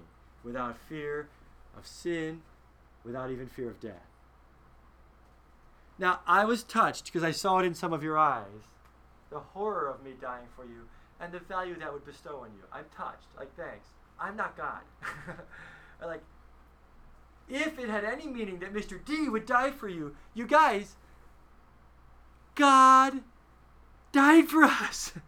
without 0.44 0.78
fear 0.88 1.28
of 1.76 1.86
sin, 1.86 2.40
without 3.04 3.30
even 3.30 3.48
fear 3.48 3.68
of 3.68 3.78
death. 3.80 4.09
Now, 6.00 6.20
I 6.26 6.46
was 6.46 6.62
touched 6.62 7.04
because 7.04 7.22
I 7.22 7.30
saw 7.30 7.58
it 7.58 7.66
in 7.66 7.74
some 7.74 7.92
of 7.92 8.02
your 8.02 8.18
eyes 8.18 8.46
the 9.30 9.38
horror 9.38 9.88
of 9.88 10.02
me 10.02 10.12
dying 10.20 10.46
for 10.56 10.64
you 10.64 10.88
and 11.20 11.32
the 11.32 11.38
value 11.38 11.78
that 11.78 11.92
would 11.92 12.04
bestow 12.04 12.38
on 12.38 12.48
you. 12.56 12.64
I'm 12.72 12.86
touched. 12.96 13.28
Like, 13.36 13.54
thanks. 13.56 13.86
I'm 14.18 14.36
not 14.36 14.56
God. 14.56 14.80
Like, 16.02 16.22
if 17.46 17.78
it 17.78 17.90
had 17.90 18.04
any 18.04 18.26
meaning 18.26 18.60
that 18.60 18.72
Mr. 18.72 18.98
D 19.04 19.28
would 19.28 19.44
die 19.44 19.70
for 19.70 19.86
you, 19.86 20.16
you 20.32 20.46
guys, 20.46 20.96
God 22.54 23.20
died 24.10 24.48
for 24.48 24.64
us. 24.64 25.12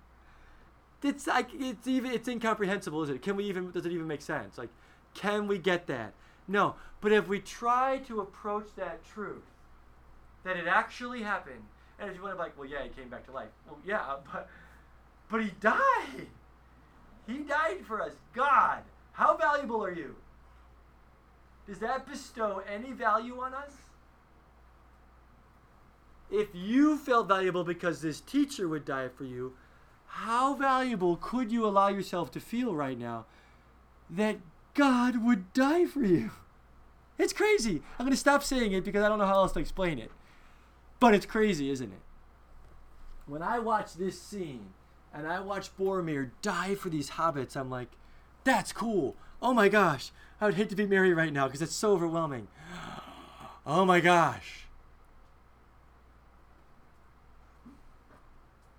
It's 1.05 1.27
like 1.27 1.49
it's 1.53 1.89
even 1.89 2.13
it's 2.13 2.29
incomprehensible, 2.29 3.03
is 3.03 3.11
it? 3.11 3.23
Can 3.23 3.35
we 3.35 3.43
even 3.47 3.73
does 3.73 3.85
it 3.85 3.91
even 3.91 4.07
make 4.07 4.23
sense? 4.23 4.57
Like, 4.57 4.69
can 5.15 5.49
we 5.49 5.59
get 5.59 5.89
that? 5.89 6.15
No. 6.47 6.77
But 7.01 7.11
if 7.11 7.27
we 7.27 7.41
try 7.41 7.99
to 8.07 8.21
approach 8.21 8.69
that 8.77 9.05
truth, 9.05 9.43
that 10.45 10.57
it 10.57 10.67
actually 10.67 11.23
happened, 11.23 11.63
and 11.99 12.11
if 12.11 12.17
you 12.17 12.23
want 12.23 12.33
to 12.33 12.37
be 12.37 12.43
like, 12.43 12.59
well, 12.59 12.69
yeah, 12.69 12.83
he 12.83 12.89
came 12.89 13.09
back 13.09 13.27
to 13.27 13.33
life. 13.33 13.49
Well, 13.67 13.79
yeah, 13.87 14.17
but 14.33 14.49
but 15.31 15.43
he 15.43 15.51
died. 15.61 16.27
He 17.27 17.39
died 17.39 17.87
for 17.87 18.03
us. 18.03 18.13
God, 18.35 18.83
how 19.13 19.37
valuable 19.37 19.85
are 19.85 19.95
you? 19.95 20.17
Does 21.67 21.79
that 21.79 22.07
bestow 22.07 22.63
any 22.69 22.93
value 22.93 23.41
on 23.41 23.55
us? 23.55 23.73
If 26.31 26.49
you 26.55 26.99
felt 26.99 27.29
valuable 27.29 27.63
because 27.63 28.01
this 28.01 28.21
teacher 28.21 28.67
would 28.67 28.85
die 28.85 29.09
for 29.09 29.25
you, 29.25 29.53
how 30.07 30.55
valuable 30.55 31.17
could 31.17 31.53
you 31.53 31.67
allow 31.67 31.89
yourself 31.89 32.31
to 32.33 32.41
feel 32.41 32.75
right 32.75 32.99
now 32.99 33.27
that 34.11 34.39
God 34.75 35.25
would 35.25 35.53
die 35.53 35.87
for 35.87 36.03
you? 36.03 36.31
It's 37.19 37.33
crazy. 37.33 37.83
I'm 37.99 38.07
going 38.07 38.11
to 38.11 38.17
stop 38.17 38.43
saying 38.43 38.73
it 38.73 38.85
because 38.85 39.05
I 39.05 39.09
don't 39.09 39.19
know 39.19 39.27
how 39.27 39.41
else 39.41 39.53
to 39.53 39.61
explain 39.61 39.99
it. 39.99 40.11
But 41.03 41.15
it's 41.15 41.27
crazy, 41.27 41.69
isn't 41.69 41.91
it? 41.91 42.01
When 43.27 43.43
I 43.43 43.59
watch 43.59 43.95
this 43.95 44.23
scene 44.23 44.67
and 45.13 45.27
I 45.27 45.41
watch 45.41 45.77
Boromir 45.77 46.31
die 46.43 46.77
for 46.77 46.91
these 46.91 47.11
hobbits, 47.11 47.57
I'm 47.57 47.69
like, 47.69 47.89
that's 48.45 48.73
cool. 48.73 49.17
Oh 49.43 49.53
my 49.53 49.69
gosh. 49.69 50.13
I 50.41 50.47
would 50.47 50.55
hate 50.55 50.69
to 50.69 50.77
be 50.77 50.87
Merry 50.87 51.13
right 51.13 51.33
now 51.33 51.49
because 51.49 51.61
it's 51.61 51.75
so 51.75 51.93
overwhelming. 51.93 52.47
Oh 53.65 53.85
my 53.85 54.01
gosh. 54.01 54.67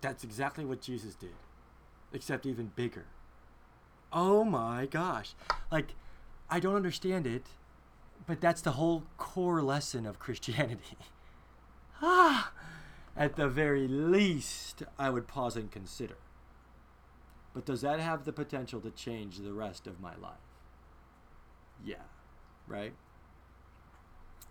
That's 0.01 0.25
exactly 0.25 0.65
what 0.65 0.81
Jesus 0.81 1.15
did, 1.15 1.35
except 2.11 2.45
even 2.45 2.71
bigger. 2.75 3.05
Oh 4.11 4.43
my 4.43 4.85
gosh. 4.85 5.35
Like, 5.71 5.95
I 6.49 6.59
don't 6.59 6.75
understand 6.75 7.25
it, 7.25 7.47
but 8.27 8.41
that's 8.41 8.59
the 8.61 8.71
whole 8.71 9.03
core 9.17 9.61
lesson 9.61 10.05
of 10.05 10.19
Christianity. 10.19 10.97
ah, 12.03 12.51
at 13.15 13.35
the 13.35 13.47
very 13.47 13.87
least, 13.87 14.83
I 14.99 15.09
would 15.09 15.27
pause 15.27 15.55
and 15.55 15.71
consider. 15.71 16.17
But 17.53 17.65
does 17.65 17.81
that 17.81 17.99
have 17.99 18.25
the 18.25 18.33
potential 18.33 18.81
to 18.81 18.91
change 18.91 19.37
the 19.37 19.53
rest 19.53 19.87
of 19.87 19.99
my 20.01 20.15
life? 20.15 20.33
Yeah, 21.85 22.03
right? 22.67 22.93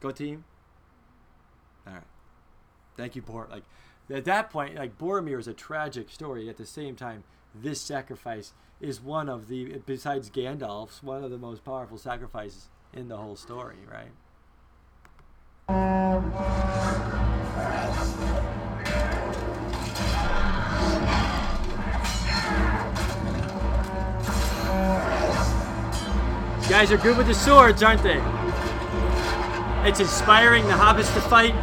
Go 0.00 0.10
team. 0.10 0.44
All 1.86 1.94
right. 1.94 2.02
Thank 2.96 3.16
you, 3.16 3.22
Bor. 3.22 3.48
Like 3.50 3.64
at 4.10 4.24
that 4.24 4.50
point, 4.50 4.76
like 4.76 4.98
Boromir 4.98 5.38
is 5.38 5.48
a 5.48 5.54
tragic 5.54 6.10
story. 6.10 6.48
At 6.48 6.56
the 6.56 6.66
same 6.66 6.94
time, 6.94 7.24
this 7.54 7.80
sacrifice 7.80 8.52
is 8.80 9.00
one 9.00 9.28
of 9.28 9.48
the 9.48 9.80
besides 9.86 10.30
Gandalf's 10.30 11.02
one 11.02 11.24
of 11.24 11.30
the 11.30 11.38
most 11.38 11.64
powerful 11.64 11.98
sacrifices 11.98 12.68
in 12.92 13.08
the 13.08 13.16
whole 13.16 13.36
story, 13.36 13.78
right? 13.90 14.12
Guys 26.82 26.90
are 26.90 26.96
good 26.96 27.16
with 27.16 27.28
the 27.28 27.34
swords, 27.34 27.80
aren't 27.84 28.02
they? 28.02 28.20
It's 29.88 30.00
inspiring 30.00 30.64
the 30.64 30.72
hobbits 30.72 31.14
to 31.14 31.20
fight. 31.20 31.54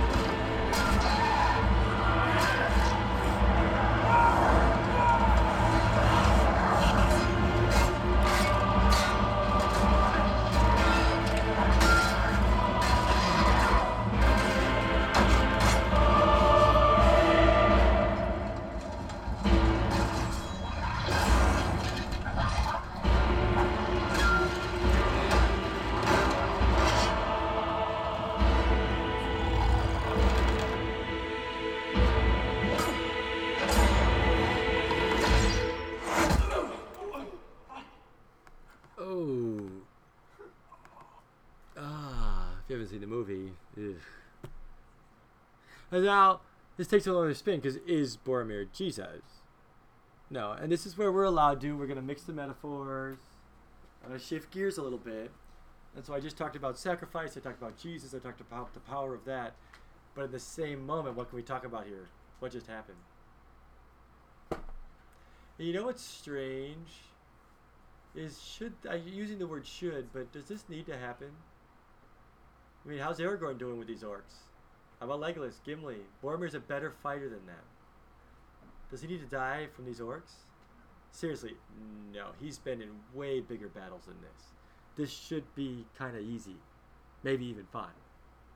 And 46.00 46.06
now 46.06 46.40
this 46.78 46.88
takes 46.88 47.08
a 47.08 47.12
little 47.12 47.36
spin 47.36 47.60
because 47.60 47.76
is 47.86 48.16
Boromir 48.16 48.72
Jesus? 48.72 49.22
No, 50.30 50.54
and 50.54 50.72
this 50.72 50.86
is 50.86 50.98
where 50.98 51.12
we're 51.12 51.26
allowed 51.26 51.60
to. 51.60 51.76
We're 51.76 51.88
gonna 51.88 52.02
mix 52.02 52.24
the 52.24 52.32
metaphors. 52.32 53.18
I'm 54.02 54.12
gonna 54.12 54.20
shift 54.20 54.50
gears 54.50 54.78
a 54.78 54.82
little 54.82 54.98
bit. 54.98 55.30
And 55.94 56.06
so 56.06 56.14
I 56.14 56.22
just 56.22 56.38
talked 56.38 56.56
about 56.56 56.78
sacrifice. 56.80 57.36
I 57.36 57.42
talked 57.42 57.62
about 57.62 57.78
Jesus. 57.78 58.14
I 58.14 58.20
talked 58.20 58.40
about 58.40 58.74
the 58.74 58.80
power 58.80 59.14
of 59.14 59.26
that. 59.26 59.56
But 60.16 60.24
at 60.24 60.32
the 60.32 60.40
same 60.40 60.86
moment, 60.86 61.18
what 61.18 61.28
can 61.28 61.36
we 61.36 61.44
talk 61.44 61.66
about 61.66 61.86
here? 61.86 62.08
What 62.40 62.54
just 62.54 62.68
happened? 62.68 62.98
And 64.52 65.68
you 65.68 65.74
know 65.74 65.84
what's 65.84 66.02
strange? 66.02 66.88
is 68.16 68.42
should 68.42 68.74
I'm 68.90 69.04
using 69.06 69.38
the 69.38 69.48
word 69.48 69.66
should, 69.66 70.12
but 70.14 70.32
does 70.32 70.46
this 70.46 70.64
need 70.70 70.86
to 70.88 70.98
happen? 70.98 71.30
I 72.86 72.90
mean, 72.90 73.00
how's 73.00 73.20
Aragorn 73.20 73.60
doing 73.60 73.78
with 73.78 73.88
these 73.88 74.04
orcs? 74.04 74.49
About 75.02 75.22
Legolas, 75.22 75.56
Gimli? 75.66 75.98
Boromir's 76.24 76.56
a 76.56 76.60
better 76.60 76.92
fighter 76.92 77.30
than 77.30 77.46
them. 77.46 77.56
Does 78.92 79.02
he 79.02 79.08
need 79.08 79.22
to 79.22 79.28
die 79.28 79.68
from 79.74 79.86
these 79.86 80.00
orcs? 80.00 80.34
Seriously, 81.12 81.56
no. 82.14 82.28
He's 82.40 82.58
been 82.58 82.82
in 82.82 82.90
way 83.14 83.40
bigger 83.40 83.68
battles 83.68 84.06
than 84.06 84.16
this. 84.22 84.48
This 84.96 85.12
should 85.12 85.44
be 85.56 85.86
kind 85.98 86.16
of 86.16 86.24
easy, 86.24 86.56
maybe 87.24 87.46
even 87.46 87.66
fun, 87.72 87.90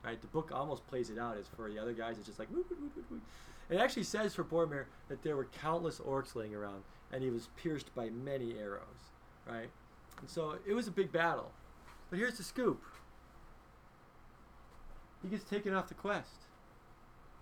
right? 0.04 0.20
The 0.20 0.26
book 0.28 0.50
almost 0.52 0.86
plays 0.86 1.10
it 1.10 1.18
out 1.18 1.36
as 1.38 1.46
for 1.48 1.68
the 1.68 1.78
other 1.78 1.92
guys. 1.92 2.18
It's 2.18 2.26
just 2.26 2.38
like 2.38 2.50
woo, 2.50 2.64
woo, 2.70 2.90
woo. 3.10 3.20
It 3.70 3.78
actually 3.78 4.02
says 4.02 4.34
for 4.34 4.44
Boromir 4.44 4.84
that 5.08 5.22
there 5.22 5.36
were 5.36 5.46
countless 5.60 5.98
orcs 5.98 6.34
laying 6.34 6.54
around, 6.54 6.82
and 7.12 7.22
he 7.22 7.30
was 7.30 7.48
pierced 7.56 7.94
by 7.94 8.10
many 8.10 8.58
arrows 8.58 9.10
right? 9.46 9.68
And 10.20 10.30
so 10.30 10.56
it 10.66 10.74
was 10.74 10.88
a 10.88 10.90
big 10.90 11.12
battle. 11.12 11.50
But 12.10 12.18
here's 12.18 12.36
the 12.36 12.42
scoop 12.42 12.82
he 15.24 15.30
gets 15.30 15.44
taken 15.48 15.74
off 15.74 15.88
the 15.88 15.94
quest. 15.94 16.28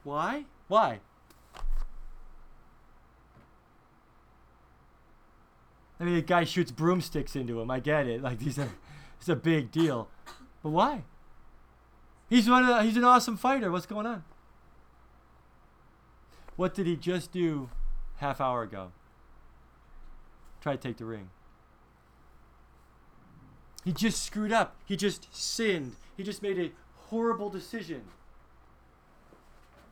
Why? 0.05 0.45
Why? 0.69 1.01
I 5.99 6.05
mean, 6.05 6.15
the 6.15 6.23
guy 6.23 6.45
shoots 6.45 6.71
broomsticks 6.71 7.37
into 7.37 7.61
him. 7.61 7.71
I 7.71 7.81
get 7.81 8.07
it. 8.07 8.23
Like 8.23 8.39
these 8.39 8.59
are, 8.59 8.71
it's 9.19 9.29
a 9.29 9.37
big 9.37 9.71
deal. 9.71 10.09
But 10.63 10.71
why? 10.71 11.03
He's 12.31 12.49
one. 12.49 12.63
Of 12.63 12.69
the, 12.69 12.83
he's 12.85 12.97
an 12.97 13.05
awesome 13.05 13.37
fighter. 13.37 13.71
What's 13.71 13.87
going 13.87 14.07
on? 14.07 14.25
What 16.57 16.75
did 16.75 16.87
he 16.87 16.97
just 16.97 17.33
do 17.33 17.69
half 18.17 18.41
hour 18.41 18.63
ago? 18.63 18.93
Try 20.61 20.77
to 20.77 20.81
take 20.81 20.99
the 20.99 21.05
ring. 21.05 21.31
He 23.85 23.93
just 23.93 24.23
screwed 24.23 24.53
up. 24.53 24.77
He 24.87 24.97
just 24.97 25.35
sinned. 25.35 25.97
He 26.17 26.23
just 26.23 26.43
made 26.43 26.59
a 26.59 26.71
horrible 27.13 27.51
decision. 27.51 28.01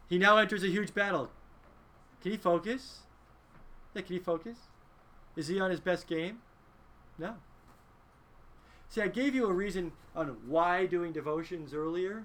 He 0.08 0.16
now 0.16 0.38
enters 0.38 0.64
a 0.64 0.68
huge 0.68 0.94
battle. 0.94 1.30
Can 2.22 2.32
he 2.32 2.38
focus? 2.38 3.00
Yeah, 3.94 4.00
can 4.00 4.14
he 4.14 4.18
focus? 4.18 4.56
Is 5.36 5.48
he 5.48 5.60
on 5.60 5.70
his 5.70 5.80
best 5.80 6.06
game? 6.06 6.38
No. 7.18 7.34
See, 8.88 9.02
I 9.02 9.08
gave 9.08 9.34
you 9.34 9.46
a 9.46 9.52
reason 9.52 9.92
on 10.16 10.38
why 10.48 10.86
doing 10.86 11.12
devotions 11.12 11.74
earlier. 11.74 12.24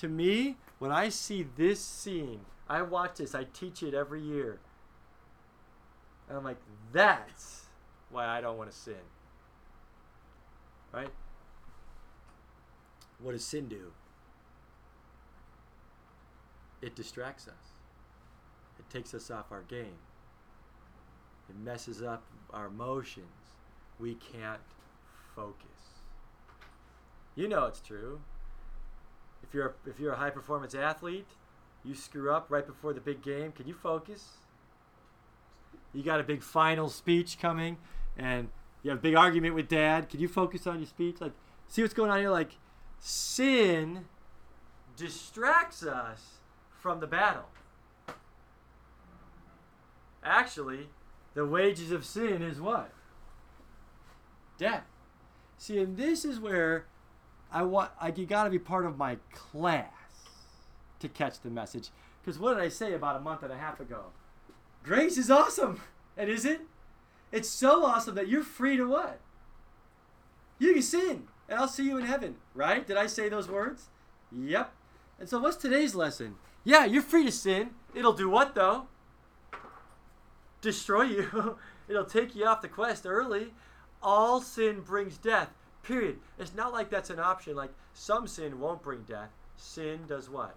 To 0.00 0.08
me, 0.08 0.56
when 0.80 0.90
I 0.90 1.08
see 1.08 1.46
this 1.56 1.80
scene, 1.80 2.40
I 2.68 2.82
watch 2.82 3.18
this, 3.18 3.36
I 3.36 3.44
teach 3.44 3.82
it 3.84 3.94
every 3.94 4.20
year. 4.20 4.58
And 6.28 6.36
I'm 6.36 6.44
like, 6.44 6.58
that's 6.92 7.66
why 8.10 8.26
I 8.26 8.40
don't 8.40 8.58
want 8.58 8.72
to 8.72 8.76
sin. 8.76 9.04
Right? 10.92 11.10
What 13.20 13.32
does 13.32 13.44
sin 13.44 13.68
do? 13.68 13.92
It 16.82 16.96
distracts 16.96 17.46
us. 17.46 17.72
It 18.78 18.90
takes 18.90 19.14
us 19.14 19.30
off 19.30 19.52
our 19.52 19.62
game. 19.62 19.98
It 21.48 21.56
messes 21.56 22.02
up 22.02 22.24
our 22.52 22.66
emotions. 22.66 23.26
We 24.00 24.14
can't 24.14 24.60
focus. 25.34 25.66
You 27.36 27.48
know 27.48 27.66
it's 27.66 27.80
true. 27.80 28.20
If 29.42 29.54
you're 29.54 29.68
a, 29.68 29.88
if 29.88 30.00
you're 30.00 30.12
a 30.12 30.16
high 30.16 30.30
performance 30.30 30.74
athlete, 30.74 31.28
you 31.84 31.94
screw 31.94 32.30
up 32.32 32.46
right 32.48 32.66
before 32.66 32.92
the 32.92 33.00
big 33.00 33.22
game. 33.22 33.52
Can 33.52 33.66
you 33.66 33.74
focus? 33.74 34.28
You 35.92 36.02
got 36.02 36.20
a 36.20 36.24
big 36.24 36.42
final 36.42 36.88
speech 36.88 37.38
coming, 37.40 37.76
and 38.16 38.48
you 38.82 38.90
have 38.90 38.98
a 38.98 39.02
big 39.02 39.14
argument 39.14 39.54
with 39.54 39.68
dad. 39.68 40.08
Can 40.08 40.20
you 40.20 40.28
focus 40.28 40.66
on 40.66 40.78
your 40.78 40.86
speech? 40.86 41.20
Like, 41.20 41.32
see 41.68 41.82
what's 41.82 41.94
going 41.94 42.10
on 42.10 42.18
here? 42.18 42.30
Like, 42.30 42.56
sin 42.98 44.06
distracts 44.96 45.84
us 45.84 46.38
from 46.82 46.98
the 46.98 47.06
battle. 47.06 47.44
Actually, 50.24 50.88
the 51.34 51.46
wages 51.46 51.92
of 51.92 52.04
sin 52.04 52.42
is 52.42 52.60
what? 52.60 52.92
Death. 54.58 54.84
See, 55.58 55.78
and 55.78 55.96
this 55.96 56.24
is 56.24 56.40
where 56.40 56.86
I 57.52 57.62
want, 57.62 57.92
like, 58.02 58.18
you 58.18 58.26
got 58.26 58.44
to 58.44 58.50
be 58.50 58.58
part 58.58 58.84
of 58.84 58.98
my 58.98 59.16
class 59.32 59.86
to 60.98 61.08
catch 61.08 61.40
the 61.40 61.50
message. 61.50 61.90
Because 62.20 62.38
what 62.38 62.54
did 62.54 62.62
I 62.62 62.68
say 62.68 62.94
about 62.94 63.16
a 63.16 63.20
month 63.20 63.44
and 63.44 63.52
a 63.52 63.56
half 63.56 63.78
ago? 63.78 64.06
Grace 64.82 65.16
is 65.16 65.30
awesome. 65.30 65.80
And 66.16 66.28
is 66.28 66.44
it? 66.44 66.62
It's 67.30 67.48
so 67.48 67.84
awesome 67.84 68.16
that 68.16 68.28
you're 68.28 68.42
free 68.42 68.76
to 68.76 68.88
what? 68.88 69.20
You 70.58 70.74
can 70.74 70.82
sin, 70.82 71.28
and 71.48 71.58
I'll 71.58 71.68
see 71.68 71.84
you 71.84 71.96
in 71.96 72.04
heaven. 72.04 72.36
Right? 72.54 72.86
Did 72.86 72.96
I 72.96 73.06
say 73.06 73.28
those 73.28 73.48
words? 73.48 73.86
Yep. 74.32 74.72
And 75.18 75.28
so, 75.28 75.40
what's 75.40 75.56
today's 75.56 75.94
lesson? 75.94 76.36
Yeah, 76.64 76.84
you're 76.84 77.02
free 77.02 77.24
to 77.24 77.32
sin. 77.32 77.70
It'll 77.94 78.12
do 78.12 78.28
what, 78.28 78.54
though? 78.54 78.86
Destroy 80.60 81.02
you. 81.02 81.58
It'll 81.88 82.04
take 82.04 82.34
you 82.34 82.46
off 82.46 82.62
the 82.62 82.68
quest 82.68 83.04
early. 83.04 83.52
All 84.02 84.40
sin 84.40 84.80
brings 84.80 85.18
death. 85.18 85.50
Period. 85.82 86.18
It's 86.38 86.54
not 86.54 86.72
like 86.72 86.90
that's 86.90 87.10
an 87.10 87.18
option. 87.18 87.56
Like 87.56 87.72
some 87.92 88.26
sin 88.26 88.60
won't 88.60 88.82
bring 88.82 89.02
death. 89.02 89.30
sin 89.56 90.00
does 90.06 90.30
what? 90.30 90.56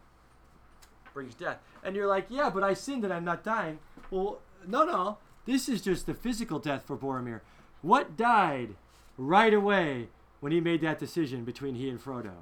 Brings 1.14 1.34
death. 1.34 1.58
And 1.84 1.96
you're 1.96 2.08
like, 2.08 2.28
yeah, 2.30 2.50
but 2.50 2.64
I 2.64 2.74
sinned 2.74 3.04
and 3.04 3.14
I'm 3.14 3.26
not 3.26 3.44
dying. 3.44 3.80
Well, 4.12 4.40
no, 4.68 4.86
no. 4.86 5.18
This 5.46 5.68
is 5.70 5.82
just 5.82 6.06
the 6.06 6.14
physical 6.14 6.60
death 6.60 6.84
for 6.86 6.98
Boromir. 6.98 7.42
What 7.82 8.18
died 8.18 8.76
right 9.18 9.54
away 9.54 10.10
when 10.40 10.52
he 10.52 10.60
made 10.60 10.82
that 10.82 11.00
decision 11.00 11.44
between 11.44 11.76
he 11.76 11.90
and 11.90 12.04
Frodo? 12.04 12.34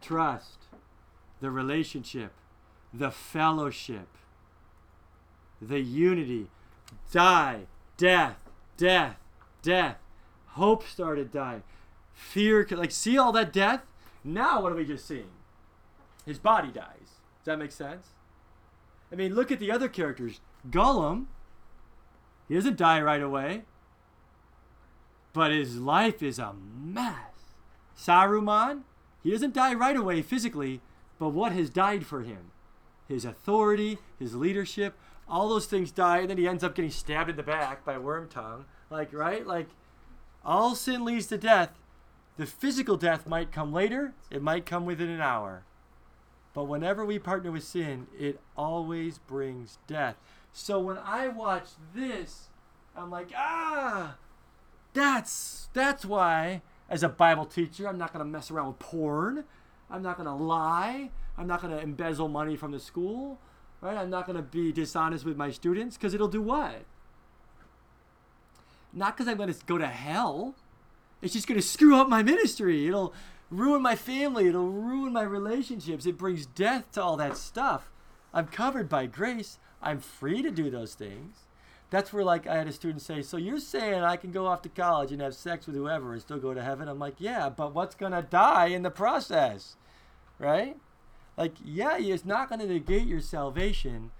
Trust, 0.00 0.67
the 1.40 1.50
relationship, 1.50 2.32
the 2.92 3.10
fellowship, 3.10 4.08
the 5.60 5.80
unity. 5.80 6.48
Die, 7.12 7.66
death, 7.96 8.36
death, 8.76 9.16
death. 9.62 9.96
Hope 10.48 10.86
started 10.86 11.30
dying. 11.30 11.62
Fear, 12.14 12.66
like, 12.70 12.90
see 12.90 13.18
all 13.18 13.32
that 13.32 13.52
death? 13.52 13.82
Now, 14.24 14.62
what 14.62 14.72
are 14.72 14.76
we 14.76 14.84
just 14.84 15.06
seeing? 15.06 15.30
His 16.26 16.38
body 16.38 16.68
dies. 16.68 16.96
Does 17.00 17.44
that 17.44 17.58
make 17.58 17.72
sense? 17.72 18.08
I 19.12 19.16
mean, 19.16 19.34
look 19.34 19.50
at 19.50 19.60
the 19.60 19.70
other 19.70 19.88
characters. 19.88 20.40
Gollum, 20.68 21.26
he 22.48 22.54
doesn't 22.54 22.76
die 22.76 23.00
right 23.00 23.22
away, 23.22 23.62
but 25.32 25.52
his 25.52 25.78
life 25.78 26.22
is 26.22 26.38
a 26.38 26.54
mess. 26.54 27.14
Saruman, 27.96 28.82
he 29.22 29.30
doesn't 29.30 29.54
die 29.54 29.74
right 29.74 29.96
away 29.96 30.22
physically, 30.22 30.80
but 31.18 31.30
what 31.30 31.52
has 31.52 31.70
died 31.70 32.06
for 32.06 32.22
him? 32.22 32.50
His 33.08 33.24
authority, 33.24 33.98
his 34.18 34.34
leadership, 34.34 34.98
all 35.28 35.48
those 35.48 35.66
things 35.66 35.90
die, 35.90 36.18
and 36.18 36.30
then 36.30 36.38
he 36.38 36.48
ends 36.48 36.64
up 36.64 36.74
getting 36.74 36.90
stabbed 36.90 37.30
in 37.30 37.36
the 37.36 37.42
back 37.42 37.84
by 37.84 37.94
Wormtongue. 37.94 38.64
Like, 38.90 39.12
right? 39.12 39.46
Like, 39.46 39.68
all 40.44 40.74
sin 40.74 41.04
leads 41.04 41.26
to 41.26 41.38
death. 41.38 41.70
The 42.36 42.46
physical 42.46 42.96
death 42.96 43.26
might 43.26 43.50
come 43.50 43.72
later, 43.72 44.14
it 44.30 44.42
might 44.42 44.64
come 44.64 44.86
within 44.86 45.08
an 45.08 45.20
hour. 45.20 45.64
But 46.54 46.64
whenever 46.64 47.04
we 47.04 47.18
partner 47.18 47.50
with 47.50 47.64
sin, 47.64 48.06
it 48.18 48.40
always 48.56 49.18
brings 49.18 49.78
death. 49.86 50.16
So 50.52 50.78
when 50.78 50.98
I 50.98 51.28
watch 51.28 51.68
this, 51.94 52.48
I'm 52.96 53.10
like, 53.10 53.30
ah, 53.36 54.16
that's 54.92 55.68
that's 55.72 56.04
why 56.04 56.62
as 56.88 57.02
a 57.02 57.08
Bible 57.08 57.44
teacher, 57.44 57.86
I'm 57.86 57.98
not 57.98 58.12
going 58.12 58.24
to 58.24 58.30
mess 58.30 58.50
around 58.50 58.68
with 58.68 58.78
porn. 58.78 59.44
I'm 59.90 60.02
not 60.02 60.16
going 60.16 60.28
to 60.28 60.34
lie. 60.34 61.10
I'm 61.36 61.46
not 61.46 61.62
going 61.62 61.74
to 61.74 61.80
embezzle 61.80 62.28
money 62.28 62.56
from 62.56 62.72
the 62.72 62.80
school, 62.80 63.38
right? 63.80 63.96
I'm 63.96 64.10
not 64.10 64.26
going 64.26 64.36
to 64.36 64.42
be 64.42 64.72
dishonest 64.72 65.24
with 65.24 65.36
my 65.36 65.50
students 65.50 65.96
because 65.96 66.14
it'll 66.14 66.28
do 66.28 66.42
what? 66.42 66.84
Not 68.92 69.16
because 69.16 69.28
I'm 69.28 69.36
going 69.36 69.52
to 69.52 69.64
go 69.66 69.78
to 69.78 69.86
hell. 69.86 70.54
It's 71.22 71.32
just 71.32 71.46
going 71.46 71.60
to 71.60 71.66
screw 71.66 71.96
up 71.96 72.08
my 72.08 72.22
ministry. 72.22 72.86
It'll 72.86 73.14
ruin 73.50 73.82
my 73.82 73.96
family. 73.96 74.48
It'll 74.48 74.70
ruin 74.70 75.12
my 75.12 75.22
relationships. 75.22 76.06
It 76.06 76.18
brings 76.18 76.46
death 76.46 76.90
to 76.92 77.02
all 77.02 77.16
that 77.16 77.36
stuff. 77.36 77.90
I'm 78.32 78.46
covered 78.46 78.88
by 78.88 79.06
grace. 79.06 79.58
I'm 79.80 80.00
free 80.00 80.42
to 80.42 80.50
do 80.50 80.70
those 80.70 80.94
things. 80.94 81.46
That's 81.90 82.12
where, 82.12 82.24
like, 82.24 82.46
I 82.46 82.56
had 82.56 82.68
a 82.68 82.72
student 82.72 83.00
say, 83.00 83.22
So 83.22 83.36
you're 83.36 83.60
saying 83.60 84.02
I 84.02 84.16
can 84.16 84.30
go 84.30 84.46
off 84.46 84.60
to 84.62 84.68
college 84.68 85.10
and 85.10 85.22
have 85.22 85.34
sex 85.34 85.66
with 85.66 85.74
whoever 85.74 86.12
and 86.12 86.20
still 86.20 86.38
go 86.38 86.52
to 86.52 86.62
heaven? 86.62 86.88
I'm 86.88 86.98
like, 86.98 87.14
Yeah, 87.18 87.48
but 87.48 87.74
what's 87.74 87.94
going 87.94 88.12
to 88.12 88.22
die 88.22 88.66
in 88.66 88.82
the 88.82 88.90
process? 88.90 89.76
Right? 90.38 90.76
Like, 91.36 91.54
yeah, 91.64 91.96
it's 91.98 92.24
not 92.24 92.48
going 92.48 92.60
to 92.60 92.66
negate 92.66 93.06
your 93.06 93.20
salvation, 93.20 94.10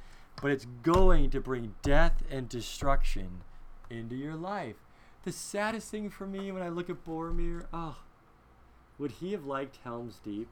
but 0.40 0.50
it's 0.50 0.66
going 0.82 1.30
to 1.30 1.40
bring 1.40 1.74
death 1.82 2.22
and 2.30 2.48
destruction 2.48 3.42
into 3.90 4.14
your 4.14 4.36
life. 4.36 4.76
The 5.24 5.32
saddest 5.32 5.90
thing 5.90 6.10
for 6.10 6.26
me 6.26 6.52
when 6.52 6.62
I 6.62 6.68
look 6.68 6.88
at 6.88 7.04
Boromir, 7.04 7.66
oh, 7.72 7.96
would 8.98 9.12
he 9.12 9.32
have 9.32 9.44
liked 9.44 9.78
Helm's 9.84 10.18
Deep? 10.24 10.48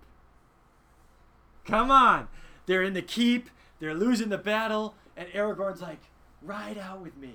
Come 1.65 1.91
on! 1.91 2.29
They're 2.67 2.83
in 2.83 2.95
the 2.95 3.03
keep, 3.03 3.49
they're 3.79 3.95
losing 3.95 4.29
the 4.29 4.39
battle, 4.39 4.95
and 5.17 5.29
Aragorn's 5.29 5.81
like, 5.81 6.01
ride 6.43 6.79
out 6.79 7.01
with 7.01 7.17
me. 7.17 7.35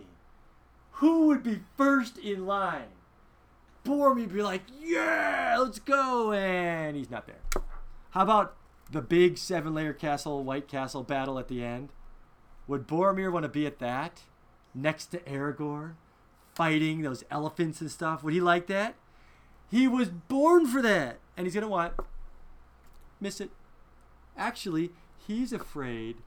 Who 0.95 1.27
would 1.27 1.43
be 1.43 1.61
first 1.77 2.17
in 2.17 2.45
line? 2.45 2.91
Boromir 3.85 4.15
would 4.15 4.33
be 4.33 4.43
like, 4.43 4.63
yeah, 4.79 5.55
let's 5.59 5.79
go, 5.79 6.33
and 6.33 6.95
he's 6.95 7.09
not 7.09 7.27
there. 7.27 7.63
How 8.11 8.23
about 8.23 8.55
the 8.91 9.01
big 9.01 9.37
seven 9.37 9.73
layer 9.73 9.93
castle, 9.93 10.43
White 10.43 10.67
Castle 10.67 11.03
battle 11.03 11.39
at 11.39 11.47
the 11.47 11.63
end? 11.63 11.89
Would 12.67 12.87
Boromir 12.87 13.31
want 13.31 13.43
to 13.43 13.49
be 13.49 13.65
at 13.65 13.79
that? 13.79 14.23
Next 14.73 15.07
to 15.07 15.19
Aragorn? 15.19 15.93
Fighting 16.53 17.01
those 17.01 17.23
elephants 17.31 17.81
and 17.81 17.89
stuff? 17.89 18.23
Would 18.23 18.33
he 18.33 18.41
like 18.41 18.67
that? 18.67 18.95
He 19.69 19.87
was 19.87 20.09
born 20.09 20.67
for 20.67 20.81
that. 20.81 21.19
And 21.37 21.47
he's 21.47 21.53
going 21.53 21.63
to 21.63 21.69
what? 21.69 21.95
Miss 23.21 23.39
it. 23.39 23.51
Actually, 24.37 24.91
he's 25.27 25.53
afraid 25.53 26.17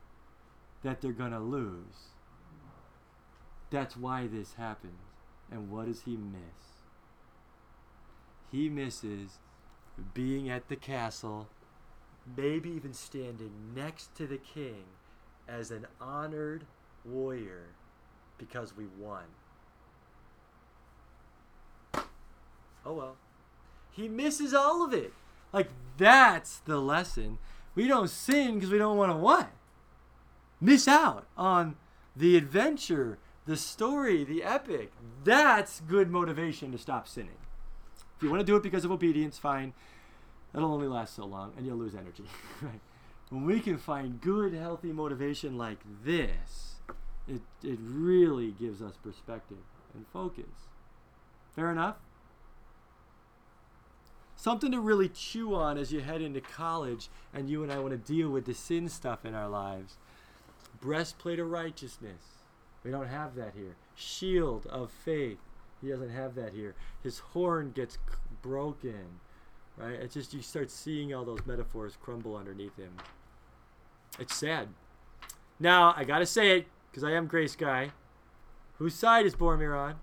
that 0.83 1.01
they're 1.01 1.13
going 1.13 1.33
to 1.33 1.39
lose. 1.39 2.13
That's 3.71 3.97
why 3.97 4.27
this 4.27 4.55
happens. 4.55 5.01
And 5.51 5.71
what 5.71 5.87
does 5.87 6.03
he 6.03 6.17
miss? 6.17 6.81
He 8.51 8.69
misses 8.69 9.39
being 10.15 10.49
at 10.49 10.69
the 10.69 10.77
castle, 10.77 11.49
maybe 12.37 12.71
even 12.71 12.93
standing 12.93 13.53
next 13.75 14.15
to 14.17 14.27
the 14.27 14.39
king 14.39 14.85
as 15.49 15.71
an 15.71 15.87
honored 16.01 16.65
warrior 17.05 17.67
because 18.39 18.77
we 18.77 18.87
won. 18.99 19.25
Oh 22.87 22.93
well. 22.93 23.17
He 23.91 24.09
misses 24.09 24.53
all 24.53 24.85
of 24.85 24.93
it. 24.93 25.13
Like 25.53 25.69
that's 25.97 26.59
the 26.59 26.79
lesson. 26.79 27.39
We 27.75 27.87
don't 27.87 28.11
sin 28.11 28.55
because 28.55 28.71
we 28.71 28.79
don't 28.79 28.97
want 28.97 29.13
to 29.13 29.17
what? 29.17 29.51
Miss 30.61 30.89
out 30.89 31.27
on 31.37 31.77
the 32.17 32.37
adventure, 32.37 33.19
the 33.47 33.57
story, 33.57 34.25
the 34.25 34.43
epic. 34.43 34.93
That's 35.25 35.81
good 35.81 36.11
motivation 36.11 36.73
to 36.73 36.79
stop 36.79 37.09
sinning. 37.09 37.39
If 38.17 38.23
you 38.23 38.31
want 38.31 38.41
to 38.41 38.47
do 38.47 38.57
it 38.57 38.63
because 38.63 38.85
of 38.85 38.91
obedience, 38.91 39.39
fine. 39.39 39.75
That'll 40.55 40.73
only 40.73 40.87
last 40.87 41.17
so 41.17 41.27
long 41.27 41.53
and 41.57 41.67
you'll 41.67 41.77
lose 41.77 41.95
energy. 41.95 42.25
right? 42.63 42.81
When 43.29 43.45
we 43.45 43.61
can 43.61 43.77
find 43.77 44.21
good, 44.21 44.55
healthy 44.55 44.93
motivation 44.93 45.59
like 45.59 45.79
this, 46.05 46.77
it, 47.27 47.43
it 47.63 47.79
really 47.83 48.53
gives 48.53 48.81
us 48.81 48.95
perspective 49.03 49.59
and 49.95 50.07
focus. 50.13 50.45
Fair 51.55 51.73
enough? 51.73 51.97
Something 54.37 54.73
to 54.73 54.81
really 54.81 55.09
chew 55.09 55.55
on 55.55 55.79
as 55.79 55.93
you 55.93 56.01
head 56.01 56.21
into 56.21 56.41
college 56.41 57.09
and 57.33 57.49
you 57.49 57.63
and 57.63 57.73
I 57.73 57.79
want 57.79 57.93
to 57.93 58.13
deal 58.13 58.31
with 58.31 58.45
the 58.45 58.55
sin 58.55 58.89
stuff 58.89 59.25
in 59.25 59.35
our 59.35 59.49
lives. 59.49 59.97
Breastplate 60.81 61.39
of 61.39 61.51
righteousness. 61.51 62.23
We 62.85 62.91
don't 62.91 63.09
have 63.09 63.35
that 63.37 63.55
here. 63.57 63.77
Shield 63.95 64.67
of 64.67 64.91
faith. 64.91 65.39
He 65.81 65.89
doesn't 65.89 66.11
have 66.11 66.35
that 66.35 66.53
here. 66.53 66.75
His 67.03 67.21
horn 67.21 67.73
gets 67.75 67.99
broken. 68.43 69.21
Right? 69.77 69.95
It's 69.95 70.15
just 70.15 70.33
you 70.33 70.43
start 70.43 70.71
seeing 70.71 71.13
all 71.15 71.25
those 71.25 71.45
metaphors 71.47 71.97
crumble 72.01 72.37
underneath 72.37 72.77
him. 72.77 72.93
It's 74.19 74.37
sad. 74.37 74.69
Now, 75.59 75.95
I 75.97 76.05
got 76.05 76.21
to 76.21 76.27
say 76.27 76.59
it 76.59 76.67
because 76.91 77.05
I 77.05 77.13
am 77.13 77.27
Grace 77.27 77.57
Guy. 77.57 77.91
Whose 78.79 78.95
side 78.95 79.27
is 79.27 79.35
Boromir 79.35 79.77
on? 79.77 79.97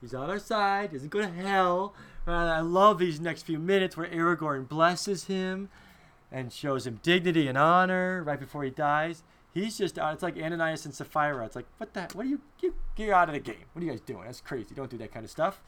He's 0.00 0.14
on 0.14 0.30
our 0.30 0.38
side. 0.38 0.92
Doesn't 0.92 1.10
go 1.10 1.20
to 1.20 1.28
hell. 1.28 1.94
Uh, 2.26 2.30
I 2.30 2.60
love 2.60 2.98
these 2.98 3.20
next 3.20 3.42
few 3.42 3.58
minutes 3.58 3.96
where 3.96 4.08
Aragorn 4.08 4.68
blesses 4.68 5.24
him 5.24 5.68
and 6.30 6.52
shows 6.52 6.86
him 6.86 7.00
dignity 7.02 7.48
and 7.48 7.58
honor 7.58 8.22
right 8.22 8.40
before 8.40 8.64
he 8.64 8.70
dies. 8.70 9.22
He's 9.52 9.76
just 9.76 9.98
out. 9.98 10.14
It's 10.14 10.22
like 10.22 10.36
Ananias 10.36 10.86
and 10.86 10.94
Sapphira. 10.94 11.44
It's 11.44 11.56
like, 11.56 11.66
what 11.76 11.92
the? 11.92 12.08
What 12.14 12.26
are 12.26 12.28
you? 12.28 12.40
you 12.60 12.74
get 12.96 13.10
out 13.10 13.28
of 13.28 13.34
the 13.34 13.40
game. 13.40 13.64
What 13.72 13.82
are 13.82 13.84
you 13.84 13.92
guys 13.92 14.00
doing? 14.00 14.24
That's 14.24 14.40
crazy. 14.40 14.74
Don't 14.74 14.90
do 14.90 14.96
that 14.98 15.12
kind 15.12 15.24
of 15.24 15.30
stuff. 15.30 15.60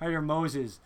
Right 0.00 0.10
here, 0.10 0.20
Moses, 0.20 0.80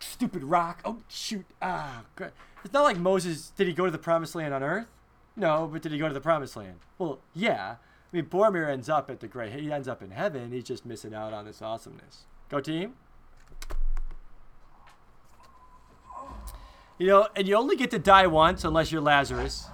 stupid 0.00 0.44
rock. 0.44 0.80
Oh 0.84 0.98
shoot! 1.08 1.46
Ah, 1.60 2.02
God. 2.16 2.32
it's 2.64 2.72
not 2.72 2.84
like 2.84 2.98
Moses. 2.98 3.52
Did 3.56 3.66
he 3.66 3.72
go 3.72 3.84
to 3.84 3.90
the 3.90 3.98
promised 3.98 4.34
land 4.34 4.54
on 4.54 4.62
Earth? 4.62 4.86
No, 5.36 5.68
but 5.70 5.82
did 5.82 5.92
he 5.92 5.98
go 5.98 6.08
to 6.08 6.14
the 6.14 6.20
promised 6.20 6.56
land? 6.56 6.80
Well, 6.98 7.20
yeah. 7.34 7.76
I 8.12 8.16
mean, 8.16 8.26
Boromir 8.26 8.68
ends 8.68 8.88
up 8.88 9.10
at 9.10 9.20
the 9.20 9.28
great. 9.28 9.52
He 9.52 9.70
ends 9.70 9.86
up 9.86 10.02
in 10.02 10.10
heaven. 10.10 10.50
He's 10.50 10.64
just 10.64 10.84
missing 10.86 11.14
out 11.14 11.32
on 11.32 11.44
this 11.44 11.62
awesomeness. 11.62 12.24
Go 12.48 12.60
team. 12.60 12.94
You 16.98 17.06
know, 17.06 17.28
and 17.36 17.46
you 17.46 17.54
only 17.54 17.76
get 17.76 17.90
to 17.92 17.98
die 17.98 18.26
once 18.26 18.64
unless 18.64 18.90
you're 18.90 19.00
Lazarus. 19.00 19.66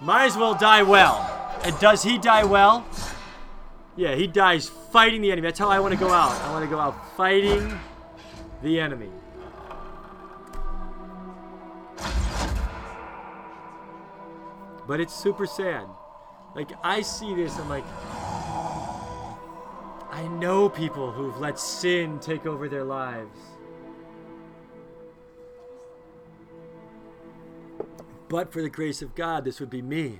Might 0.00 0.26
as 0.26 0.36
well 0.36 0.54
die 0.54 0.82
well. 0.82 1.58
And 1.64 1.76
does 1.80 2.04
he 2.04 2.18
die 2.18 2.44
well? 2.44 2.86
Yeah, 3.96 4.14
he 4.14 4.26
dies 4.26 4.68
fighting 4.68 5.22
the 5.22 5.32
enemy. 5.32 5.48
That's 5.48 5.58
how 5.58 5.70
I 5.70 5.80
want 5.80 5.94
to 5.94 5.98
go 5.98 6.10
out. 6.10 6.40
I 6.42 6.52
want 6.52 6.64
to 6.64 6.70
go 6.70 6.78
out 6.78 7.16
fighting 7.16 7.80
the 8.64 8.80
enemy. 8.80 9.10
But 14.88 15.00
it's 15.00 15.14
super 15.14 15.46
sad. 15.46 15.86
Like, 16.56 16.72
I 16.82 17.02
see 17.02 17.34
this, 17.34 17.56
I'm 17.58 17.68
like, 17.68 17.84
I 20.10 20.26
know 20.40 20.68
people 20.68 21.12
who've 21.12 21.38
let 21.38 21.58
sin 21.58 22.18
take 22.18 22.46
over 22.46 22.68
their 22.68 22.84
lives. 22.84 23.38
but 28.34 28.52
for 28.52 28.62
the 28.62 28.68
grace 28.68 29.00
of 29.00 29.14
God, 29.14 29.44
this 29.44 29.60
would 29.60 29.70
be 29.70 29.80
me. 29.80 30.18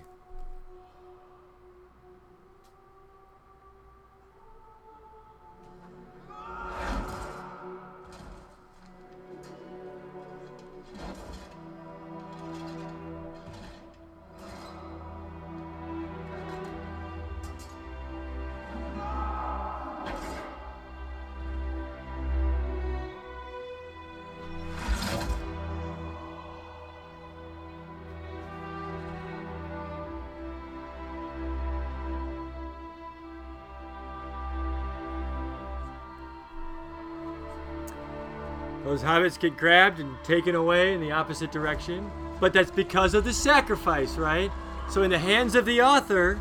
Those 38.94 39.02
hobbits 39.02 39.40
get 39.40 39.56
grabbed 39.56 39.98
and 39.98 40.14
taken 40.22 40.54
away 40.54 40.94
in 40.94 41.00
the 41.00 41.10
opposite 41.10 41.50
direction. 41.50 42.08
But 42.38 42.52
that's 42.52 42.70
because 42.70 43.12
of 43.14 43.24
the 43.24 43.32
sacrifice, 43.32 44.14
right? 44.14 44.52
So, 44.88 45.02
in 45.02 45.10
the 45.10 45.18
hands 45.18 45.56
of 45.56 45.64
the 45.64 45.82
author, 45.82 46.38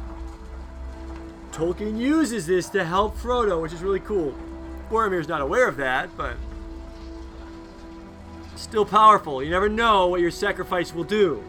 Tolkien 1.51 1.97
uses 1.97 2.45
this 2.45 2.69
to 2.69 2.83
help 2.83 3.17
Frodo, 3.17 3.59
which 3.59 3.73
is 3.73 3.81
really 3.81 4.01
cool. 4.01 4.35
Boromir's 4.87 5.27
not 5.27 5.41
aware 5.41 5.67
of 5.67 5.77
that, 5.77 6.15
but 6.15 6.35
still 8.55 8.85
powerful. 8.85 9.41
You 9.41 9.49
never 9.49 9.67
know 9.67 10.05
what 10.05 10.21
your 10.21 10.29
sacrifice 10.29 10.93
will 10.93 11.05
do 11.05 11.43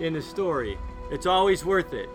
in 0.00 0.14
the 0.14 0.22
story. 0.22 0.78
It's 1.10 1.26
always 1.26 1.66
worth 1.66 1.92
it. 1.92 2.08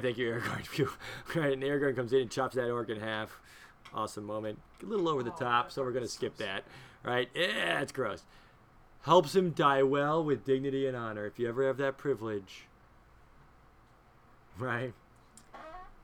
Right, 0.00 0.14
thank 0.14 0.18
you, 0.18 0.32
Aragorn. 0.32 0.66
Phew. 0.66 0.90
All 1.36 1.42
right, 1.42 1.52
and 1.52 1.62
Aragorn 1.62 1.96
comes 1.96 2.12
in 2.12 2.20
and 2.20 2.30
chops 2.30 2.56
that 2.56 2.70
orc 2.70 2.88
in 2.88 3.00
half. 3.00 3.40
Awesome 3.92 4.24
moment. 4.24 4.58
A 4.82 4.86
little 4.86 5.08
over 5.08 5.22
the 5.22 5.30
top, 5.30 5.70
so 5.70 5.82
we're 5.82 5.92
gonna 5.92 6.08
skip 6.08 6.36
that. 6.38 6.64
Right? 7.02 7.28
Yeah, 7.34 7.80
it's 7.80 7.92
gross. 7.92 8.24
Helps 9.02 9.34
him 9.34 9.50
die 9.50 9.82
well 9.82 10.22
with 10.22 10.44
dignity 10.44 10.86
and 10.86 10.96
honor. 10.96 11.26
If 11.26 11.38
you 11.38 11.48
ever 11.48 11.66
have 11.66 11.78
that 11.78 11.98
privilege, 11.98 12.66
right? 14.58 14.92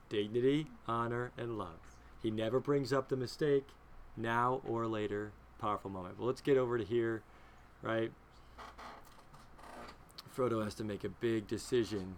Dignity, 0.09 0.67
honor, 0.87 1.31
and 1.37 1.57
love. 1.57 1.95
He 2.21 2.31
never 2.31 2.59
brings 2.59 2.91
up 2.91 3.09
the 3.09 3.15
mistake, 3.15 3.67
now 4.15 4.61
or 4.67 4.87
later. 4.87 5.31
Powerful 5.59 5.91
moment. 5.91 6.17
Well, 6.17 6.27
let's 6.27 6.41
get 6.41 6.57
over 6.57 6.77
to 6.77 6.83
here, 6.83 7.23
right? 7.81 8.11
Frodo 10.35 10.63
has 10.63 10.75
to 10.75 10.83
make 10.83 11.03
a 11.03 11.09
big 11.09 11.47
decision. 11.47 12.15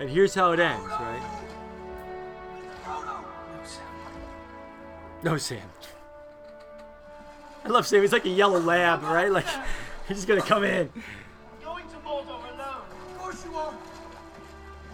And 0.00 0.08
here's 0.08 0.34
how 0.34 0.52
it 0.52 0.60
ends, 0.60 0.86
right? 0.86 1.38
No, 5.22 5.36
Sam. 5.36 5.68
I 7.64 7.68
love 7.68 7.86
Sam. 7.86 8.02
He's 8.02 8.12
like 8.12 8.24
a 8.24 8.30
yellow 8.30 8.60
lab, 8.60 9.02
right? 9.02 9.30
Like, 9.30 9.46
he's 10.08 10.18
just 10.18 10.28
gonna 10.28 10.40
come 10.40 10.62
in. 10.62 10.90
Going 11.62 11.84
to 11.88 11.96
Mordor 11.96 12.28
alone. 12.28 12.84
Of 12.88 13.18
course 13.18 13.44
you 13.44 13.54
are. 13.56 13.74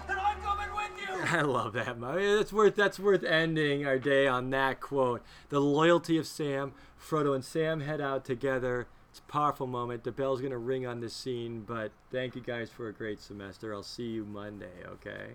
And 0.09 0.19
I'm 0.19 0.41
coming 0.41 0.69
with 0.75 1.31
you. 1.31 1.39
I 1.39 1.43
love 1.43 1.75
that. 1.75 1.89
I 1.89 2.17
mean, 2.17 2.37
that's 2.37 2.53
worth 2.53 2.75
that's 2.75 2.99
worth 2.99 3.23
ending 3.23 3.85
our 3.87 3.99
day 3.99 4.27
on 4.27 4.49
that 4.51 4.81
quote. 4.81 5.23
The 5.51 5.61
loyalty 5.61 6.17
of 6.17 6.27
Sam. 6.27 6.73
Frodo 6.99 7.35
and 7.35 7.45
Sam 7.45 7.81
head 7.81 8.01
out 8.01 8.25
together. 8.25 8.87
It's 9.15 9.21
a 9.21 9.31
powerful 9.31 9.69
moment. 9.69 10.03
The 10.03 10.11
bell's 10.11 10.41
gonna 10.41 10.59
ring 10.59 10.89
on 10.89 10.99
this 10.99 11.15
scene. 11.15 11.62
But 11.65 11.93
thank 12.11 12.35
you 12.35 12.41
guys 12.41 12.69
for 12.69 12.89
a 12.89 12.93
great 12.93 13.21
semester. 13.21 13.73
I'll 13.73 13.85
see 13.85 14.09
you 14.09 14.25
Monday. 14.25 14.73
Okay. 14.89 15.27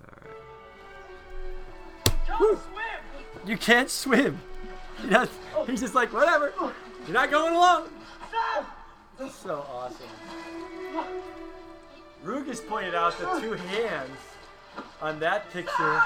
All 0.00 0.14
right. 0.22 0.30
Don't 2.28 2.60
swim. 2.60 3.48
You 3.48 3.56
can't 3.56 3.90
swim. 3.90 4.38
He 5.02 5.08
does, 5.08 5.28
he's 5.66 5.80
just 5.80 5.96
like 5.96 6.12
whatever. 6.12 6.52
You're 7.04 7.12
not 7.12 7.32
going 7.32 7.52
alone. 7.52 7.88
That's 9.18 9.34
so 9.34 9.66
awesome. 9.68 10.06
Rugus 12.24 12.64
pointed 12.64 12.94
out 12.94 13.18
the 13.18 13.40
two 13.40 13.54
hands 13.54 14.20
on 15.00 15.18
that 15.18 15.50
picture, 15.50 16.00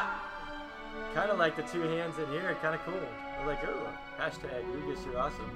kind 1.13 1.31
of 1.31 1.37
like 1.39 1.55
the 1.55 1.65
two 1.65 1.83
hands 1.83 2.19
in 2.19 2.27
here, 2.31 2.57
kind 2.63 2.75
of 2.75 2.81
cool. 2.87 2.95
I 2.95 3.45
was 3.45 3.55
like, 3.55 3.63
ooh, 3.69 3.87
hashtag 4.19 4.65
Rugus, 4.73 5.05
you're 5.05 5.19
awesome. 5.19 5.51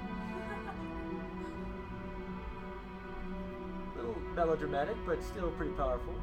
Melodramatic, 4.35 4.97
but 5.07 5.23
still 5.23 5.51
pretty 5.53 5.73
powerful. 5.73 6.15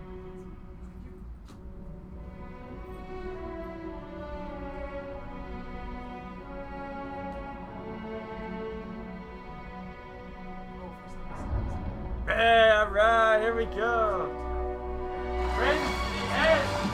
Hey, 12.28 12.72
all 12.72 12.88
right, 12.90 13.40
here 13.42 13.56
we 13.56 13.66
go. 13.66 14.30
Friends 15.56 15.80
the 15.80 16.38
end. 16.38 16.88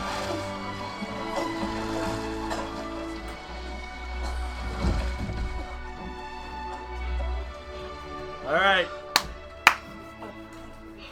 All 8.46 8.54
right. 8.54 8.88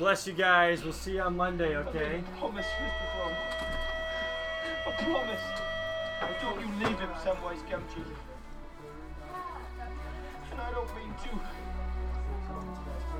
Bless 0.01 0.25
you 0.25 0.33
guys. 0.33 0.83
We'll 0.83 0.93
see 0.93 1.11
you 1.11 1.21
on 1.21 1.37
Monday, 1.37 1.77
okay? 1.77 2.23
I 2.25 2.39
promise, 2.39 2.65
Mr. 2.65 3.05
Brom. 3.13 3.33
I 4.87 4.91
promise. 4.97 5.45
I 6.21 6.33
thought 6.41 6.57
you 6.59 6.65
leave 6.83 6.97
him 6.97 7.09
somewhere, 7.23 7.53
Scumchy. 7.53 8.01
And 10.51 10.59
I 10.59 10.71
don't 10.71 10.89
mean 10.95 11.13
to. 11.21 11.29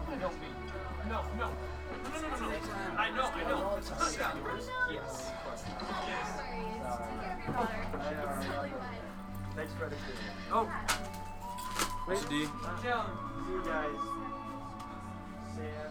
I 0.09 0.15
don't 0.15 0.41
mean 0.41 0.57
to. 0.65 1.07
No, 1.07 1.21
no. 1.37 1.51
No, 2.01 2.19
no, 2.19 2.27
no, 2.29 2.37
no, 2.39 2.49
no. 2.49 2.57
I 2.97 3.11
know, 3.11 3.29
I 3.29 3.43
know. 3.47 3.77
It's 3.77 3.89
not 3.91 3.99
that 4.17 4.35
yours. 4.37 4.67
Yes. 4.91 5.31
Thanks 9.55 9.73
for 9.73 9.85
everything. 9.85 10.15
Oh. 10.51 10.67
Wait, 12.07 12.27
D? 12.27 12.27
See 12.27 12.87
you 12.87 13.61
guys. 13.67 14.21
Sam, 15.55 15.90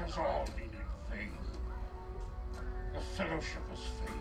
has 0.00 0.16
all 0.16 0.46
been 0.56 0.64
in 0.64 0.70
vain. 1.10 1.32
The 2.94 3.00
Fellowship 3.00 3.68
has 3.68 3.78
failed. 3.78 4.16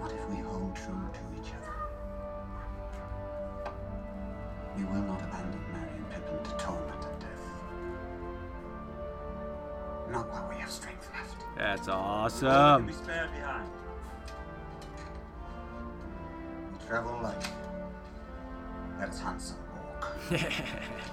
What 0.00 0.12
if 0.12 0.28
we 0.30 0.36
hold 0.36 0.74
true 0.74 1.10
to 1.12 1.20
each 1.38 1.52
other? 1.52 1.74
We 4.76 4.84
will 4.84 5.02
not 5.02 5.20
abandon 5.20 5.60
Merry 5.72 5.96
and 5.96 6.10
Pippin 6.10 6.42
to 6.44 6.64
torment 6.64 7.04
and 7.04 7.20
death. 7.20 7.44
Not 10.10 10.30
while 10.32 10.48
we 10.48 10.56
have 10.56 10.70
strength. 10.70 10.89
That's 11.70 11.86
awesome. 11.86 12.86
be 12.86 12.92
spared 12.92 13.30
behind. 13.30 13.70
Travel 16.84 17.20
light. 17.22 17.48
Us 19.00 19.20
hunt 19.20 19.52
orc. 20.32 21.12